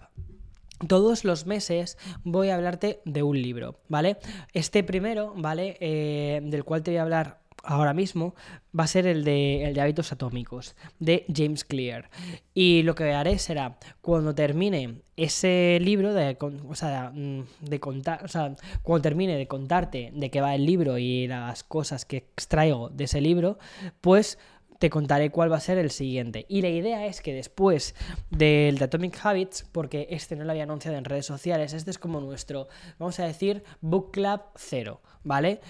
Todos 0.89 1.25
los 1.25 1.47
meses 1.47 1.97
voy 2.25 2.49
a 2.49 2.57
hablarte 2.57 3.01
de 3.05 3.23
un 3.23 3.41
libro, 3.41 3.81
¿vale? 3.89 4.17
Este 4.53 4.83
primero, 4.83 5.33
¿vale? 5.37 5.77
Eh, 5.79 6.41
del 6.43 6.65
cual 6.65 6.83
te 6.83 6.91
voy 6.91 6.99
a 6.99 7.03
hablar 7.03 7.40
ahora 7.63 7.95
mismo 7.95 8.35
va 8.79 8.85
a 8.85 8.89
ser 8.89 9.07
el 9.07 9.25
de, 9.25 9.65
el 9.65 9.75
de 9.75 9.81
hábitos 9.81 10.13
atómicos 10.13 10.77
de 10.99 11.27
James 11.35 11.65
Clear. 11.65 12.11
Y 12.55 12.83
lo 12.83 12.95
que 12.95 13.13
haré 13.13 13.39
será, 13.39 13.79
cuando 14.01 14.35
termine 14.35 15.03
ese 15.17 15.79
libro, 15.81 16.15
de, 16.15 16.37
o 16.41 16.75
sea, 16.75 17.13
mm, 17.15 17.45
de 17.61 17.81
contar, 17.81 18.25
o 18.25 18.29
sea, 18.29 18.55
cuando 18.83 19.03
termine 19.03 19.37
de 19.37 19.47
contarte 19.47 20.13
de 20.15 20.31
qué 20.31 20.41
va 20.41 20.55
el 20.55 20.65
libro 20.65 20.99
y 20.99 21.27
las 21.27 21.65
cosas 21.65 22.05
que 22.05 22.19
extraigo 22.19 22.89
de 22.91 23.05
ese 23.05 23.21
libro, 23.21 23.59
pues 24.01 24.39
te 24.81 24.89
contaré 24.89 25.31
cuál 25.31 25.53
va 25.53 25.59
a 25.59 25.61
ser 25.61 25.77
el 25.77 25.91
siguiente. 25.91 26.47
Y 26.49 26.63
la 26.63 26.71
idea 26.71 27.05
es 27.05 27.21
que 27.21 27.35
después 27.35 27.95
del 28.31 28.79
de 28.79 28.85
Atomic 28.87 29.19
Habits, 29.23 29.67
porque 29.73 30.07
este 30.09 30.37
no 30.37 30.45
lo 30.45 30.53
había 30.53 30.63
anunciado 30.63 30.97
en 30.97 31.05
redes 31.05 31.27
sociales, 31.27 31.75
este 31.75 31.91
es 31.91 31.99
como 31.99 32.19
nuestro, 32.23 32.67
vamos 32.99 33.21
a 33.21 33.27
decir, 33.27 33.63
Book 33.83 34.11
Club 34.13 34.41
0, 34.57 35.03
¿vale? 35.23 35.61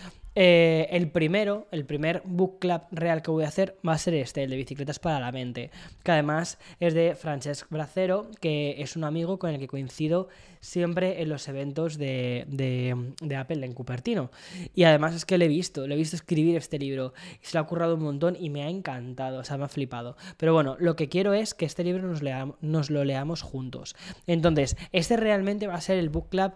Eh, 0.42 0.88
el 0.96 1.10
primero, 1.10 1.66
el 1.70 1.84
primer 1.84 2.22
book 2.24 2.60
club 2.60 2.80
real 2.92 3.20
que 3.20 3.30
voy 3.30 3.44
a 3.44 3.48
hacer 3.48 3.76
va 3.86 3.92
a 3.92 3.98
ser 3.98 4.14
este, 4.14 4.42
el 4.42 4.48
de 4.48 4.56
bicicletas 4.56 4.98
para 4.98 5.20
la 5.20 5.32
mente, 5.32 5.70
que 6.02 6.12
además 6.12 6.56
es 6.78 6.94
de 6.94 7.14
Francesc 7.14 7.68
Bracero, 7.68 8.30
que 8.40 8.80
es 8.80 8.96
un 8.96 9.04
amigo 9.04 9.38
con 9.38 9.50
el 9.50 9.58
que 9.58 9.68
coincido 9.68 10.28
siempre 10.60 11.22
en 11.22 11.28
los 11.28 11.48
eventos 11.48 11.98
de, 11.98 12.44
de, 12.48 13.36
Apple 13.36 13.64
en 13.64 13.72
Cupertino. 13.72 14.30
Y 14.74 14.84
además 14.84 15.14
es 15.14 15.24
que 15.24 15.38
le 15.38 15.46
he 15.46 15.48
visto, 15.48 15.86
le 15.86 15.94
he 15.94 15.98
visto 15.98 16.16
escribir 16.16 16.56
este 16.56 16.78
libro 16.78 17.12
se 17.40 17.56
lo 17.56 17.60
ha 17.60 17.66
currado 17.66 17.94
un 17.94 18.02
montón 18.02 18.36
y 18.38 18.50
me 18.50 18.62
ha 18.62 18.68
encantado, 18.68 19.38
o 19.40 19.44
sea, 19.44 19.56
me 19.56 19.64
ha 19.64 19.68
flipado. 19.68 20.16
Pero 20.36 20.52
bueno, 20.52 20.76
lo 20.78 20.96
que 20.96 21.08
quiero 21.08 21.34
es 21.34 21.54
que 21.54 21.64
este 21.64 21.84
libro 21.84 22.06
nos, 22.06 22.22
nos 22.60 22.90
lo 22.90 23.04
leamos 23.04 23.42
juntos. 23.42 23.96
Entonces, 24.26 24.76
este 24.92 25.16
realmente 25.16 25.66
va 25.66 25.74
a 25.74 25.80
ser 25.80 25.98
el 25.98 26.10
book 26.10 26.28
club 26.28 26.52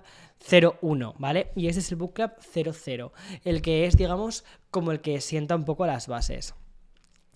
01, 0.50 1.14
¿vale? 1.18 1.50
Y 1.56 1.68
este 1.68 1.80
es 1.80 1.90
el 1.90 1.96
Book 1.96 2.14
Club 2.14 2.32
00, 2.40 3.12
el 3.44 3.62
que 3.62 3.86
es, 3.86 3.96
digamos, 3.96 4.44
como 4.70 4.92
el 4.92 5.00
que 5.00 5.20
sienta 5.20 5.56
un 5.56 5.64
poco 5.64 5.86
las 5.86 6.06
bases. 6.06 6.54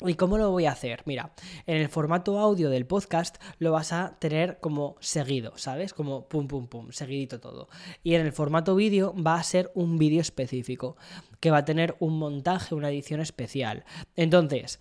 ¿Y 0.06 0.14
cómo 0.14 0.38
lo 0.38 0.52
voy 0.52 0.66
a 0.66 0.72
hacer? 0.72 1.02
Mira, 1.06 1.32
en 1.66 1.78
el 1.78 1.88
formato 1.88 2.38
audio 2.38 2.70
del 2.70 2.86
podcast 2.86 3.36
lo 3.58 3.72
vas 3.72 3.92
a 3.92 4.16
tener 4.20 4.60
como 4.60 4.96
seguido, 5.00 5.58
¿sabes? 5.58 5.92
Como 5.92 6.28
pum, 6.28 6.46
pum, 6.46 6.68
pum, 6.68 6.92
seguidito 6.92 7.40
todo. 7.40 7.68
Y 8.04 8.14
en 8.14 8.24
el 8.24 8.32
formato 8.32 8.76
vídeo 8.76 9.12
va 9.20 9.34
a 9.34 9.42
ser 9.42 9.72
un 9.74 9.98
vídeo 9.98 10.20
específico, 10.20 10.96
que 11.40 11.50
va 11.50 11.58
a 11.58 11.64
tener 11.64 11.96
un 11.98 12.16
montaje, 12.16 12.76
una 12.76 12.90
edición 12.90 13.20
especial. 13.20 13.84
Entonces, 14.14 14.78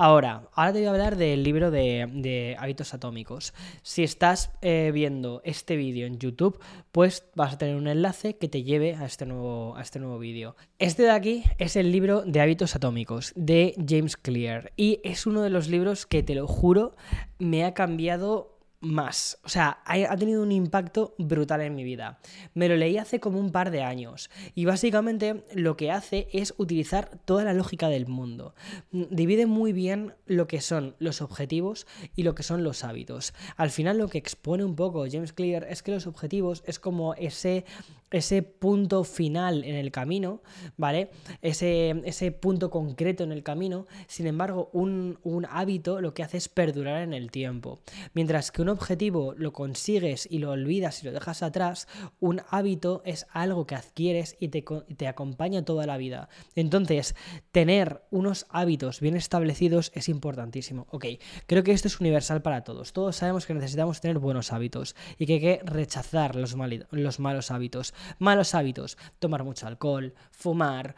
Ahora, 0.00 0.48
ahora 0.52 0.72
te 0.72 0.78
voy 0.78 0.86
a 0.86 0.90
hablar 0.90 1.16
del 1.16 1.42
libro 1.42 1.72
de, 1.72 2.56
hábitos 2.60 2.94
atómicos. 2.94 3.52
Si 3.82 4.04
estás 4.04 4.52
eh, 4.62 4.92
viendo 4.94 5.42
este 5.44 5.74
vídeo 5.74 6.06
en 6.06 6.20
YouTube, 6.20 6.60
pues 6.92 7.24
vas 7.34 7.54
a 7.54 7.58
tener 7.58 7.74
un 7.74 7.88
enlace 7.88 8.36
que 8.36 8.48
te 8.48 8.62
lleve 8.62 8.94
a 8.94 9.04
este 9.06 9.26
nuevo, 9.26 9.76
a 9.76 9.82
este 9.82 9.98
nuevo 9.98 10.20
vídeo. 10.20 10.54
Este 10.78 11.02
de 11.02 11.10
aquí 11.10 11.42
es 11.58 11.74
el 11.74 11.90
libro 11.90 12.22
de 12.22 12.40
hábitos 12.40 12.76
atómicos 12.76 13.32
de 13.34 13.74
James 13.88 14.16
Clear 14.16 14.70
y 14.76 15.00
es 15.02 15.26
uno 15.26 15.42
de 15.42 15.50
los 15.50 15.66
libros 15.66 16.06
que, 16.06 16.22
te 16.22 16.36
lo 16.36 16.46
juro, 16.46 16.94
me 17.40 17.64
ha 17.64 17.74
cambiado 17.74 18.57
más. 18.80 19.38
O 19.44 19.48
sea, 19.48 19.78
ha, 19.84 20.16
tenido 20.16 20.42
un 20.42 20.52
impacto 20.52 21.14
brutal 21.18 21.60
en 21.62 21.74
mi 21.74 21.84
vida. 21.84 22.20
Me 22.54 22.68
lo 22.68 22.76
leí 22.76 22.96
hace 22.96 23.20
como 23.20 23.40
un 23.40 23.50
par 23.50 23.70
de 23.70 23.82
años 23.82 24.30
y 24.54 24.64
básicamente 24.64 25.44
lo 25.52 25.76
que 25.76 25.90
hace 25.90 26.28
es 26.32 26.54
utilizar 26.58 27.18
toda 27.24 27.44
la 27.44 27.54
lógica 27.54 27.88
del 27.88 28.06
mundo. 28.06 28.54
Divide 28.92 29.46
muy 29.46 29.72
bien 29.72 30.14
lo 30.26 30.46
que 30.46 30.60
son 30.60 30.94
los 30.98 31.22
objetivos 31.22 31.86
y 32.14 32.22
lo 32.22 32.34
que 32.34 32.42
son 32.42 32.62
los 32.62 32.84
hábitos. 32.84 33.34
Al 33.56 33.70
final 33.70 33.98
lo 33.98 34.08
que 34.08 34.18
expone 34.18 34.64
un 34.64 34.76
poco 34.76 35.06
James 35.10 35.32
Clear 35.32 35.64
es 35.64 35.82
que 35.82 35.92
los 35.92 36.06
objetivos 36.06 36.62
es 36.66 36.78
como 36.78 37.14
ese 37.14 37.64
ese 38.10 38.42
punto 38.42 39.04
final 39.04 39.64
en 39.64 39.74
el 39.74 39.90
camino, 39.90 40.42
¿vale? 40.76 41.10
Ese, 41.42 42.02
ese 42.04 42.32
punto 42.32 42.70
concreto 42.70 43.24
en 43.24 43.32
el 43.32 43.42
camino. 43.42 43.86
Sin 44.06 44.26
embargo, 44.26 44.70
un, 44.72 45.18
un, 45.22 45.46
hábito 45.50 46.00
lo 46.00 46.14
que 46.14 46.22
hace 46.22 46.38
es 46.38 46.48
perdurar 46.48 47.02
en 47.02 47.12
el 47.12 47.30
tiempo. 47.30 47.80
Mientras 48.14 48.50
que 48.50 48.62
un 48.62 48.68
objetivo 48.68 49.34
lo 49.36 49.52
consigues 49.52 50.26
y 50.30 50.38
lo 50.38 50.50
olvidas 50.50 51.02
y 51.02 51.06
lo 51.06 51.12
dejas 51.12 51.42
atrás, 51.42 51.86
un 52.20 52.40
hábito 52.50 53.02
es 53.04 53.26
algo 53.32 53.66
que 53.66 53.74
adquieres 53.74 54.36
y 54.40 54.48
te, 54.48 54.64
te 54.96 55.06
acompaña 55.06 55.64
toda 55.64 55.86
la 55.86 55.96
vida. 55.96 56.28
Entonces, 56.54 57.14
tener 57.52 58.02
unos 58.10 58.46
hábitos 58.50 59.00
bien 59.00 59.16
establecidos 59.16 59.92
es 59.94 60.08
importantísimo. 60.08 60.86
Ok, 60.90 61.06
creo 61.46 61.62
que 61.62 61.72
esto 61.72 61.88
es 61.88 62.00
universal 62.00 62.42
para 62.42 62.64
todos. 62.64 62.92
Todos 62.92 63.16
sabemos 63.16 63.46
que 63.46 63.54
necesitamos 63.54 64.00
tener 64.00 64.18
buenos 64.18 64.52
hábitos 64.52 64.96
y 65.18 65.26
que 65.26 65.34
hay 65.34 65.40
que 65.40 65.60
rechazar 65.64 66.36
los, 66.36 66.56
los 66.90 67.20
malos 67.20 67.50
hábitos. 67.50 67.94
Malos 68.18 68.54
hábitos, 68.54 68.98
tomar 69.18 69.44
mucho 69.44 69.66
alcohol, 69.66 70.14
fumar, 70.30 70.94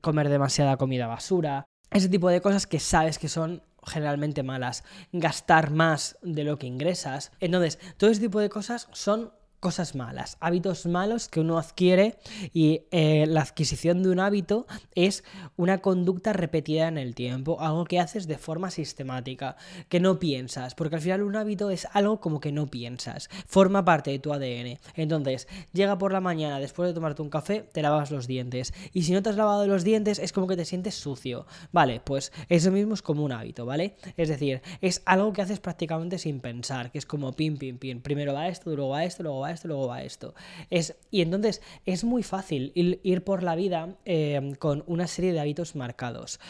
comer 0.00 0.28
demasiada 0.28 0.76
comida 0.76 1.06
basura, 1.06 1.64
ese 1.90 2.08
tipo 2.08 2.28
de 2.28 2.40
cosas 2.40 2.66
que 2.66 2.80
sabes 2.80 3.18
que 3.18 3.28
son 3.28 3.62
generalmente 3.86 4.42
malas, 4.42 4.84
gastar 5.12 5.70
más 5.70 6.18
de 6.22 6.44
lo 6.44 6.58
que 6.58 6.66
ingresas. 6.66 7.32
Entonces, 7.40 7.78
todo 7.96 8.10
ese 8.10 8.20
tipo 8.20 8.40
de 8.40 8.50
cosas 8.50 8.88
son 8.92 9.32
cosas 9.60 9.94
malas, 9.94 10.36
hábitos 10.40 10.86
malos 10.86 11.28
que 11.28 11.40
uno 11.40 11.58
adquiere 11.58 12.18
y 12.52 12.82
eh, 12.90 13.26
la 13.26 13.42
adquisición 13.42 14.02
de 14.02 14.10
un 14.10 14.20
hábito 14.20 14.66
es 14.94 15.24
una 15.56 15.78
conducta 15.78 16.32
repetida 16.32 16.86
en 16.86 16.96
el 16.98 17.14
tiempo, 17.14 17.60
algo 17.60 17.84
que 17.84 17.98
haces 17.98 18.28
de 18.28 18.38
forma 18.38 18.70
sistemática, 18.70 19.56
que 19.88 20.00
no 20.00 20.18
piensas, 20.18 20.74
porque 20.74 20.96
al 20.96 21.02
final 21.02 21.22
un 21.22 21.36
hábito 21.36 21.70
es 21.70 21.88
algo 21.92 22.20
como 22.20 22.40
que 22.40 22.52
no 22.52 22.68
piensas, 22.68 23.28
forma 23.46 23.84
parte 23.84 24.10
de 24.10 24.18
tu 24.18 24.32
ADN. 24.32 24.78
Entonces, 24.94 25.48
llega 25.72 25.98
por 25.98 26.12
la 26.12 26.20
mañana, 26.20 26.60
después 26.60 26.88
de 26.88 26.94
tomarte 26.94 27.22
un 27.22 27.30
café, 27.30 27.62
te 27.72 27.82
lavas 27.82 28.10
los 28.10 28.26
dientes 28.26 28.72
y 28.92 29.02
si 29.02 29.12
no 29.12 29.22
te 29.22 29.30
has 29.30 29.36
lavado 29.36 29.66
los 29.66 29.84
dientes 29.84 30.18
es 30.18 30.32
como 30.32 30.46
que 30.46 30.56
te 30.56 30.64
sientes 30.64 30.94
sucio. 30.94 31.46
Vale, 31.72 32.00
pues 32.00 32.32
eso 32.48 32.70
mismo 32.70 32.94
es 32.94 33.02
como 33.02 33.24
un 33.24 33.32
hábito, 33.32 33.66
¿vale? 33.66 33.96
Es 34.16 34.28
decir, 34.28 34.62
es 34.80 35.02
algo 35.04 35.32
que 35.32 35.42
haces 35.42 35.60
prácticamente 35.60 36.18
sin 36.18 36.40
pensar, 36.40 36.92
que 36.92 36.98
es 36.98 37.06
como 37.06 37.32
pim, 37.32 37.56
pim, 37.56 37.78
pim, 37.78 38.00
primero 38.00 38.34
va 38.34 38.48
esto, 38.48 38.74
luego 38.74 38.90
va 38.90 39.04
esto, 39.04 39.22
luego 39.22 39.40
va 39.40 39.47
esto, 39.52 39.68
luego 39.68 39.88
va 39.88 40.02
esto. 40.02 40.34
Es, 40.70 40.96
y 41.10 41.22
entonces 41.22 41.62
es 41.86 42.04
muy 42.04 42.22
fácil 42.22 42.72
ir, 42.74 43.24
por 43.24 43.42
la 43.42 43.56
vida 43.56 43.96
eh, 44.04 44.54
con 44.58 44.84
una 44.86 45.06
serie 45.06 45.32
de 45.32 45.40
hábitos 45.40 45.76
marcados. 45.76 46.40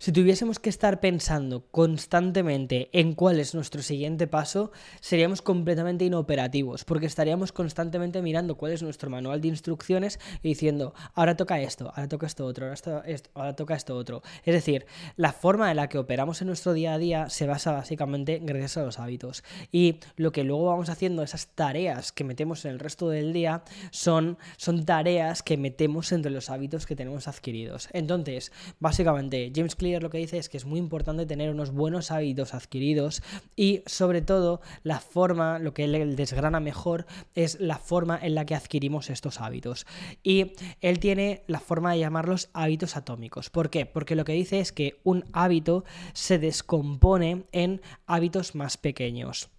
Si 0.00 0.12
tuviésemos 0.12 0.60
que 0.60 0.70
estar 0.70 1.00
pensando 1.00 1.66
constantemente 1.72 2.88
en 2.92 3.14
cuál 3.14 3.40
es 3.40 3.56
nuestro 3.56 3.82
siguiente 3.82 4.28
paso, 4.28 4.70
seríamos 5.00 5.42
completamente 5.42 6.04
inoperativos, 6.04 6.84
porque 6.84 7.06
estaríamos 7.06 7.50
constantemente 7.50 8.22
mirando 8.22 8.54
cuál 8.54 8.70
es 8.70 8.82
nuestro 8.84 9.10
manual 9.10 9.40
de 9.40 9.48
instrucciones 9.48 10.20
y 10.40 10.50
diciendo, 10.50 10.94
ahora 11.14 11.36
toca 11.36 11.60
esto, 11.60 11.88
ahora 11.96 12.06
toca 12.06 12.28
esto 12.28 12.46
otro, 12.46 12.66
ahora, 12.66 12.74
esto, 13.06 13.30
ahora 13.34 13.56
toca 13.56 13.74
esto 13.74 13.96
otro. 13.96 14.22
Es 14.44 14.54
decir, 14.54 14.86
la 15.16 15.32
forma 15.32 15.68
en 15.68 15.76
la 15.78 15.88
que 15.88 15.98
operamos 15.98 16.40
en 16.42 16.46
nuestro 16.46 16.74
día 16.74 16.94
a 16.94 16.98
día 16.98 17.28
se 17.28 17.48
basa 17.48 17.72
básicamente 17.72 18.38
gracias 18.40 18.76
a 18.76 18.84
los 18.84 19.00
hábitos. 19.00 19.42
Y 19.72 19.98
lo 20.14 20.30
que 20.30 20.44
luego 20.44 20.66
vamos 20.66 20.90
haciendo, 20.90 21.24
esas 21.24 21.48
tareas 21.56 22.12
que 22.12 22.22
metemos 22.22 22.64
en 22.64 22.70
el 22.70 22.78
resto 22.78 23.08
del 23.08 23.32
día, 23.32 23.64
son, 23.90 24.38
son 24.58 24.84
tareas 24.84 25.42
que 25.42 25.56
metemos 25.56 26.12
entre 26.12 26.30
los 26.30 26.50
hábitos 26.50 26.86
que 26.86 26.94
tenemos 26.94 27.26
adquiridos. 27.26 27.88
Entonces, 27.92 28.52
básicamente, 28.78 29.50
James 29.52 29.74
Clear 29.74 29.87
Lo 30.00 30.10
que 30.10 30.18
dice 30.18 30.38
es 30.38 30.48
que 30.48 30.56
es 30.56 30.66
muy 30.66 30.78
importante 30.78 31.26
tener 31.26 31.50
unos 31.50 31.72
buenos 31.72 32.10
hábitos 32.10 32.54
adquiridos 32.54 33.22
y 33.56 33.82
sobre 33.86 34.22
todo 34.22 34.60
la 34.82 35.00
forma, 35.00 35.58
lo 35.58 35.72
que 35.74 35.84
él 35.84 36.16
desgrana 36.16 36.60
mejor 36.60 37.06
es 37.34 37.58
la 37.60 37.78
forma 37.78 38.18
en 38.20 38.34
la 38.34 38.44
que 38.44 38.54
adquirimos 38.54 39.10
estos 39.10 39.40
hábitos. 39.40 39.86
Y 40.22 40.52
él 40.80 40.98
tiene 40.98 41.42
la 41.46 41.60
forma 41.60 41.92
de 41.92 42.00
llamarlos 42.00 42.50
hábitos 42.52 42.96
atómicos. 42.96 43.50
¿Por 43.50 43.70
qué? 43.70 43.86
Porque 43.86 44.16
lo 44.16 44.24
que 44.24 44.32
dice 44.32 44.60
es 44.60 44.72
que 44.72 45.00
un 45.04 45.24
hábito 45.32 45.84
se 46.12 46.38
descompone 46.38 47.44
en 47.52 47.80
hábitos 48.06 48.54
más 48.54 48.76
pequeños 48.76 49.50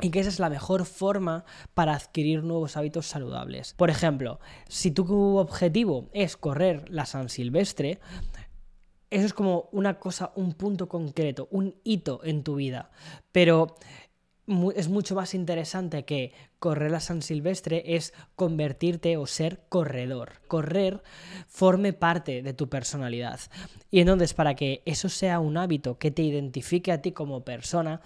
y 0.00 0.10
que 0.10 0.20
esa 0.20 0.28
es 0.28 0.38
la 0.38 0.50
mejor 0.50 0.84
forma 0.84 1.44
para 1.74 1.94
adquirir 1.94 2.42
nuevos 2.42 2.76
hábitos 2.76 3.06
saludables. 3.06 3.72
Por 3.74 3.88
ejemplo, 3.88 4.40
si 4.68 4.90
tu 4.90 5.38
objetivo 5.38 6.10
es 6.12 6.36
correr 6.36 6.84
la 6.90 7.06
San 7.06 7.30
Silvestre, 7.30 7.98
eso 9.16 9.24
es 9.24 9.32
como 9.32 9.70
una 9.72 9.98
cosa, 9.98 10.30
un 10.34 10.52
punto 10.52 10.90
concreto, 10.90 11.48
un 11.50 11.74
hito 11.84 12.20
en 12.22 12.42
tu 12.42 12.56
vida. 12.56 12.90
Pero 13.32 13.76
es 14.74 14.88
mucho 14.88 15.14
más 15.14 15.32
interesante 15.32 16.04
que 16.04 16.34
correr 16.58 16.90
la 16.90 17.00
San 17.00 17.22
Silvestre 17.22 17.96
es 17.96 18.12
convertirte 18.34 19.16
o 19.16 19.26
ser 19.26 19.62
corredor. 19.70 20.42
Correr 20.48 21.02
forme 21.48 21.94
parte 21.94 22.42
de 22.42 22.52
tu 22.52 22.68
personalidad. 22.68 23.40
Y 23.90 24.00
entonces, 24.00 24.34
para 24.34 24.54
que 24.54 24.82
eso 24.84 25.08
sea 25.08 25.40
un 25.40 25.56
hábito 25.56 25.98
que 25.98 26.10
te 26.10 26.22
identifique 26.22 26.92
a 26.92 27.00
ti 27.00 27.12
como 27.12 27.42
persona, 27.42 28.02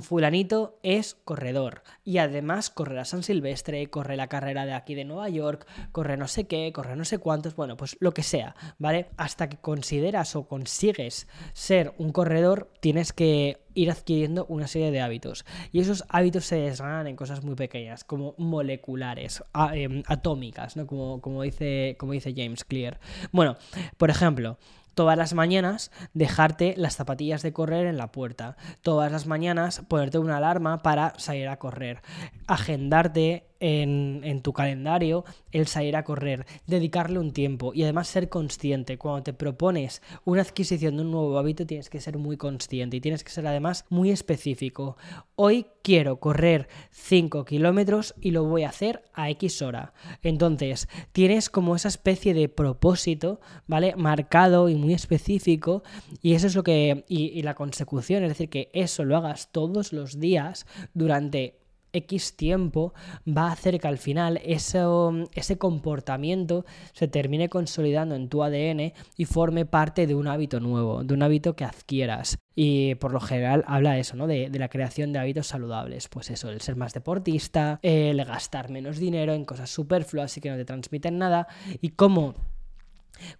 fulanito 0.00 0.78
es 0.82 1.14
corredor 1.24 1.82
y 2.04 2.18
además 2.18 2.70
corre 2.70 3.00
a 3.00 3.04
San 3.04 3.22
Silvestre, 3.22 3.88
corre 3.88 4.16
la 4.16 4.28
carrera 4.28 4.66
de 4.66 4.74
aquí 4.74 4.94
de 4.94 5.04
Nueva 5.04 5.28
York, 5.28 5.66
corre 5.92 6.16
no 6.16 6.28
sé 6.28 6.46
qué, 6.46 6.72
corre 6.72 6.96
no 6.96 7.04
sé 7.04 7.18
cuántos, 7.18 7.56
bueno, 7.56 7.76
pues 7.76 7.96
lo 8.00 8.12
que 8.12 8.22
sea, 8.22 8.54
¿vale? 8.78 9.08
Hasta 9.16 9.48
que 9.48 9.56
consideras 9.56 10.36
o 10.36 10.46
consigues 10.46 11.26
ser 11.52 11.94
un 11.98 12.12
corredor, 12.12 12.70
tienes 12.80 13.12
que 13.12 13.62
ir 13.74 13.90
adquiriendo 13.90 14.44
una 14.46 14.66
serie 14.66 14.90
de 14.90 15.00
hábitos. 15.00 15.44
Y 15.72 15.80
esos 15.80 16.04
hábitos 16.08 16.44
se 16.44 16.56
desgranan 16.56 17.06
en 17.06 17.16
cosas 17.16 17.42
muy 17.42 17.54
pequeñas, 17.54 18.04
como 18.04 18.34
moleculares, 18.38 19.42
em, 19.72 20.02
atómicas, 20.06 20.76
¿no? 20.76 20.86
Como, 20.86 21.20
como, 21.20 21.42
dice, 21.42 21.96
como 21.98 22.12
dice 22.12 22.34
James 22.36 22.64
Clear. 22.64 23.00
Bueno, 23.32 23.56
por 23.96 24.10
ejemplo, 24.10 24.58
todas 24.94 25.16
las 25.16 25.34
mañanas 25.34 25.90
dejarte 26.14 26.74
las 26.76 26.96
zapatillas 26.96 27.42
de 27.42 27.52
correr 27.52 27.86
en 27.86 27.96
la 27.96 28.12
puerta. 28.12 28.56
Todas 28.82 29.10
las 29.10 29.26
mañanas 29.26 29.82
ponerte 29.88 30.18
una 30.18 30.38
alarma 30.38 30.82
para 30.82 31.14
salir 31.18 31.48
a 31.48 31.58
correr. 31.58 32.02
Agendarte 32.46 33.51
en, 33.62 34.42
tu 34.42 34.52
calendario 34.52 35.24
el 35.52 35.68
salir 35.68 35.94
a 35.96 36.02
correr, 36.02 36.46
dedicarle 36.66 37.20
un 37.20 37.32
tiempo 37.32 37.72
y 37.72 37.84
además 37.84 38.08
ser 38.08 38.28
consciente. 38.28 38.98
Cuando 38.98 39.22
te 39.22 39.32
propones 39.32 40.02
una 40.24 40.42
adquisición 40.42 40.96
de 40.96 41.02
un 41.02 41.12
nuevo 41.12 41.38
hábito 41.38 41.64
tienes 41.64 41.88
que 41.88 42.00
ser 42.00 42.18
muy 42.18 42.36
consciente 42.36 42.96
y 42.96 43.00
tienes 43.00 43.22
que 43.22 43.30
ser 43.30 43.46
además 43.46 43.84
muy 43.88 44.10
específico. 44.10 44.96
Hoy 45.36 45.66
quiero 45.82 46.18
correr 46.18 46.68
5 46.90 47.44
kilómetros 47.44 48.14
y 48.20 48.32
lo 48.32 48.44
voy 48.44 48.64
a 48.64 48.70
hacer 48.70 49.04
a 49.14 49.30
X 49.30 49.62
hora. 49.62 49.94
Entonces 50.22 50.88
tienes 51.12 51.48
como 51.48 51.76
esa 51.76 51.88
especie 51.88 52.34
de 52.34 52.48
propósito, 52.48 53.40
¿vale? 53.68 53.94
Marcado 53.94 54.68
y 54.68 54.74
muy 54.74 54.92
específico 54.92 55.84
y 56.20 56.34
eso 56.34 56.48
es 56.48 56.56
lo 56.56 56.64
que... 56.64 57.04
y, 57.08 57.26
y 57.26 57.42
la 57.42 57.54
consecución, 57.54 58.24
es 58.24 58.30
decir, 58.30 58.48
que 58.48 58.70
eso 58.72 59.04
lo 59.04 59.16
hagas 59.16 59.52
todos 59.52 59.92
los 59.92 60.18
días 60.18 60.66
durante 60.94 61.61
X 61.92 62.36
tiempo 62.36 62.94
va 63.26 63.48
a 63.48 63.52
hacer 63.52 63.78
que 63.80 63.88
al 63.88 63.98
final 63.98 64.40
ese 64.44 65.58
comportamiento 65.58 66.64
se 66.92 67.08
termine 67.08 67.48
consolidando 67.48 68.14
en 68.14 68.28
tu 68.28 68.42
ADN 68.42 68.92
y 69.16 69.24
forme 69.24 69.66
parte 69.66 70.06
de 70.06 70.14
un 70.14 70.28
hábito 70.28 70.60
nuevo, 70.60 71.04
de 71.04 71.14
un 71.14 71.22
hábito 71.22 71.54
que 71.54 71.64
adquieras. 71.64 72.38
Y 72.54 72.96
por 72.96 73.12
lo 73.12 73.20
general 73.20 73.64
habla 73.66 73.98
eso, 73.98 74.16
¿no? 74.16 74.26
De, 74.26 74.50
la 74.50 74.68
creación 74.68 75.12
de 75.12 75.18
hábitos 75.18 75.46
saludables. 75.46 76.08
Pues 76.08 76.30
eso, 76.30 76.50
el 76.50 76.60
ser 76.60 76.76
más 76.76 76.92
deportista, 76.92 77.78
el 77.82 78.22
gastar 78.24 78.70
menos 78.70 78.98
dinero 78.98 79.32
en 79.32 79.44
cosas 79.44 79.70
superfluas 79.70 80.36
y 80.36 80.40
que 80.40 80.50
no 80.50 80.56
te 80.56 80.64
transmiten 80.64 81.18
nada. 81.18 81.48
Y 81.80 81.90
cómo 81.90 82.34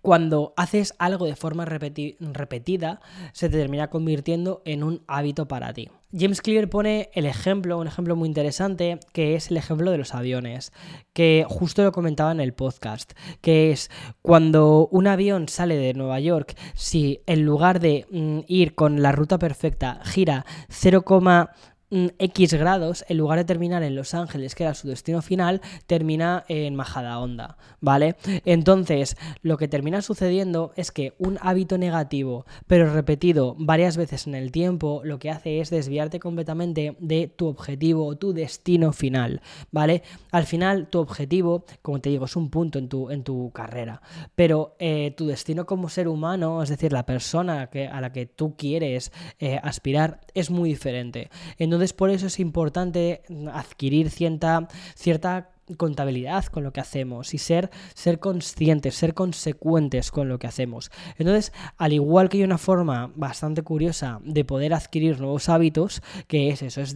cuando 0.00 0.54
haces 0.56 0.94
algo 0.98 1.26
de 1.26 1.36
forma 1.36 1.64
repetida, 1.64 3.00
se 3.32 3.48
te 3.48 3.58
termina 3.58 3.90
convirtiendo 3.90 4.62
en 4.64 4.82
un 4.82 5.02
hábito 5.06 5.48
para 5.48 5.72
ti. 5.72 5.88
James 6.14 6.42
Clear 6.42 6.68
pone 6.68 7.08
el 7.14 7.24
ejemplo, 7.24 7.78
un 7.78 7.86
ejemplo 7.86 8.16
muy 8.16 8.28
interesante, 8.28 9.00
que 9.12 9.34
es 9.34 9.50
el 9.50 9.56
ejemplo 9.56 9.90
de 9.90 9.96
los 9.96 10.14
aviones, 10.14 10.70
que 11.14 11.46
justo 11.48 11.82
lo 11.82 11.92
comentaba 11.92 12.32
en 12.32 12.40
el 12.40 12.52
podcast, 12.52 13.12
que 13.40 13.70
es 13.70 13.90
cuando 14.20 14.88
un 14.90 15.06
avión 15.06 15.48
sale 15.48 15.76
de 15.76 15.94
Nueva 15.94 16.20
York, 16.20 16.54
si 16.74 17.20
en 17.26 17.46
lugar 17.46 17.80
de 17.80 18.06
mm, 18.10 18.40
ir 18.46 18.74
con 18.74 19.00
la 19.00 19.12
ruta 19.12 19.38
perfecta 19.38 20.00
gira 20.04 20.44
0, 20.68 21.02
X 22.18 22.54
grados, 22.54 23.04
en 23.08 23.18
lugar 23.18 23.38
de 23.38 23.44
terminar 23.44 23.82
en 23.82 23.94
Los 23.94 24.14
Ángeles, 24.14 24.54
que 24.54 24.64
era 24.64 24.74
su 24.74 24.88
destino 24.88 25.20
final, 25.20 25.60
termina 25.86 26.44
en 26.48 26.74
Majadahonda, 26.74 27.58
¿vale? 27.80 28.16
Entonces, 28.46 29.16
lo 29.42 29.58
que 29.58 29.68
termina 29.68 30.00
sucediendo 30.00 30.72
es 30.76 30.90
que 30.90 31.14
un 31.18 31.38
hábito 31.42 31.76
negativo, 31.76 32.46
pero 32.66 32.92
repetido 32.92 33.54
varias 33.58 33.98
veces 33.98 34.26
en 34.26 34.34
el 34.34 34.52
tiempo, 34.52 35.02
lo 35.04 35.18
que 35.18 35.30
hace 35.30 35.60
es 35.60 35.68
desviarte 35.68 36.18
completamente 36.18 36.96
de 36.98 37.28
tu 37.28 37.46
objetivo, 37.46 38.16
tu 38.16 38.32
destino 38.32 38.92
final, 38.92 39.42
¿vale? 39.70 40.02
Al 40.30 40.46
final, 40.46 40.88
tu 40.88 40.98
objetivo, 40.98 41.66
como 41.82 42.00
te 42.00 42.08
digo, 42.08 42.24
es 42.24 42.36
un 42.36 42.48
punto 42.48 42.78
en 42.78 42.88
tu, 42.88 43.10
en 43.10 43.22
tu 43.22 43.50
carrera, 43.52 44.00
pero 44.34 44.76
eh, 44.78 45.12
tu 45.16 45.26
destino 45.26 45.66
como 45.66 45.90
ser 45.90 46.08
humano, 46.08 46.62
es 46.62 46.70
decir, 46.70 46.92
la 46.92 47.04
persona 47.04 47.68
que, 47.68 47.86
a 47.86 48.00
la 48.00 48.12
que 48.12 48.24
tú 48.24 48.56
quieres 48.56 49.12
eh, 49.38 49.60
aspirar, 49.62 50.20
es 50.32 50.50
muy 50.50 50.70
diferente. 50.70 51.28
Entonces, 51.58 51.81
entonces 51.82 51.96
por 51.96 52.10
eso 52.10 52.28
es 52.28 52.38
importante 52.38 53.22
adquirir 53.52 54.08
cierta, 54.08 54.68
cierta 54.94 55.50
contabilidad 55.76 56.44
con 56.44 56.62
lo 56.62 56.72
que 56.72 56.78
hacemos 56.78 57.34
y 57.34 57.38
ser, 57.38 57.70
ser 57.94 58.20
conscientes, 58.20 58.94
ser 58.94 59.14
consecuentes 59.14 60.12
con 60.12 60.28
lo 60.28 60.38
que 60.38 60.46
hacemos. 60.46 60.92
Entonces, 61.18 61.52
al 61.78 61.92
igual 61.92 62.28
que 62.28 62.36
hay 62.36 62.44
una 62.44 62.58
forma 62.58 63.10
bastante 63.16 63.62
curiosa 63.62 64.20
de 64.22 64.44
poder 64.44 64.74
adquirir 64.74 65.18
nuevos 65.18 65.48
hábitos, 65.48 66.02
que 66.28 66.50
es 66.50 66.62
eso, 66.62 66.82
es, 66.82 66.94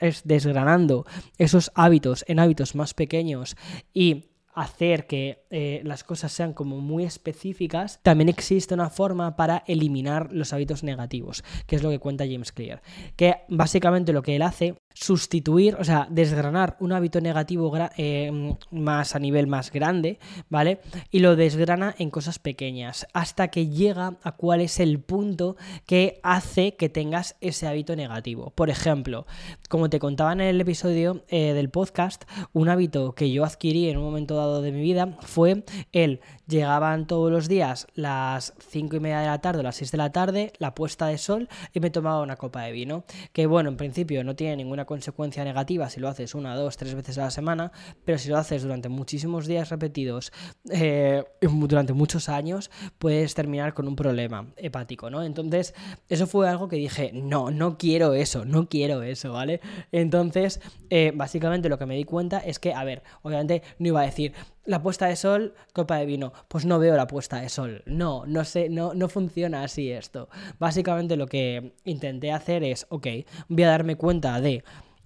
es 0.00 0.22
desgranando 0.24 1.06
esos 1.38 1.70
hábitos 1.76 2.24
en 2.26 2.40
hábitos 2.40 2.74
más 2.74 2.92
pequeños 2.92 3.56
y 3.92 4.24
hacer 4.54 5.06
que 5.06 5.44
eh, 5.50 5.80
las 5.84 6.04
cosas 6.04 6.32
sean 6.32 6.52
como 6.52 6.80
muy 6.80 7.04
específicas, 7.04 8.00
también 8.02 8.28
existe 8.28 8.74
una 8.74 8.90
forma 8.90 9.36
para 9.36 9.64
eliminar 9.66 10.32
los 10.32 10.52
hábitos 10.52 10.82
negativos, 10.82 11.44
que 11.66 11.76
es 11.76 11.82
lo 11.82 11.90
que 11.90 11.98
cuenta 11.98 12.26
James 12.26 12.52
Clear. 12.52 12.82
Que 13.16 13.38
básicamente 13.48 14.12
lo 14.12 14.22
que 14.22 14.36
él 14.36 14.42
hace 14.42 14.76
sustituir, 14.94 15.76
o 15.78 15.84
sea, 15.84 16.06
desgranar 16.08 16.76
un 16.78 16.92
hábito 16.92 17.20
negativo 17.20 17.72
eh, 17.96 18.56
más 18.70 19.16
a 19.16 19.18
nivel 19.18 19.48
más 19.48 19.72
grande, 19.72 20.18
¿vale? 20.48 20.80
Y 21.10 21.18
lo 21.18 21.34
desgrana 21.36 21.94
en 21.98 22.10
cosas 22.10 22.38
pequeñas, 22.38 23.06
hasta 23.12 23.48
que 23.48 23.66
llega 23.66 24.16
a 24.22 24.32
cuál 24.32 24.60
es 24.60 24.78
el 24.78 25.00
punto 25.00 25.56
que 25.84 26.20
hace 26.22 26.76
que 26.76 26.88
tengas 26.88 27.36
ese 27.40 27.66
hábito 27.66 27.96
negativo. 27.96 28.50
Por 28.54 28.70
ejemplo, 28.70 29.26
como 29.68 29.90
te 29.90 29.98
contaba 29.98 30.32
en 30.32 30.40
el 30.40 30.60
episodio 30.60 31.24
eh, 31.28 31.52
del 31.54 31.70
podcast, 31.70 32.24
un 32.52 32.68
hábito 32.68 33.14
que 33.14 33.30
yo 33.32 33.44
adquirí 33.44 33.88
en 33.88 33.98
un 33.98 34.04
momento 34.04 34.36
dado 34.36 34.62
de 34.62 34.70
mi 34.70 34.80
vida 34.80 35.18
fue 35.20 35.64
el 35.92 36.20
llegaban 36.46 37.06
todos 37.06 37.30
los 37.30 37.48
días 37.48 37.86
las 37.94 38.54
5 38.68 38.96
y 38.96 39.00
media 39.00 39.20
de 39.20 39.26
la 39.26 39.40
tarde 39.40 39.60
o 39.60 39.62
las 39.62 39.76
6 39.76 39.90
de 39.92 39.98
la 39.98 40.12
tarde, 40.12 40.52
la 40.58 40.74
puesta 40.74 41.06
de 41.06 41.18
sol 41.18 41.48
y 41.72 41.80
me 41.80 41.90
tomaba 41.90 42.20
una 42.20 42.36
copa 42.36 42.62
de 42.62 42.72
vino, 42.72 43.04
que 43.32 43.46
bueno, 43.46 43.70
en 43.70 43.76
principio 43.76 44.22
no 44.24 44.36
tiene 44.36 44.56
ninguna 44.56 44.83
consecuencia 44.84 45.44
negativa 45.44 45.88
si 45.88 46.00
lo 46.00 46.08
haces 46.08 46.34
una, 46.34 46.54
dos, 46.54 46.76
tres 46.76 46.94
veces 46.94 47.18
a 47.18 47.22
la 47.22 47.30
semana, 47.30 47.72
pero 48.04 48.18
si 48.18 48.28
lo 48.28 48.36
haces 48.36 48.62
durante 48.62 48.88
muchísimos 48.88 49.46
días 49.46 49.70
repetidos, 49.70 50.32
eh, 50.70 51.24
durante 51.40 51.92
muchos 51.92 52.28
años, 52.28 52.70
puedes 52.98 53.34
terminar 53.34 53.74
con 53.74 53.88
un 53.88 53.96
problema 53.96 54.52
hepático, 54.56 55.10
¿no? 55.10 55.22
Entonces, 55.22 55.74
eso 56.08 56.26
fue 56.26 56.48
algo 56.48 56.68
que 56.68 56.76
dije, 56.76 57.10
no, 57.14 57.50
no 57.50 57.78
quiero 57.78 58.14
eso, 58.14 58.44
no 58.44 58.68
quiero 58.68 59.02
eso, 59.02 59.32
¿vale? 59.32 59.60
Entonces, 59.92 60.60
eh, 60.90 61.12
básicamente 61.14 61.68
lo 61.68 61.78
que 61.78 61.86
me 61.86 61.96
di 61.96 62.04
cuenta 62.04 62.38
es 62.38 62.58
que, 62.58 62.74
a 62.74 62.84
ver, 62.84 63.02
obviamente 63.22 63.62
no 63.78 63.88
iba 63.88 64.00
a 64.00 64.06
decir, 64.06 64.32
la 64.64 64.82
puesta 64.82 65.06
de 65.06 65.16
sol, 65.16 65.54
copa 65.72 65.96
de 65.96 66.06
vino. 66.06 66.32
Pues 66.48 66.64
no 66.64 66.78
veo 66.78 66.96
la 66.96 67.06
puesta 67.06 67.40
de 67.40 67.48
sol. 67.48 67.82
No, 67.86 68.24
no 68.26 68.44
sé, 68.44 68.68
no, 68.68 68.94
no 68.94 69.08
funciona 69.08 69.62
así 69.62 69.90
esto. 69.90 70.28
Básicamente 70.58 71.16
lo 71.16 71.26
que 71.26 71.74
intenté 71.84 72.32
hacer 72.32 72.64
es, 72.64 72.86
ok, 72.88 73.06
voy 73.48 73.62
a 73.64 73.68
darme 73.68 73.96
cuenta 73.96 74.40
de 74.40 74.64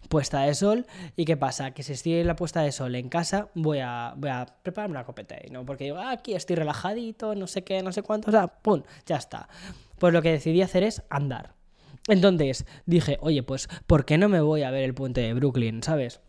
puesta 0.09 0.43
de 0.43 0.55
sol 0.55 0.87
y 1.17 1.25
qué 1.25 1.37
pasa, 1.37 1.73
que 1.73 1.83
si 1.83 1.93
estoy 1.93 2.15
en 2.15 2.27
la 2.27 2.37
puesta 2.37 2.63
de 2.63 2.73
sol 2.73 2.95
en 2.95 3.09
casa 3.09 3.49
voy 3.55 3.81
a, 3.81 4.15
voy 4.17 4.31
a 4.31 4.47
prepararme 4.63 4.93
una 4.93 5.05
copeta, 5.05 5.37
¿no? 5.51 5.65
Porque 5.65 5.85
digo, 5.85 5.99
ah, 5.99 6.13
aquí 6.13 6.35
estoy 6.35 6.57
relajadito, 6.57 7.35
no 7.35 7.47
sé 7.47 7.63
qué, 7.63 7.83
no 7.83 7.93
sé 7.93 8.03
cuánto, 8.03 8.31
o 8.31 8.33
sea, 8.33 8.47
¡pum! 8.47 8.83
Ya 9.07 9.17
está. 9.17 9.49
Pues 9.99 10.13
lo 10.13 10.23
que 10.23 10.33
decidí 10.33 10.63
hacer 10.63 10.83
es 10.83 11.03
andar. 11.11 11.55
Entonces 12.09 12.65
dije, 12.87 13.19
oye, 13.21 13.43
pues, 13.43 13.69
¿por 13.87 14.07
qué 14.07 14.17
no 14.17 14.29
me 14.29 14.41
voy 14.41 14.63
a 14.63 14.71
ver 14.71 14.83
el 14.83 14.95
puente 14.95 15.21
de 15.21 15.35
Brooklyn, 15.35 15.83
¿sabes? 15.83 16.21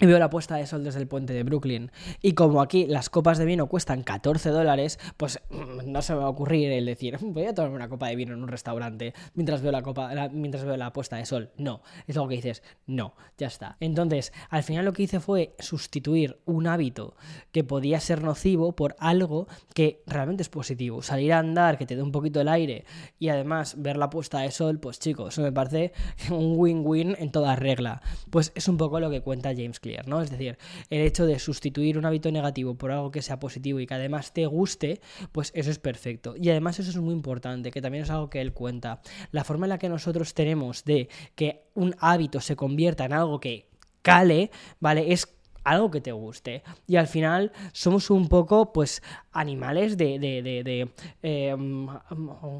Y 0.00 0.06
veo 0.06 0.18
la 0.18 0.30
puesta 0.30 0.56
de 0.56 0.66
sol 0.66 0.84
desde 0.84 1.00
el 1.00 1.06
puente 1.06 1.32
de 1.32 1.42
Brooklyn. 1.42 1.92
Y 2.22 2.32
como 2.32 2.62
aquí 2.62 2.86
las 2.86 3.10
copas 3.10 3.38
de 3.38 3.44
vino 3.44 3.66
cuestan 3.66 4.02
14 4.02 4.50
dólares, 4.50 4.98
pues 5.16 5.40
mm, 5.50 5.90
no 5.90 6.02
se 6.02 6.14
me 6.14 6.20
va 6.20 6.26
a 6.26 6.30
ocurrir 6.30 6.72
el 6.72 6.86
decir, 6.86 7.18
voy 7.20 7.44
a 7.44 7.54
tomarme 7.54 7.76
una 7.76 7.88
copa 7.88 8.08
de 8.08 8.16
vino 8.16 8.32
en 8.32 8.42
un 8.42 8.48
restaurante 8.48 9.14
mientras 9.34 9.62
veo 9.62 9.70
la 9.70 9.82
copa, 9.82 10.30
mientras 10.32 10.64
veo 10.64 10.76
la 10.76 10.92
puesta 10.92 11.16
de 11.16 11.26
sol. 11.26 11.50
No, 11.56 11.82
es 12.06 12.16
algo 12.16 12.28
que 12.28 12.36
dices, 12.36 12.62
no, 12.86 13.14
ya 13.36 13.46
está. 13.46 13.76
Entonces, 13.80 14.32
al 14.48 14.62
final 14.62 14.84
lo 14.84 14.92
que 14.92 15.04
hice 15.04 15.20
fue 15.20 15.54
sustituir 15.58 16.40
un 16.46 16.66
hábito 16.66 17.14
que 17.52 17.62
podía 17.62 18.00
ser 18.00 18.22
nocivo 18.22 18.74
por 18.74 18.96
algo 18.98 19.46
que 19.74 20.02
realmente 20.06 20.42
es 20.42 20.48
positivo. 20.48 21.02
Salir 21.02 21.32
a 21.32 21.38
andar, 21.38 21.78
que 21.78 21.86
te 21.86 21.96
dé 21.96 22.02
un 22.02 22.12
poquito 22.12 22.40
el 22.40 22.48
aire 22.48 22.84
y 23.18 23.28
además 23.28 23.74
ver 23.78 23.96
la 23.96 24.10
puesta 24.10 24.40
de 24.40 24.50
sol, 24.50 24.78
pues 24.80 24.98
chicos, 24.98 25.34
eso 25.34 25.42
me 25.42 25.52
parece 25.52 25.92
un 26.30 26.54
win-win 26.56 27.16
en 27.18 27.30
toda 27.30 27.56
regla. 27.56 28.02
Pues 28.30 28.52
es 28.54 28.68
un 28.68 28.78
poco 28.78 28.98
lo 28.98 29.10
que 29.10 29.20
cuenta 29.20 29.50
James 29.54 29.80
¿no? 30.06 30.22
Es 30.22 30.30
decir, 30.30 30.58
el 30.90 31.02
hecho 31.02 31.26
de 31.26 31.38
sustituir 31.38 31.98
un 31.98 32.06
hábito 32.06 32.30
negativo 32.30 32.74
por 32.74 32.92
algo 32.92 33.10
que 33.10 33.22
sea 33.22 33.38
positivo 33.38 33.80
y 33.80 33.86
que 33.86 33.94
además 33.94 34.32
te 34.32 34.46
guste, 34.46 35.00
pues 35.32 35.52
eso 35.54 35.70
es 35.70 35.78
perfecto. 35.78 36.34
Y 36.36 36.50
además 36.50 36.78
eso 36.78 36.90
es 36.90 36.96
muy 36.96 37.14
importante, 37.14 37.70
que 37.70 37.82
también 37.82 38.04
es 38.04 38.10
algo 38.10 38.30
que 38.30 38.40
él 38.40 38.52
cuenta. 38.52 39.00
La 39.30 39.44
forma 39.44 39.66
en 39.66 39.70
la 39.70 39.78
que 39.78 39.88
nosotros 39.88 40.34
tenemos 40.34 40.84
de 40.84 41.08
que 41.34 41.64
un 41.74 41.94
hábito 41.98 42.40
se 42.40 42.56
convierta 42.56 43.04
en 43.04 43.12
algo 43.12 43.40
que 43.40 43.68
cale, 44.02 44.50
¿vale? 44.80 45.12
Es 45.12 45.28
algo 45.64 45.90
que 45.90 46.00
te 46.00 46.12
guste. 46.12 46.62
Y 46.86 46.96
al 46.96 47.06
final 47.06 47.52
somos 47.72 48.10
un 48.10 48.28
poco, 48.28 48.72
pues, 48.72 49.02
animales 49.32 49.96
de, 49.96 50.18
de, 50.18 50.42
de, 50.42 50.88
em, 51.22 51.86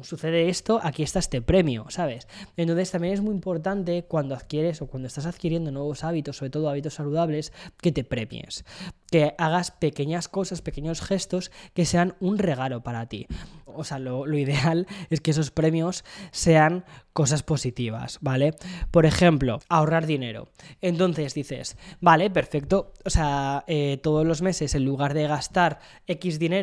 sucede 0.01 0.49
esto, 0.49 0.79
aquí 0.83 1.03
está 1.03 1.19
este 1.19 1.41
premio, 1.41 1.85
¿sabes? 1.89 2.27
Entonces 2.57 2.91
también 2.91 3.13
es 3.13 3.21
muy 3.21 3.33
importante 3.33 4.03
cuando 4.03 4.35
adquieres 4.35 4.81
o 4.81 4.87
cuando 4.87 5.07
estás 5.07 5.25
adquiriendo 5.25 5.71
nuevos 5.71 6.03
hábitos, 6.03 6.37
sobre 6.37 6.49
todo 6.49 6.69
hábitos 6.69 6.95
saludables, 6.95 7.53
que 7.81 7.91
te 7.91 8.03
premies, 8.03 8.65
que 9.11 9.35
hagas 9.37 9.71
pequeñas 9.71 10.27
cosas, 10.27 10.61
pequeños 10.61 11.01
gestos 11.01 11.51
que 11.73 11.85
sean 11.85 12.15
un 12.19 12.37
regalo 12.37 12.81
para 12.81 13.07
ti. 13.07 13.27
O 13.65 13.83
sea, 13.83 13.99
lo, 13.99 14.27
ideal 14.37 14.87
es 15.09 15.21
que 15.21 15.31
esos 15.31 15.51
premios 15.51 16.03
sean 16.31 16.85
cosas 17.13 17.43
positivas, 17.43 18.17
¿vale? 18.21 18.55
Por 18.91 19.05
ejemplo, 19.05 19.59
ahorrar 19.69 20.07
dinero. 20.07 20.49
Entonces 20.81 21.33
dices, 21.33 21.77
vale, 22.01 22.29
perfecto, 22.29 22.93
o 23.05 23.09
sea, 23.09 23.63
eh, 23.67 23.99
todos 24.01 24.25
los 24.25 24.41
meses 24.41 24.73
en 24.75 24.85
lugar 24.85 25.13
de 25.13 25.27
gastar 25.27 25.79
X 26.07 26.39
dinero, 26.39 26.62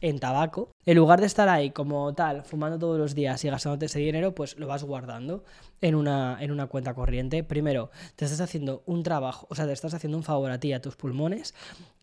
en 0.00 0.18
tabaco, 0.18 0.70
en 0.86 0.96
lugar 0.96 1.20
de 1.20 1.26
estar 1.26 1.48
ahí 1.48 1.70
como 1.70 2.14
tal, 2.14 2.44
fumando 2.44 2.78
todos 2.78 2.98
los 2.98 3.14
días 3.14 3.44
y 3.44 3.50
gastándote 3.50 3.86
ese 3.86 3.98
dinero, 3.98 4.34
pues 4.34 4.58
lo 4.58 4.66
vas 4.66 4.84
guardando 4.84 5.44
en 5.80 5.94
una, 5.94 6.38
en 6.40 6.50
una 6.50 6.66
cuenta 6.66 6.94
corriente. 6.94 7.44
Primero, 7.44 7.90
te 8.16 8.24
estás 8.24 8.40
haciendo 8.40 8.82
un 8.86 9.02
trabajo, 9.02 9.46
o 9.50 9.54
sea, 9.54 9.66
te 9.66 9.72
estás 9.72 9.94
haciendo 9.94 10.16
un 10.18 10.24
favor 10.24 10.50
a 10.50 10.60
ti, 10.60 10.72
a 10.72 10.80
tus 10.80 10.96
pulmones. 10.96 11.54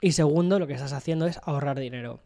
Y 0.01 0.11
segundo, 0.11 0.59
lo 0.59 0.67
que 0.67 0.73
estás 0.73 0.93
haciendo 0.93 1.27
es 1.27 1.39
ahorrar 1.43 1.79
dinero. 1.79 2.21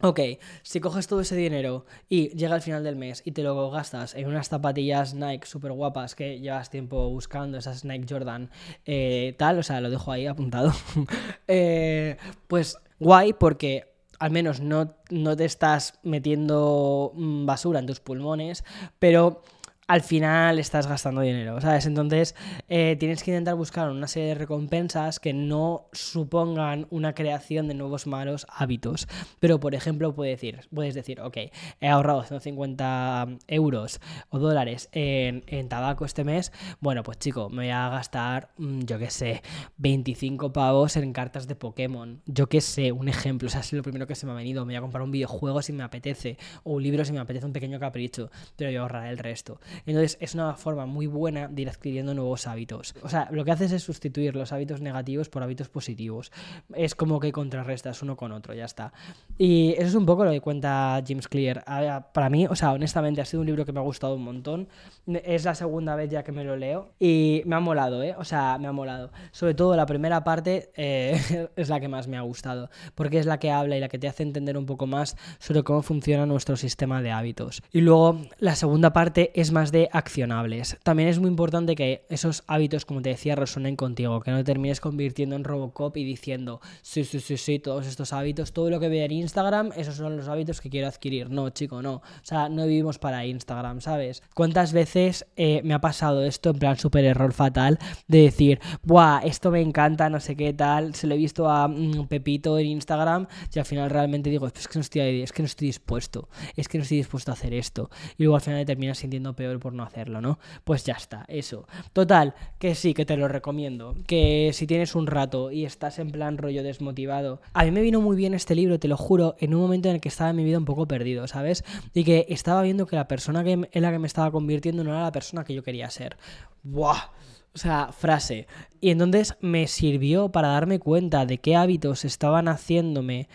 Ok, 0.00 0.20
si 0.62 0.78
coges 0.78 1.08
todo 1.08 1.22
ese 1.22 1.34
dinero 1.34 1.84
y 2.08 2.28
llega 2.28 2.54
al 2.54 2.62
final 2.62 2.84
del 2.84 2.94
mes 2.94 3.20
y 3.24 3.32
te 3.32 3.42
lo 3.42 3.68
gastas 3.68 4.14
en 4.14 4.28
unas 4.28 4.48
zapatillas 4.48 5.14
Nike 5.14 5.44
súper 5.44 5.72
guapas 5.72 6.14
que 6.14 6.38
llevas 6.38 6.70
tiempo 6.70 7.10
buscando, 7.10 7.58
esas 7.58 7.84
Nike 7.84 8.06
Jordan, 8.08 8.48
eh, 8.86 9.34
tal, 9.38 9.58
o 9.58 9.64
sea, 9.64 9.80
lo 9.80 9.90
dejo 9.90 10.12
ahí 10.12 10.28
apuntado, 10.28 10.72
eh, 11.48 12.16
pues 12.46 12.78
guay 13.00 13.32
porque 13.32 13.88
al 14.18 14.30
menos 14.30 14.60
no, 14.60 14.94
no 15.10 15.36
te 15.36 15.44
estás 15.44 15.94
metiendo 16.02 17.12
mm, 17.14 17.46
basura 17.46 17.78
en 17.80 17.86
tus 17.86 18.00
pulmones, 18.00 18.64
pero 18.98 19.42
al 19.88 20.02
final 20.02 20.58
estás 20.58 20.86
gastando 20.86 21.22
dinero, 21.22 21.60
¿sabes? 21.62 21.86
Entonces 21.86 22.34
eh, 22.68 22.96
tienes 23.00 23.22
que 23.22 23.30
intentar 23.30 23.54
buscar 23.54 23.90
una 23.90 24.06
serie 24.06 24.28
de 24.28 24.34
recompensas 24.34 25.18
que 25.18 25.32
no 25.32 25.88
supongan 25.92 26.86
una 26.90 27.14
creación 27.14 27.68
de 27.68 27.74
nuevos 27.74 28.06
malos 28.06 28.46
hábitos. 28.50 29.08
Pero, 29.40 29.60
por 29.60 29.74
ejemplo, 29.74 30.14
puedes 30.14 30.38
decir, 30.38 30.68
puedes 30.74 30.94
decir 30.94 31.22
ok, 31.22 31.38
he 31.80 31.88
ahorrado 31.88 32.22
150 32.22 33.28
euros 33.48 34.00
o 34.28 34.38
dólares 34.38 34.90
en, 34.92 35.68
tabaco 35.68 36.04
este 36.04 36.22
mes, 36.22 36.52
bueno, 36.80 37.02
pues 37.02 37.18
chico, 37.18 37.48
me 37.48 37.64
voy 37.64 37.70
a 37.70 37.88
gastar, 37.88 38.50
mm, 38.58 38.80
yo 38.82 38.98
qué 38.98 39.10
sé, 39.10 39.42
25 39.78 40.52
pavos 40.52 40.96
en 40.96 41.14
cartas 41.14 41.48
de 41.48 41.56
Pokémon. 41.56 42.20
Yo 42.26 42.48
qué 42.48 42.60
sé, 42.60 42.92
un 42.92 43.08
ejemplo, 43.08 43.48
o 43.48 43.50
sea, 43.50 43.62
es 43.62 43.72
lo 43.72 43.82
primero 43.82 44.06
que 44.06 44.14
se 44.14 44.26
me 44.26 44.32
ha 44.32 44.34
venido. 44.34 44.66
Me 44.66 44.74
voy 44.74 44.76
a 44.76 44.80
comprar 44.82 45.02
un 45.02 45.10
videojuego 45.10 45.62
si 45.62 45.72
me 45.72 45.82
apetece, 45.82 46.36
o 46.62 46.72
un 46.72 46.82
libro 46.82 47.06
si 47.06 47.12
me 47.12 47.20
apetece 47.20 47.46
un 47.46 47.52
pequeño 47.54 47.80
capricho, 47.80 48.30
pero 48.56 48.68
voy 48.68 48.76
a 48.76 48.80
ahorrar 48.82 49.06
el 49.06 49.16
resto. 49.16 49.60
Entonces 49.86 50.18
es 50.20 50.34
una 50.34 50.54
forma 50.54 50.86
muy 50.86 51.06
buena 51.06 51.48
de 51.48 51.62
ir 51.62 51.68
adquiriendo 51.68 52.14
nuevos 52.14 52.46
hábitos. 52.46 52.94
O 53.02 53.08
sea, 53.08 53.28
lo 53.30 53.44
que 53.44 53.52
haces 53.52 53.72
es 53.72 53.82
sustituir 53.82 54.36
los 54.36 54.52
hábitos 54.52 54.80
negativos 54.80 55.28
por 55.28 55.42
hábitos 55.42 55.68
positivos. 55.68 56.32
Es 56.74 56.94
como 56.94 57.20
que 57.20 57.32
contrarrestas 57.32 58.02
uno 58.02 58.16
con 58.16 58.32
otro, 58.32 58.54
ya 58.54 58.64
está. 58.64 58.92
Y 59.36 59.72
eso 59.72 59.86
es 59.86 59.94
un 59.94 60.06
poco 60.06 60.24
lo 60.24 60.30
que 60.30 60.40
cuenta 60.40 61.02
James 61.06 61.28
Clear. 61.28 61.64
Para 62.12 62.30
mí, 62.30 62.46
o 62.46 62.56
sea, 62.56 62.72
honestamente 62.72 63.20
ha 63.20 63.24
sido 63.24 63.40
un 63.40 63.46
libro 63.46 63.64
que 63.64 63.72
me 63.72 63.80
ha 63.80 63.82
gustado 63.82 64.14
un 64.14 64.24
montón. 64.24 64.68
Es 65.06 65.44
la 65.44 65.54
segunda 65.54 65.96
vez 65.96 66.10
ya 66.10 66.22
que 66.22 66.32
me 66.32 66.44
lo 66.44 66.56
leo 66.56 66.92
y 66.98 67.42
me 67.46 67.56
ha 67.56 67.60
molado, 67.60 68.02
¿eh? 68.02 68.14
O 68.18 68.24
sea, 68.24 68.58
me 68.58 68.68
ha 68.68 68.72
molado. 68.72 69.10
Sobre 69.32 69.54
todo 69.54 69.76
la 69.76 69.86
primera 69.86 70.24
parte 70.24 70.70
eh, 70.76 71.48
es 71.56 71.68
la 71.68 71.80
que 71.80 71.88
más 71.88 72.08
me 72.08 72.16
ha 72.16 72.22
gustado, 72.22 72.70
porque 72.94 73.18
es 73.18 73.26
la 73.26 73.38
que 73.38 73.50
habla 73.50 73.76
y 73.76 73.80
la 73.80 73.88
que 73.88 73.98
te 73.98 74.08
hace 74.08 74.22
entender 74.22 74.56
un 74.56 74.66
poco 74.66 74.86
más 74.86 75.16
sobre 75.38 75.62
cómo 75.62 75.82
funciona 75.82 76.26
nuestro 76.26 76.56
sistema 76.56 77.02
de 77.02 77.10
hábitos. 77.10 77.62
Y 77.72 77.80
luego 77.80 78.20
la 78.38 78.56
segunda 78.56 78.92
parte 78.92 79.32
es 79.34 79.52
más 79.52 79.67
de 79.72 79.88
accionables. 79.92 80.76
También 80.82 81.08
es 81.08 81.18
muy 81.18 81.28
importante 81.28 81.74
que 81.74 82.04
esos 82.08 82.44
hábitos, 82.46 82.84
como 82.84 83.02
te 83.02 83.10
decía, 83.10 83.34
resuenen 83.34 83.76
contigo, 83.76 84.20
que 84.20 84.30
no 84.30 84.38
te 84.38 84.44
termines 84.44 84.80
convirtiendo 84.80 85.36
en 85.36 85.44
Robocop 85.44 85.96
y 85.96 86.04
diciendo, 86.04 86.60
sí, 86.82 87.04
sí, 87.04 87.20
sí, 87.20 87.36
sí, 87.36 87.58
todos 87.58 87.86
estos 87.86 88.12
hábitos, 88.12 88.52
todo 88.52 88.70
lo 88.70 88.80
que 88.80 88.88
veo 88.88 89.04
en 89.04 89.12
Instagram, 89.12 89.70
esos 89.76 89.96
son 89.96 90.16
los 90.16 90.28
hábitos 90.28 90.60
que 90.60 90.70
quiero 90.70 90.88
adquirir. 90.88 91.30
No, 91.30 91.50
chico, 91.50 91.82
no. 91.82 91.94
O 91.94 92.02
sea, 92.22 92.48
no 92.48 92.66
vivimos 92.66 92.98
para 92.98 93.24
Instagram, 93.26 93.80
¿sabes? 93.80 94.22
¿Cuántas 94.34 94.72
veces 94.72 95.26
eh, 95.36 95.60
me 95.64 95.74
ha 95.74 95.80
pasado 95.80 96.24
esto 96.24 96.50
en 96.50 96.58
plan 96.58 96.76
súper 96.76 97.04
error 97.04 97.32
fatal 97.32 97.78
de 98.06 98.22
decir, 98.22 98.60
buah, 98.82 99.20
esto 99.24 99.50
me 99.50 99.60
encanta, 99.60 100.08
no 100.10 100.20
sé 100.20 100.36
qué 100.36 100.52
tal, 100.52 100.94
se 100.94 101.06
lo 101.06 101.14
he 101.14 101.18
visto 101.18 101.48
a 101.48 101.68
mm, 101.68 102.06
Pepito 102.08 102.58
en 102.58 102.66
Instagram 102.66 103.26
y 103.54 103.58
al 103.58 103.64
final 103.64 103.90
realmente 103.90 104.30
digo, 104.30 104.46
es 104.46 104.68
que 104.68 104.78
no 104.78 104.80
estoy, 104.80 105.22
es 105.22 105.32
que 105.32 105.42
no 105.42 105.46
estoy 105.46 105.68
dispuesto, 105.68 106.28
es 106.56 106.68
que 106.68 106.78
no 106.78 106.82
estoy 106.82 106.98
dispuesto 106.98 107.30
a 107.30 107.34
hacer 107.34 107.54
esto. 107.54 107.90
Y 108.16 108.24
luego 108.24 108.36
al 108.36 108.42
final 108.42 108.60
te 108.60 108.66
terminas 108.66 108.98
sintiendo 108.98 109.34
peor 109.34 109.57
por 109.58 109.72
no 109.72 109.82
hacerlo, 109.82 110.20
¿no? 110.20 110.38
Pues 110.64 110.84
ya 110.84 110.94
está, 110.94 111.24
eso. 111.28 111.66
Total, 111.92 112.34
que 112.58 112.74
sí, 112.74 112.94
que 112.94 113.04
te 113.04 113.16
lo 113.16 113.28
recomiendo. 113.28 113.96
Que 114.06 114.50
si 114.52 114.66
tienes 114.66 114.94
un 114.94 115.06
rato 115.06 115.50
y 115.50 115.64
estás 115.64 115.98
en 115.98 116.10
plan 116.10 116.38
rollo 116.38 116.62
desmotivado. 116.62 117.40
A 117.52 117.64
mí 117.64 117.70
me 117.70 117.80
vino 117.80 118.00
muy 118.00 118.16
bien 118.16 118.34
este 118.34 118.54
libro, 118.54 118.78
te 118.78 118.88
lo 118.88 118.96
juro, 118.96 119.36
en 119.38 119.54
un 119.54 119.60
momento 119.60 119.88
en 119.88 119.96
el 119.96 120.00
que 120.00 120.08
estaba 120.08 120.30
en 120.30 120.36
mi 120.36 120.44
vida 120.44 120.58
un 120.58 120.64
poco 120.64 120.86
perdido, 120.86 121.26
¿sabes? 121.26 121.64
Y 121.94 122.04
que 122.04 122.26
estaba 122.28 122.62
viendo 122.62 122.86
que 122.86 122.96
la 122.96 123.08
persona 123.08 123.44
que, 123.44 123.52
en 123.70 123.82
la 123.82 123.90
que 123.90 123.98
me 123.98 124.06
estaba 124.06 124.30
convirtiendo 124.30 124.84
no 124.84 124.90
era 124.90 125.02
la 125.02 125.12
persona 125.12 125.44
que 125.44 125.54
yo 125.54 125.62
quería 125.62 125.90
ser. 125.90 126.16
¡Buah! 126.62 127.10
O 127.54 127.58
sea, 127.58 127.90
frase. 127.92 128.46
Y 128.80 128.90
entonces 128.90 129.36
me 129.40 129.66
sirvió 129.66 130.30
para 130.30 130.48
darme 130.48 130.78
cuenta 130.78 131.26
de 131.26 131.38
qué 131.38 131.56
hábitos 131.56 132.04
estaban 132.04 132.46
haciéndome 132.46 133.28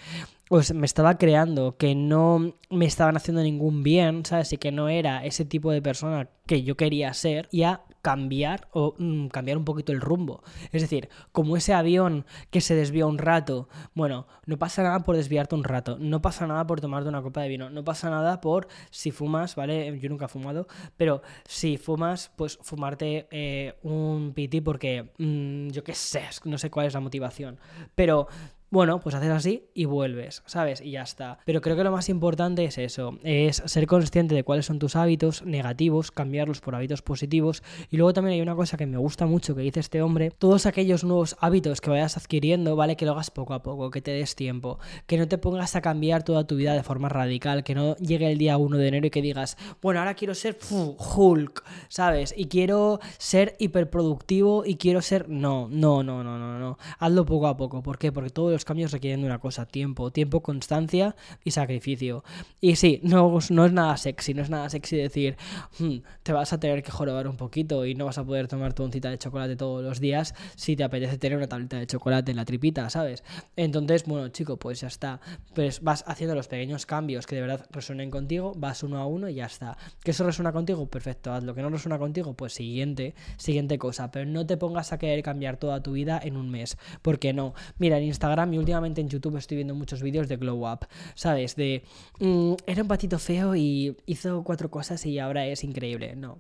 pues 0.49 0.73
me 0.73 0.85
estaba 0.85 1.17
creando, 1.17 1.77
que 1.77 1.95
no 1.95 2.55
me 2.69 2.85
estaban 2.85 3.17
haciendo 3.17 3.41
ningún 3.41 3.83
bien, 3.83 4.25
¿sabes? 4.25 4.53
Y 4.53 4.57
que 4.57 4.71
no 4.71 4.89
era 4.89 5.25
ese 5.25 5.45
tipo 5.45 5.71
de 5.71 5.81
persona 5.81 6.29
que 6.45 6.63
yo 6.63 6.75
quería 6.75 7.13
ser, 7.13 7.47
y 7.51 7.63
a 7.63 7.81
cambiar 8.03 8.67
o 8.73 8.95
mm, 8.97 9.27
cambiar 9.27 9.57
un 9.57 9.63
poquito 9.63 9.93
el 9.93 10.01
rumbo. 10.01 10.43
Es 10.71 10.81
decir, 10.81 11.09
como 11.31 11.55
ese 11.55 11.73
avión 11.73 12.25
que 12.51 12.59
se 12.59 12.75
desvía 12.75 13.05
un 13.05 13.17
rato, 13.17 13.69
bueno, 13.95 14.27
no 14.45 14.59
pasa 14.59 14.83
nada 14.83 14.99
por 14.99 15.15
desviarte 15.15 15.55
un 15.55 15.63
rato, 15.63 15.97
no 15.97 16.21
pasa 16.21 16.45
nada 16.45 16.67
por 16.67 16.81
tomarte 16.81 17.09
una 17.09 17.21
copa 17.21 17.41
de 17.41 17.47
vino, 17.47 17.69
no 17.69 17.83
pasa 17.85 18.09
nada 18.09 18.41
por 18.41 18.67
si 18.91 19.11
fumas, 19.11 19.55
¿vale? 19.55 19.97
Yo 19.99 20.09
nunca 20.09 20.25
he 20.25 20.27
fumado, 20.27 20.67
pero 20.97 21.21
si 21.45 21.77
fumas, 21.77 22.29
pues 22.35 22.59
fumarte 22.61 23.27
eh, 23.31 23.75
un 23.83 24.33
piti 24.35 24.59
porque 24.59 25.13
mm, 25.17 25.69
yo 25.69 25.83
qué 25.85 25.95
sé, 25.95 26.23
no 26.43 26.57
sé 26.57 26.69
cuál 26.69 26.87
es 26.87 26.93
la 26.93 26.99
motivación, 26.99 27.57
pero 27.95 28.27
bueno, 28.73 28.99
pues 28.99 29.13
haces 29.13 29.29
así 29.29 29.69
y 29.75 29.85
vuelves, 29.85 30.41
¿sabes? 30.47 30.81
Y 30.81 30.89
ya 30.89 31.03
está. 31.03 31.37
Pero 31.45 31.61
creo 31.61 31.75
que 31.75 31.83
lo 31.83 31.91
más 31.91 32.09
importante 32.09 32.65
es 32.65 32.79
eso, 32.79 33.19
es 33.21 33.61
ser 33.67 33.85
consciente 33.85 34.33
de 34.33 34.43
cuáles 34.43 34.65
son 34.65 34.79
tus 34.79 34.95
hábitos 34.95 35.45
negativos, 35.45 36.09
cambiarlos 36.09 36.59
por 36.59 36.73
hábitos 36.73 37.03
positivos. 37.03 37.61
Y 37.91 37.97
luego 37.97 38.13
también 38.13 38.33
hay 38.33 38.41
una 38.41 38.55
cosa 38.55 38.75
que 38.75 38.87
me 38.87 38.97
gusta 38.97 39.27
mucho 39.27 39.53
que 39.53 39.61
dice 39.61 39.79
este 39.79 40.01
hombre, 40.01 40.31
todos 40.31 40.65
aquellos 40.65 41.03
nuevos 41.03 41.35
hábitos 41.39 41.81
que 41.81 41.91
vayas 41.91 42.17
adquiriendo, 42.17 42.75
¿vale? 42.75 42.95
Que 42.95 43.05
lo 43.05 43.11
hagas 43.11 43.29
poco 43.29 43.53
a 43.53 43.61
poco, 43.61 43.91
que 43.91 44.01
te 44.01 44.09
des 44.09 44.35
tiempo, 44.35 44.79
que 45.05 45.19
no 45.19 45.27
te 45.27 45.37
pongas 45.37 45.75
a 45.75 45.81
cambiar 45.81 46.23
toda 46.23 46.47
tu 46.47 46.55
vida 46.55 46.73
de 46.73 46.81
forma 46.81 47.09
radical, 47.09 47.63
que 47.63 47.75
no 47.75 47.95
llegue 47.97 48.31
el 48.31 48.39
día 48.39 48.57
1 48.57 48.75
de 48.75 48.87
enero 48.87 49.05
y 49.05 49.11
que 49.11 49.21
digas, 49.21 49.55
bueno, 49.83 49.99
ahora 49.99 50.15
quiero 50.15 50.33
ser 50.33 50.57
Hulk, 50.59 51.63
¿sabes? 51.89 52.33
Y 52.35 52.45
quiero 52.45 52.99
ser 53.19 53.55
hiperproductivo 53.59 54.65
y 54.65 54.77
quiero 54.77 55.03
ser... 55.03 55.29
No, 55.29 55.67
no, 55.69 56.01
no, 56.01 56.23
no, 56.23 56.39
no, 56.39 56.57
no. 56.57 56.79
Hazlo 56.97 57.23
poco 57.23 57.45
a 57.45 57.55
poco. 57.55 57.83
¿Por 57.83 57.99
qué? 57.99 58.11
Porque 58.11 58.31
todos 58.31 58.51
los 58.51 58.62
cambios 58.65 58.91
requieren 58.91 59.21
de 59.21 59.27
una 59.27 59.39
cosa, 59.39 59.65
tiempo, 59.65 60.11
tiempo, 60.11 60.41
constancia 60.41 61.15
y 61.43 61.51
sacrificio. 61.51 62.23
Y 62.61 62.75
sí, 62.75 62.99
no, 63.03 63.39
no 63.49 63.65
es 63.65 63.73
nada 63.73 63.97
sexy, 63.97 64.33
no 64.33 64.41
es 64.41 64.49
nada 64.49 64.69
sexy 64.69 64.97
decir, 64.97 65.37
hmm, 65.79 65.97
te 66.23 66.33
vas 66.33 66.53
a 66.53 66.59
tener 66.59 66.83
que 66.83 66.91
jorobar 66.91 67.27
un 67.27 67.37
poquito 67.37 67.85
y 67.85 67.95
no 67.95 68.05
vas 68.05 68.17
a 68.17 68.23
poder 68.23 68.47
tomar 68.47 68.73
tu 68.73 68.83
oncita 68.83 69.09
de 69.09 69.17
chocolate 69.17 69.55
todos 69.55 69.83
los 69.83 69.99
días 69.99 70.33
si 70.55 70.75
te 70.75 70.83
apetece 70.83 71.17
tener 71.17 71.37
una 71.37 71.47
tableta 71.47 71.77
de 71.77 71.87
chocolate 71.87 72.31
en 72.31 72.37
la 72.37 72.45
tripita, 72.45 72.89
¿sabes? 72.89 73.23
Entonces, 73.55 74.05
bueno, 74.05 74.29
chico, 74.29 74.57
pues 74.57 74.81
ya 74.81 74.87
está. 74.87 75.19
Pues 75.53 75.81
vas 75.81 76.03
haciendo 76.07 76.35
los 76.35 76.47
pequeños 76.47 76.85
cambios 76.85 77.27
que 77.27 77.35
de 77.35 77.41
verdad 77.41 77.65
resuenen 77.71 78.11
contigo, 78.11 78.53
vas 78.55 78.83
uno 78.83 78.97
a 78.97 79.05
uno 79.05 79.29
y 79.29 79.35
ya 79.35 79.45
está. 79.45 79.77
¿Que 80.03 80.11
eso 80.11 80.23
resuena 80.23 80.51
contigo? 80.51 80.87
Perfecto, 80.87 81.33
haz 81.33 81.43
lo 81.43 81.55
que 81.55 81.61
no 81.61 81.69
resuena 81.69 81.97
contigo, 81.97 82.33
pues 82.33 82.53
siguiente, 82.53 83.15
siguiente 83.37 83.77
cosa. 83.77 84.11
Pero 84.11 84.29
no 84.29 84.45
te 84.45 84.57
pongas 84.57 84.93
a 84.93 84.97
querer 84.97 85.23
cambiar 85.23 85.57
toda 85.57 85.81
tu 85.81 85.93
vida 85.93 86.19
en 86.23 86.37
un 86.37 86.49
mes, 86.49 86.77
porque 87.01 87.33
no. 87.33 87.53
Mira, 87.77 87.97
en 87.97 88.05
Instagram 88.05 88.52
y 88.53 88.57
últimamente 88.57 89.01
en 89.01 89.09
YouTube 89.09 89.37
estoy 89.37 89.57
viendo 89.57 89.75
muchos 89.75 90.01
vídeos 90.01 90.27
de 90.27 90.37
Glow 90.37 90.71
Up, 90.71 90.87
¿sabes? 91.15 91.55
De, 91.55 91.83
mm, 92.19 92.53
era 92.65 92.81
un 92.81 92.87
patito 92.87 93.19
feo 93.19 93.55
y 93.55 93.97
hizo 94.05 94.43
cuatro 94.43 94.69
cosas 94.69 95.05
y 95.05 95.19
ahora 95.19 95.45
es 95.45 95.63
increíble. 95.63 96.15
No. 96.15 96.37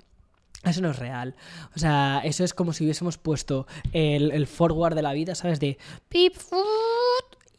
Eso 0.63 0.81
no 0.81 0.91
es 0.91 0.97
real. 0.97 1.35
O 1.75 1.79
sea, 1.79 2.21
eso 2.23 2.43
es 2.43 2.53
como 2.53 2.71
si 2.71 2.85
hubiésemos 2.85 3.17
puesto 3.17 3.67
el, 3.91 4.47
forward 4.47 4.95
de 4.95 5.01
la 5.01 5.13
vida, 5.13 5.35
¿sabes? 5.35 5.59
De 5.59 5.77
pip, 6.07 6.35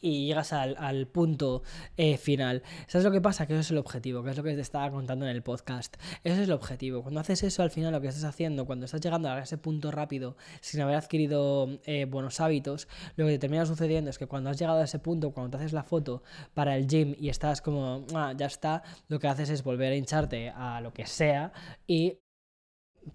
y 0.05 0.27
llegas 0.27 0.53
al, 0.53 1.07
punto 1.07 1.63
eh, 1.97 2.17
final. 2.17 2.61
¿Sabes 2.87 3.03
lo 3.03 3.11
que 3.11 3.21
pasa? 3.21 3.47
Que 3.47 3.53
eso 3.53 3.61
es 3.61 3.71
el 3.71 3.79
objetivo, 3.79 4.23
que 4.23 4.29
es 4.29 4.37
lo 4.37 4.43
que 4.43 4.53
te 4.53 4.61
estaba 4.61 4.91
contando 4.91 5.25
en 5.25 5.35
el 5.35 5.41
podcast. 5.41 5.95
Eso 6.23 6.35
es 6.35 6.47
el 6.47 6.51
objetivo. 6.51 7.01
Cuando 7.01 7.19
haces 7.21 7.41
eso, 7.41 7.63
al 7.63 7.71
final 7.71 7.91
lo 7.91 8.01
que 8.01 8.09
estás 8.09 8.23
haciendo, 8.23 8.65
cuando 8.67 8.85
estás 8.85 9.01
llegando 9.01 9.29
a 9.29 9.39
ese 9.39 9.57
punto 9.57 9.89
rápido 9.89 10.37
sin 10.61 10.81
haber 10.81 10.95
adquirido 10.95 11.79
eh, 11.85 12.05
buenos 12.05 12.39
hábitos, 12.39 12.87
lo 13.15 13.25
que 13.25 13.31
te 13.31 13.39
termina 13.39 13.65
sucediendo 13.65 14.11
es 14.11 14.19
que 14.19 14.27
cuando 14.27 14.51
has 14.51 14.59
llegado 14.59 14.79
a 14.79 14.83
ese 14.83 14.99
punto, 14.99 15.31
cuando 15.31 15.57
te 15.57 15.63
haces 15.63 15.73
la 15.73 15.83
foto 15.83 16.21
para 16.53 16.77
el 16.77 16.85
gym 16.85 17.15
y 17.19 17.29
estás 17.29 17.61
como, 17.61 18.05
ah, 18.13 18.33
ya 18.37 18.45
está, 18.45 18.83
lo 19.07 19.19
que 19.19 19.27
haces 19.27 19.49
es 19.49 19.63
volver 19.63 19.91
a 19.91 19.95
hincharte 19.95 20.49
a 20.49 20.81
lo 20.81 20.93
que 20.93 21.07
sea 21.07 21.51
y 21.87 22.19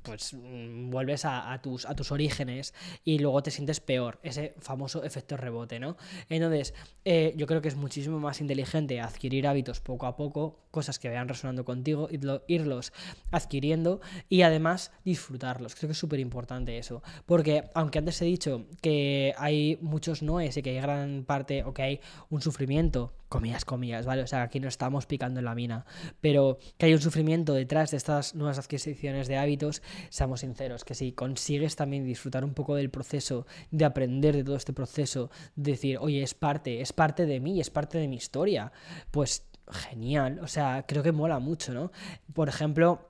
pues 0.02 0.34
mm, 0.34 0.90
vuelves 0.90 1.24
a, 1.24 1.58
tus, 1.62 1.86
a 1.86 1.94
tus 1.94 2.12
orígenes 2.12 2.74
y 3.04 3.18
luego 3.18 3.42
te 3.42 3.50
sientes 3.50 3.80
peor, 3.80 4.18
ese 4.22 4.54
famoso 4.58 5.04
efecto 5.04 5.36
rebote, 5.36 5.78
¿no? 5.80 5.96
Entonces, 6.28 6.74
eh, 7.04 7.34
yo 7.36 7.46
creo 7.46 7.60
que 7.60 7.68
es 7.68 7.76
muchísimo 7.76 8.18
más 8.20 8.40
inteligente 8.40 9.00
adquirir 9.00 9.46
hábitos 9.46 9.80
poco 9.80 10.06
a 10.06 10.16
poco, 10.16 10.60
cosas 10.70 10.98
que 10.98 11.08
vayan 11.08 11.28
resonando 11.28 11.64
contigo, 11.64 12.08
irlos 12.46 12.92
adquiriendo 13.30 14.00
y 14.28 14.42
además 14.42 14.92
disfrutarlos. 15.04 15.74
Creo 15.74 15.88
que 15.88 15.92
es 15.92 15.98
súper 15.98 16.20
importante 16.20 16.78
eso, 16.78 17.02
porque 17.26 17.64
aunque 17.74 17.98
antes 17.98 18.20
he 18.22 18.24
dicho 18.24 18.66
que 18.80 19.34
hay 19.36 19.78
muchos 19.80 20.22
noes 20.22 20.56
y 20.56 20.62
que 20.62 20.70
hay 20.70 20.80
gran 20.80 21.24
parte, 21.24 21.64
o 21.64 21.74
que 21.74 21.82
hay 21.82 22.00
un 22.28 22.40
sufrimiento, 22.42 23.12
comillas, 23.30 23.64
comillas, 23.64 24.04
¿vale? 24.04 24.22
O 24.22 24.26
sea, 24.26 24.42
aquí 24.42 24.60
no 24.60 24.68
estamos 24.68 25.06
picando 25.06 25.38
en 25.38 25.46
la 25.46 25.54
mina, 25.54 25.86
pero 26.20 26.58
que 26.76 26.86
hay 26.86 26.92
un 26.92 27.00
sufrimiento 27.00 27.54
detrás 27.54 27.92
de 27.92 27.96
estas 27.96 28.34
nuevas 28.34 28.58
adquisiciones 28.58 29.28
de 29.28 29.38
hábitos, 29.38 29.82
seamos 30.10 30.40
sinceros, 30.40 30.84
que 30.84 30.94
si 30.94 31.12
consigues 31.12 31.76
también 31.76 32.04
disfrutar 32.04 32.44
un 32.44 32.52
poco 32.52 32.74
del 32.74 32.90
proceso, 32.90 33.46
de 33.70 33.84
aprender 33.84 34.36
de 34.36 34.44
todo 34.44 34.56
este 34.56 34.72
proceso, 34.72 35.30
decir, 35.54 35.96
oye, 36.00 36.22
es 36.22 36.34
parte, 36.34 36.80
es 36.80 36.92
parte 36.92 37.24
de 37.24 37.40
mí, 37.40 37.60
es 37.60 37.70
parte 37.70 37.98
de 37.98 38.08
mi 38.08 38.16
historia, 38.16 38.72
pues 39.12 39.46
genial, 39.70 40.40
o 40.42 40.48
sea, 40.48 40.84
creo 40.86 41.04
que 41.04 41.12
mola 41.12 41.38
mucho, 41.38 41.72
¿no? 41.72 41.92
Por 42.34 42.48
ejemplo, 42.48 43.09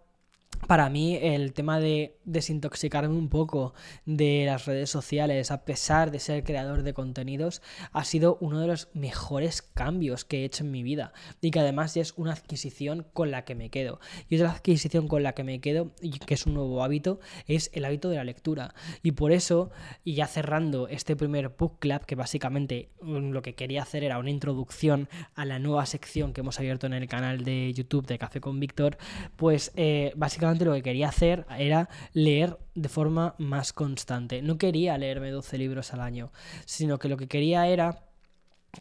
para 0.67 0.89
mí 0.89 1.19
el 1.21 1.53
tema 1.53 1.81
de 1.81 2.17
desintoxicarme 2.25 3.15
un 3.17 3.29
poco 3.29 3.75
de 4.07 4.45
las 4.47 4.67
redes 4.67 4.89
sociales, 4.89 5.51
a 5.51 5.65
pesar 5.65 6.11
de 6.11 6.21
ser 6.21 6.45
creador 6.45 6.83
de 6.83 6.95
contenidos, 6.95 7.63
ha 7.93 8.05
sido 8.05 8.39
uno 8.41 8.61
de 8.61 8.67
los 8.67 8.89
mejores 8.95 9.63
cambios 9.63 10.25
que 10.25 10.41
he 10.41 10.45
hecho 10.45 10.63
en 10.63 10.71
mi 10.71 10.83
vida 10.83 11.13
y 11.41 11.51
que 11.51 11.59
además 11.59 11.97
es 11.97 12.15
una 12.17 12.33
adquisición 12.33 13.07
con 13.13 13.31
la 13.31 13.45
que 13.45 13.55
me 13.55 13.71
quedo. 13.71 14.01
Y 14.29 14.37
otra 14.37 14.53
adquisición 14.53 15.09
con 15.09 15.23
la 15.23 15.33
que 15.33 15.45
me 15.45 15.61
quedo, 15.61 15.91
y 16.01 16.19
que 16.19 16.35
es 16.35 16.47
un 16.47 16.55
nuevo 16.55 16.85
hábito, 16.85 17.21
es 17.47 17.71
el 17.75 17.85
hábito 17.85 18.09
de 18.09 18.17
la 18.17 18.25
lectura. 18.25 18.75
Y 19.03 19.13
por 19.13 19.33
eso, 19.33 19.71
y 20.05 20.15
ya 20.15 20.27
cerrando 20.27 20.89
este 20.89 21.17
primer 21.17 21.49
book 21.49 21.79
club, 21.81 22.05
que 22.07 22.15
básicamente 22.15 22.91
mm, 23.03 23.31
lo 23.31 23.43
que 23.43 23.55
quería 23.55 23.83
hacer 23.83 24.05
era 24.05 24.19
una 24.19 24.31
introducción 24.31 25.09
a 25.35 25.45
la 25.45 25.59
nueva 25.59 25.87
sección 25.87 26.33
que 26.33 26.43
hemos 26.43 26.59
abierto 26.59 26.87
en 26.87 26.93
el 26.93 27.09
canal 27.09 27.43
de 27.43 27.73
YouTube 27.73 28.07
de 28.07 28.19
Café 28.19 28.41
con 28.41 28.61
Víctor, 28.61 28.99
pues 29.37 29.73
eh, 29.75 30.13
básicamente 30.17 30.40
lo 30.41 30.75
que 30.75 30.83
quería 30.83 31.09
hacer 31.09 31.47
era 31.59 31.89
leer 32.13 32.59
de 32.75 32.89
forma 32.89 33.35
más 33.39 33.73
constante. 33.73 34.43
No 34.43 34.59
quería 34.59 34.99
leerme 34.99 35.31
12 35.31 35.59
libros 35.59 35.93
al 35.93 36.01
año, 36.01 36.33
sino 36.65 36.99
que 36.99 37.09
lo 37.09 37.17
que 37.17 37.29
quería 37.29 37.67
era 37.67 38.07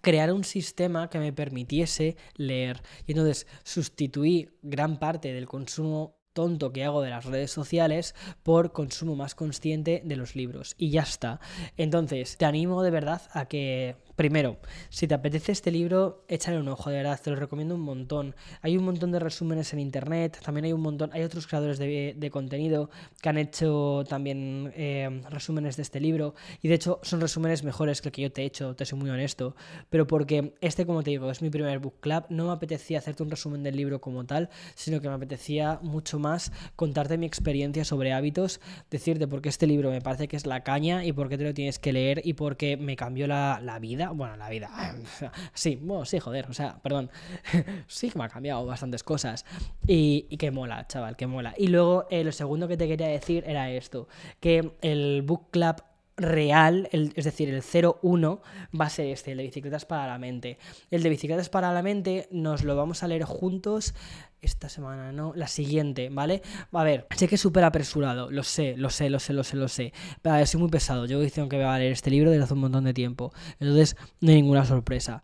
crear 0.01 0.31
un 0.33 0.43
sistema 0.43 1.09
que 1.09 1.19
me 1.19 1.33
permitiese 1.33 2.15
leer. 2.35 2.81
Y 3.05 3.11
entonces 3.11 3.47
sustituí 3.63 4.49
gran 4.61 4.99
parte 4.99 5.33
del 5.33 5.47
consumo 5.47 6.19
tonto 6.33 6.71
que 6.71 6.85
hago 6.85 7.01
de 7.01 7.09
las 7.09 7.25
redes 7.25 7.51
sociales 7.51 8.15
por 8.43 8.71
consumo 8.71 9.15
más 9.15 9.35
consciente 9.35 10.01
de 10.05 10.15
los 10.15 10.35
libros. 10.35 10.75
Y 10.77 10.91
ya 10.91 11.01
está. 11.01 11.39
Entonces, 11.75 12.37
te 12.37 12.45
animo 12.45 12.83
de 12.83 12.91
verdad 12.91 13.21
a 13.33 13.47
que 13.47 13.97
Primero, 14.19 14.57
si 14.89 15.07
te 15.07 15.13
apetece 15.13 15.53
este 15.53 15.71
libro, 15.71 16.25
échale 16.27 16.59
un 16.59 16.67
ojo, 16.67 16.89
de 16.89 16.97
verdad, 16.97 17.17
te 17.23 17.29
lo 17.29 17.37
recomiendo 17.37 17.75
un 17.75 17.79
montón. 17.79 18.35
Hay 18.61 18.75
un 18.75 18.83
montón 18.83 19.13
de 19.13 19.19
resúmenes 19.19 19.71
en 19.71 19.79
internet, 19.79 20.41
también 20.43 20.65
hay 20.65 20.73
un 20.73 20.81
montón, 20.81 21.09
hay 21.13 21.23
otros 21.23 21.47
creadores 21.47 21.79
de, 21.79 22.29
contenido 22.29 22.89
que 23.21 23.29
han 23.29 23.37
hecho 23.37 24.03
también 24.09 24.73
eh, 24.75 25.21
resúmenes 25.29 25.77
de 25.77 25.83
este 25.83 26.01
libro, 26.01 26.35
y 26.61 26.67
de 26.67 26.75
hecho 26.75 26.99
son 27.01 27.21
resúmenes 27.21 27.63
mejores 27.63 28.01
que 28.01 28.09
el 28.09 28.11
que 28.11 28.21
yo 28.23 28.29
te 28.29 28.41
he 28.41 28.45
hecho, 28.45 28.75
te 28.75 28.83
soy 28.83 28.99
muy 28.99 29.09
honesto, 29.09 29.55
pero 29.89 30.05
porque 30.05 30.53
este, 30.59 30.85
como 30.85 31.01
te 31.01 31.11
digo, 31.11 31.31
es 31.31 31.41
mi 31.41 31.49
primer 31.49 31.79
book 31.79 32.01
club, 32.01 32.25
no 32.27 32.47
me 32.47 32.51
apetecía 32.51 32.97
hacerte 32.97 33.23
un 33.23 33.29
resumen 33.29 33.63
del 33.63 33.77
libro 33.77 34.01
como 34.01 34.25
tal, 34.25 34.49
sino 34.75 34.99
que 34.99 35.07
me 35.07 35.13
apetecía 35.13 35.79
mucho 35.81 36.19
más 36.19 36.51
contarte 36.75 37.17
mi 37.17 37.25
experiencia 37.25 37.85
sobre 37.85 38.11
hábitos, 38.11 38.59
decirte 38.91 39.29
por 39.29 39.41
qué 39.41 39.47
este 39.47 39.65
libro 39.65 39.91
me 39.91 40.01
parece 40.01 40.27
que 40.27 40.35
es 40.35 40.45
la 40.45 40.61
caña 40.65 41.05
y 41.05 41.13
por 41.13 41.29
qué 41.29 41.37
te 41.37 41.45
lo 41.45 41.53
tienes 41.53 41.79
que 41.79 41.93
leer 41.93 42.21
y 42.25 42.33
por 42.33 42.57
qué 42.57 42.75
me 42.75 42.97
cambió 42.97 43.25
la, 43.25 43.61
la 43.63 43.79
vida 43.79 44.08
bueno, 44.13 44.35
la 44.35 44.49
vida, 44.49 44.69
sí, 45.53 45.79
sí, 46.05 46.19
joder, 46.19 46.47
o 46.49 46.53
sea, 46.53 46.79
perdón, 46.81 47.09
sí 47.87 48.09
que 48.09 48.17
me 48.17 48.25
ha 48.25 48.29
cambiado 48.29 48.65
bastantes 48.65 49.03
cosas 49.03 49.45
y, 49.87 50.23
que 50.37 50.51
mola, 50.51 50.87
chaval, 50.87 51.15
que 51.15 51.27
mola. 51.27 51.53
Y 51.57 51.67
luego 51.67 52.07
lo 52.09 52.31
segundo 52.31 52.67
que 52.67 52.77
te 52.77 52.87
quería 52.87 53.07
decir 53.07 53.43
era 53.47 53.69
esto, 53.71 54.07
que 54.39 54.73
el 54.81 55.21
book 55.23 55.51
club 55.51 55.83
real, 56.19 56.89
es 56.91 57.23
decir, 57.23 57.49
el 57.49 57.63
01 57.63 58.41
va 58.79 58.85
a 58.85 58.89
ser 58.89 59.07
este, 59.07 59.31
el 59.31 59.37
de 59.37 59.43
bicicletas 59.43 59.85
para 59.85 60.07
la 60.07 60.17
mente. 60.17 60.57
El 60.91 61.01
de 61.03 61.09
bicicletas 61.09 61.49
para 61.49 61.73
la 61.73 61.81
mente 61.81 62.27
nos 62.31 62.63
lo 62.63 62.75
vamos 62.75 63.03
a 63.03 63.07
leer 63.07 63.23
juntos 63.23 63.93
esta 64.41 64.69
semana, 64.69 65.11
no, 65.11 65.33
la 65.35 65.47
siguiente, 65.47 66.09
¿vale? 66.09 66.41
A 66.71 66.83
ver, 66.83 67.07
sé 67.15 67.27
que 67.27 67.35
es 67.35 67.41
súper 67.41 67.63
apresurado, 67.63 68.31
lo 68.31 68.43
sé, 68.43 68.75
lo 68.77 68.89
sé, 68.89 69.09
lo 69.09 69.19
sé, 69.19 69.33
lo 69.33 69.43
sé, 69.43 69.57
lo 69.57 69.67
sé. 69.67 69.93
Pero 70.21 70.35
ver, 70.35 70.47
soy 70.47 70.59
muy 70.59 70.69
pesado. 70.69 71.05
Yo 71.05 71.19
diciendo 71.19 71.49
que 71.49 71.57
voy 71.57 71.65
a 71.65 71.77
leer 71.77 71.91
este 71.91 72.09
libro 72.09 72.31
desde 72.31 72.43
hace 72.43 72.53
un 72.53 72.61
montón 72.61 72.83
de 72.83 72.93
tiempo. 72.93 73.31
Entonces, 73.59 73.95
no 74.21 74.29
hay 74.29 74.35
ninguna 74.41 74.65
sorpresa. 74.65 75.23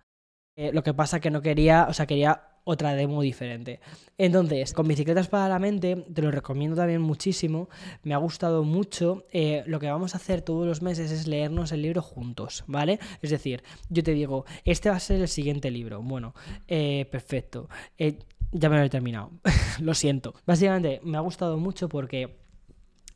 Eh, 0.55 0.71
lo 0.73 0.83
que 0.83 0.93
pasa 0.93 1.19
que 1.19 1.31
no 1.31 1.41
quería, 1.41 1.87
o 1.89 1.93
sea, 1.93 2.05
quería 2.05 2.55
otra 2.65 2.95
demo 2.95 3.21
diferente. 3.21 3.79
Entonces, 4.17 4.73
con 4.73 4.87
bicicletas 4.87 5.27
para 5.27 5.47
la 5.47 5.59
mente, 5.59 5.95
te 6.13 6.21
lo 6.21 6.31
recomiendo 6.31 6.75
también 6.75 7.01
muchísimo. 7.01 7.69
Me 8.03 8.13
ha 8.13 8.17
gustado 8.17 8.63
mucho. 8.63 9.25
Eh, 9.31 9.63
lo 9.67 9.79
que 9.79 9.89
vamos 9.89 10.13
a 10.13 10.17
hacer 10.17 10.41
todos 10.41 10.65
los 10.65 10.81
meses 10.81 11.11
es 11.11 11.27
leernos 11.27 11.71
el 11.71 11.83
libro 11.83 12.01
juntos, 12.01 12.63
¿vale? 12.67 12.99
Es 13.21 13.29
decir, 13.29 13.63
yo 13.89 14.03
te 14.03 14.11
digo, 14.11 14.45
este 14.65 14.89
va 14.89 14.95
a 14.95 14.99
ser 14.99 15.21
el 15.21 15.27
siguiente 15.27 15.69
libro. 15.71 16.01
Bueno, 16.01 16.33
eh, 16.67 17.07
perfecto. 17.11 17.69
Ya 18.55 18.69
me 18.69 18.77
lo 18.77 18.83
he 18.83 18.89
terminado. 18.89 19.31
lo 19.79 19.93
siento. 19.93 20.33
Básicamente, 20.45 21.01
me 21.03 21.17
ha 21.17 21.21
gustado 21.21 21.57
mucho 21.57 21.89
porque 21.89 22.44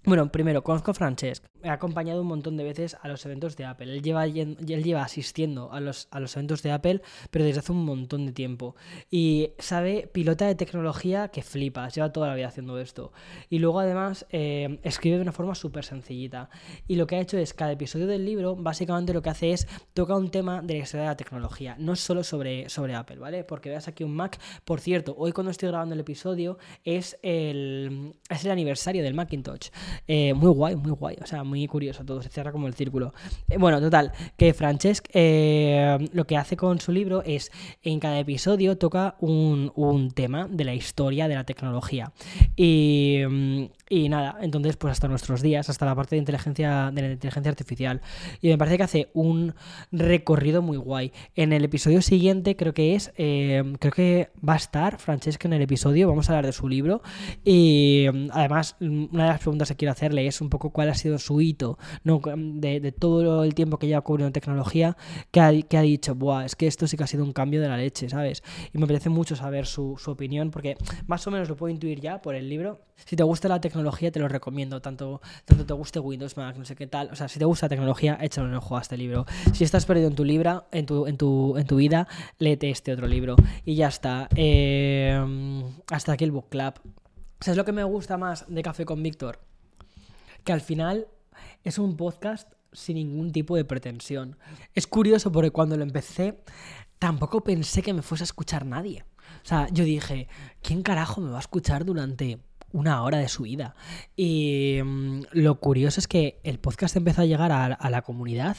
bueno, 0.05 0.31
primero, 0.31 0.63
conozco 0.63 0.91
a 0.91 0.93
Francesc. 0.93 1.45
He 1.61 1.69
acompañado 1.69 2.21
un 2.21 2.27
montón 2.27 2.55
de 2.55 2.63
veces 2.63 2.95
a 3.01 3.09
los 3.09 3.25
eventos 3.25 3.57
de 3.57 3.65
Apple. 3.65 3.91
Él 3.91 4.01
lleva, 4.01 4.25
él 4.25 4.55
lleva 4.57 5.03
asistiendo 5.03 5.73
a 5.73 5.81
los, 5.81 6.07
a 6.11 6.21
los 6.21 6.35
eventos 6.37 6.63
de 6.63 6.71
Apple, 6.71 7.01
pero 7.31 7.43
desde 7.43 7.59
hace 7.59 7.73
un 7.73 7.83
montón 7.83 8.25
de 8.25 8.31
tiempo. 8.31 8.75
Y 9.11 9.51
sabe, 9.59 10.09
pilota 10.11 10.47
de 10.47 10.55
tecnología 10.55 11.27
que 11.27 11.43
flipas. 11.43 11.93
Lleva 11.93 12.13
toda 12.13 12.29
la 12.29 12.35
vida 12.35 12.47
haciendo 12.47 12.79
esto. 12.79 13.11
Y 13.49 13.59
luego, 13.59 13.81
además, 13.81 14.25
eh, 14.29 14.79
escribe 14.83 15.17
de 15.17 15.23
una 15.23 15.33
forma 15.33 15.53
súper 15.53 15.83
sencillita. 15.83 16.49
Y 16.87 16.95
lo 16.95 17.05
que 17.05 17.17
ha 17.17 17.19
hecho 17.19 17.37
es, 17.37 17.53
cada 17.53 17.73
episodio 17.73 18.07
del 18.07 18.25
libro, 18.25 18.55
básicamente 18.55 19.13
lo 19.13 19.21
que 19.21 19.31
hace 19.31 19.51
es 19.51 19.67
toca 19.93 20.15
un 20.15 20.31
tema 20.31 20.61
de 20.61 20.75
la 20.75 20.79
historia 20.79 21.03
de 21.03 21.09
la 21.09 21.17
tecnología. 21.17 21.75
No 21.77 21.97
solo 21.97 22.23
sobre, 22.23 22.69
sobre 22.69 22.95
Apple, 22.95 23.17
¿vale? 23.17 23.43
Porque 23.43 23.69
veas 23.69 23.89
aquí 23.89 24.05
un 24.05 24.15
Mac. 24.15 24.39
Por 24.63 24.79
cierto, 24.79 25.13
hoy 25.17 25.33
cuando 25.33 25.51
estoy 25.51 25.67
grabando 25.67 25.93
el 25.93 26.01
episodio 26.01 26.57
es 26.85 27.19
el, 27.21 28.13
es 28.29 28.45
el 28.45 28.51
aniversario 28.51 29.03
del 29.03 29.13
Macintosh. 29.13 29.69
Eh, 30.07 30.33
muy 30.33 30.49
guay, 30.49 30.75
muy 30.75 30.91
guay. 30.91 31.17
O 31.21 31.25
sea, 31.25 31.43
muy 31.43 31.67
curioso 31.67 32.03
todo. 32.03 32.21
Se 32.21 32.29
cierra 32.29 32.51
como 32.51 32.67
el 32.67 32.73
círculo. 32.73 33.13
Eh, 33.49 33.57
bueno, 33.57 33.79
total, 33.79 34.11
que 34.37 34.53
Francesc 34.53 35.07
eh, 35.13 35.97
lo 36.13 36.25
que 36.25 36.37
hace 36.37 36.57
con 36.57 36.79
su 36.79 36.91
libro 36.91 37.23
es 37.25 37.51
en 37.83 37.99
cada 37.99 38.19
episodio 38.19 38.77
toca 38.77 39.15
un, 39.19 39.71
un 39.75 40.11
tema 40.11 40.47
de 40.49 40.65
la 40.65 40.73
historia 40.73 41.27
de 41.27 41.35
la 41.35 41.43
tecnología. 41.43 42.11
Y, 42.55 43.19
mm, 43.29 43.65
y 43.89 44.09
nada, 44.09 44.37
entonces 44.41 44.77
pues 44.77 44.91
hasta 44.91 45.07
nuestros 45.07 45.41
días, 45.41 45.69
hasta 45.69 45.85
la 45.85 45.95
parte 45.95 46.15
de 46.15 46.19
inteligencia, 46.19 46.91
de 46.93 47.01
la 47.01 47.11
inteligencia 47.11 47.49
artificial. 47.49 48.01
Y 48.41 48.49
me 48.49 48.57
parece 48.57 48.77
que 48.77 48.83
hace 48.83 49.09
un 49.13 49.55
recorrido 49.91 50.61
muy 50.61 50.77
guay. 50.77 51.11
En 51.35 51.53
el 51.53 51.63
episodio 51.63 52.01
siguiente 52.01 52.55
creo 52.55 52.73
que 52.73 52.95
es, 52.95 53.11
creo 53.15 53.93
que 53.93 54.29
va 54.47 54.53
a 54.53 54.57
estar 54.57 54.99
Francesca 54.99 55.47
en 55.47 55.53
el 55.53 55.61
episodio, 55.61 56.07
vamos 56.07 56.29
a 56.29 56.33
hablar 56.33 56.45
de 56.45 56.53
su 56.53 56.67
libro. 56.67 57.01
Y 57.43 58.07
mm, 58.11 58.29
además, 58.31 58.75
mm, 58.79 59.05
una 59.11 59.23
de 59.23 59.29
las 59.29 59.39
preguntas 59.39 59.73
que 59.75 59.78
quiero 59.79 59.93
hacerle 59.93 60.27
es 60.27 60.41
un 60.41 60.49
poco 60.49 60.69
cuál 60.71 60.89
ha 60.89 60.93
sido 60.93 61.17
su 61.17 61.41
hito 61.41 61.79
de, 62.03 62.93
todo 62.97 63.43
el 63.43 63.55
tiempo 63.55 63.79
que 63.79 63.87
lleva 63.87 64.01
cubriendo 64.01 64.31
tecnología, 64.31 64.97
que 65.31 65.39
ha, 65.39 65.61
que 65.61 65.77
ha 65.77 65.81
dicho, 65.81 66.13
Buah, 66.15 66.45
es 66.45 66.55
que 66.55 66.67
esto 66.67 66.85
sí 66.85 66.97
que 66.97 67.03
ha 67.03 67.07
sido 67.07 67.23
un 67.23 67.33
cambio 67.33 67.61
de 67.61 67.69
la 67.69 67.77
leche, 67.77 68.09
¿sabes? 68.09 68.43
Y 68.73 68.77
me 68.77 68.85
parece 68.85 69.09
mucho 69.09 69.35
saber 69.35 69.65
su, 69.65 69.95
su 69.97 70.11
opinión, 70.11 70.51
porque 70.51 70.77
más 71.07 71.25
o 71.25 71.31
menos 71.31 71.49
lo 71.49 71.55
puedo 71.55 71.73
intuir 71.73 72.01
ya 72.01 72.21
por 72.21 72.35
el 72.35 72.49
libro. 72.49 72.81
Si 73.05 73.15
te 73.15 73.23
gusta 73.23 73.47
la 73.47 73.61
tecnología, 73.61 74.11
te 74.11 74.19
lo 74.19 74.27
recomiendo, 74.27 74.81
tanto, 74.81 75.21
tanto 75.45 75.65
te 75.65 75.73
guste 75.73 75.99
Windows, 75.99 76.35
Mac, 76.35 76.57
no 76.57 76.65
sé 76.65 76.75
qué 76.75 76.85
tal. 76.85 77.09
O 77.11 77.15
sea, 77.15 77.29
si 77.29 77.39
te 77.39 77.45
gusta 77.45 77.67
la 77.67 77.69
tecnología, 77.69 78.17
échale 78.21 78.49
un 78.49 78.55
ojo 78.55 78.77
a 78.77 78.81
este 78.81 78.97
libro. 78.97 79.25
Si 79.53 79.63
estás 79.63 79.85
perdido 79.85 80.09
en 80.09 80.15
tu 80.15 80.25
libra, 80.25 80.65
en 80.71 80.85
tu, 80.85 81.07
en 81.07 81.17
tu, 81.17 81.57
en 81.57 81.65
tu 81.65 81.77
vida, 81.77 82.07
léete 82.37 82.69
este 82.69 82.91
otro 82.91 83.07
libro. 83.07 83.37
Y 83.63 83.75
ya 83.75 83.87
está. 83.87 84.27
Eh, 84.35 85.17
hasta 85.89 86.11
aquí 86.11 86.25
el 86.25 86.31
book 86.31 86.49
club. 86.49 86.73
¿Sabes 87.39 87.55
lo 87.55 87.63
que 87.63 87.71
me 87.71 87.85
gusta 87.85 88.17
más 88.17 88.45
de 88.49 88.61
Café 88.61 88.83
con 88.83 89.01
Víctor? 89.01 89.39
Que 90.49 90.53
al 90.53 90.61
final 90.61 91.07
es 91.63 91.77
un 91.77 91.95
podcast 91.95 92.51
sin 92.71 92.95
ningún 92.95 93.31
tipo 93.31 93.55
de 93.55 93.65
pretensión. 93.65 94.35
Es 94.73 94.87
curioso 94.87 95.31
porque 95.31 95.51
cuando 95.51 95.77
lo 95.77 95.83
empecé, 95.83 96.39
tampoco 96.97 97.43
pensé 97.43 97.83
que 97.83 97.93
me 97.93 98.01
fuese 98.01 98.23
a 98.23 98.25
escuchar 98.25 98.65
nadie. 98.65 99.05
O 99.43 99.47
sea, 99.47 99.67
yo 99.69 99.83
dije, 99.83 100.27
¿quién 100.63 100.81
carajo 100.81 101.21
me 101.21 101.29
va 101.29 101.37
a 101.37 101.41
escuchar 101.41 101.85
durante 101.85 102.39
una 102.71 103.03
hora 103.03 103.17
de 103.17 103.27
su 103.27 103.43
vida. 103.43 103.75
Y 104.15 104.79
mm, 104.83 105.21
lo 105.31 105.59
curioso 105.59 105.99
es 105.99 106.07
que 106.07 106.39
el 106.43 106.59
podcast 106.59 106.95
empezó 106.95 107.21
a 107.21 107.25
llegar 107.25 107.51
a, 107.51 107.89
la 107.89 108.01
comunidad 108.01 108.57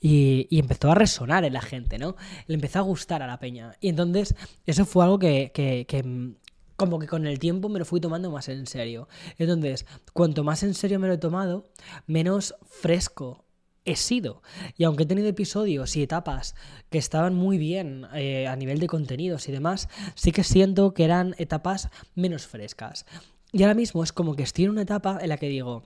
y, 0.00 0.46
empezó 0.58 0.90
a 0.90 0.94
resonar 0.94 1.44
en 1.44 1.52
la 1.52 1.60
gente, 1.60 1.98
¿no? 1.98 2.16
Le 2.46 2.54
empezó 2.54 2.78
a 2.78 2.82
gustar 2.82 3.22
a 3.22 3.26
la 3.26 3.38
peña. 3.38 3.72
Y 3.80 3.88
entonces 3.88 4.34
eso 4.66 4.84
fue 4.84 5.04
algo 5.04 5.18
que, 5.18 5.50
que- 5.54 5.86
que, 5.86 6.02
mm, 6.02 6.36
como 6.80 6.98
que 6.98 7.06
con 7.06 7.26
el 7.26 7.38
tiempo 7.38 7.68
me 7.68 7.78
lo 7.78 7.84
fui 7.84 8.00
tomando 8.00 8.30
más 8.30 8.48
en 8.48 8.66
serio. 8.66 9.06
Entonces, 9.36 9.84
cuanto 10.14 10.44
más 10.44 10.62
en 10.62 10.72
serio 10.72 10.98
me 10.98 11.08
lo 11.08 11.12
he 11.12 11.18
tomado, 11.18 11.68
menos 12.06 12.54
fresco 12.64 13.44
he 13.84 13.96
sido. 13.96 14.42
Y 14.78 14.84
aunque 14.84 15.02
he 15.02 15.06
tenido 15.06 15.28
episodios 15.28 15.94
y 15.96 16.02
etapas 16.02 16.54
que 16.88 16.96
estaban 16.96 17.34
muy 17.34 17.58
bien 17.58 18.06
eh, 18.14 18.46
a 18.46 18.56
nivel 18.56 18.78
de 18.78 18.86
contenidos 18.86 19.46
y 19.46 19.52
demás, 19.52 19.90
sí 20.14 20.32
que 20.32 20.42
siento 20.42 20.94
que 20.94 21.04
eran 21.04 21.34
etapas 21.36 21.90
menos 22.14 22.46
frescas. 22.46 23.04
Y 23.52 23.62
ahora 23.62 23.74
mismo 23.74 24.02
es 24.02 24.14
como 24.14 24.34
que 24.34 24.44
estoy 24.44 24.64
en 24.64 24.70
una 24.70 24.82
etapa 24.82 25.18
en 25.20 25.28
la 25.28 25.36
que 25.36 25.50
digo, 25.50 25.82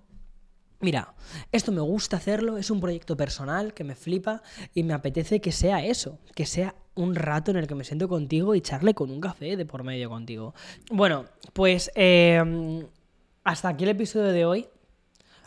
Mira, 0.81 1.15
esto 1.51 1.73
me 1.73 1.81
gusta 1.81 2.19
hacerlo, 2.19 2.57
es 2.57 2.71
un 2.71 2.79
proyecto 2.79 3.17
personal 3.17 3.75
que 3.75 3.83
me 3.83 3.97
flipa 3.97 4.43
y 4.75 4.85
me 4.85 4.95
apetece 4.95 5.41
que 5.41 5.51
sea 5.51 5.85
eso, 5.85 6.21
que 6.37 6.47
sea 6.47 6.77
un 6.95 7.15
rato 7.15 7.51
en 7.51 7.57
el 7.57 7.67
que 7.67 7.75
me 7.75 7.85
siento 7.85 8.09
contigo 8.09 8.55
y 8.55 8.61
charle 8.61 8.95
con 8.95 9.11
un 9.11 9.21
café 9.21 9.57
de 9.57 9.67
por 9.67 9.83
medio 9.83 10.09
contigo. 10.09 10.55
Bueno, 10.91 11.25
pues 11.53 11.91
eh, 11.95 12.85
hasta 13.45 13.69
aquí 13.69 13.85
el 13.85 13.91
episodio 13.91 14.33
de 14.33 14.45
hoy. 14.45 14.69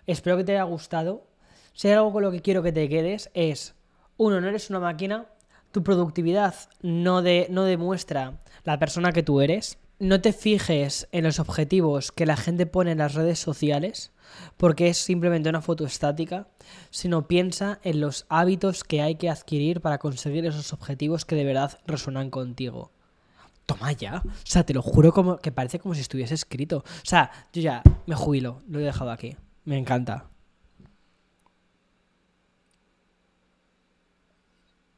Espero 0.05 0.37
que 0.37 0.43
te 0.43 0.53
haya 0.53 0.63
gustado. 0.63 1.27
Si 1.73 1.87
hay 1.87 1.95
algo 1.95 2.13
con 2.13 2.23
lo 2.23 2.31
que 2.31 2.41
quiero 2.41 2.63
que 2.63 2.71
te 2.71 2.87
quedes 2.87 3.29
es, 3.33 3.75
uno, 4.17 4.41
no 4.41 4.47
eres 4.47 4.69
una 4.69 4.79
máquina, 4.79 5.27
tu 5.71 5.83
productividad 5.83 6.55
no, 6.81 7.21
de, 7.21 7.47
no 7.49 7.63
demuestra 7.63 8.39
la 8.63 8.79
persona 8.79 9.11
que 9.11 9.23
tú 9.23 9.41
eres. 9.41 9.77
No 9.99 10.21
te 10.21 10.31
fijes 10.31 11.07
en 11.11 11.23
los 11.23 11.39
objetivos 11.39 12.11
que 12.11 12.27
la 12.27 12.37
gente 12.37 12.67
pone 12.67 12.91
en 12.91 12.99
las 12.99 13.15
redes 13.15 13.39
sociales, 13.39 14.11
porque 14.55 14.89
es 14.89 14.97
simplemente 14.99 15.49
una 15.49 15.61
foto 15.61 15.85
estática, 15.85 16.47
sino 16.91 17.27
piensa 17.27 17.79
en 17.81 17.99
los 17.99 18.27
hábitos 18.29 18.83
que 18.83 19.01
hay 19.01 19.15
que 19.15 19.31
adquirir 19.31 19.81
para 19.81 19.97
conseguir 19.97 20.45
esos 20.45 20.71
objetivos 20.71 21.25
que 21.25 21.35
de 21.35 21.45
verdad 21.45 21.79
resuenan 21.87 22.29
contigo. 22.29 22.91
Toma 23.65 23.91
ya. 23.91 24.21
O 24.23 24.31
sea, 24.43 24.63
te 24.63 24.75
lo 24.75 24.83
juro 24.83 25.11
como 25.11 25.37
que 25.37 25.51
parece 25.51 25.79
como 25.79 25.95
si 25.95 26.01
estuviese 26.01 26.35
escrito. 26.35 26.77
O 26.85 27.05
sea, 27.05 27.31
yo 27.51 27.63
ya 27.63 27.81
me 28.05 28.13
jubilo, 28.13 28.61
lo 28.67 28.79
he 28.79 28.83
dejado 28.83 29.09
aquí. 29.09 29.35
Me 29.65 29.79
encanta. 29.79 30.29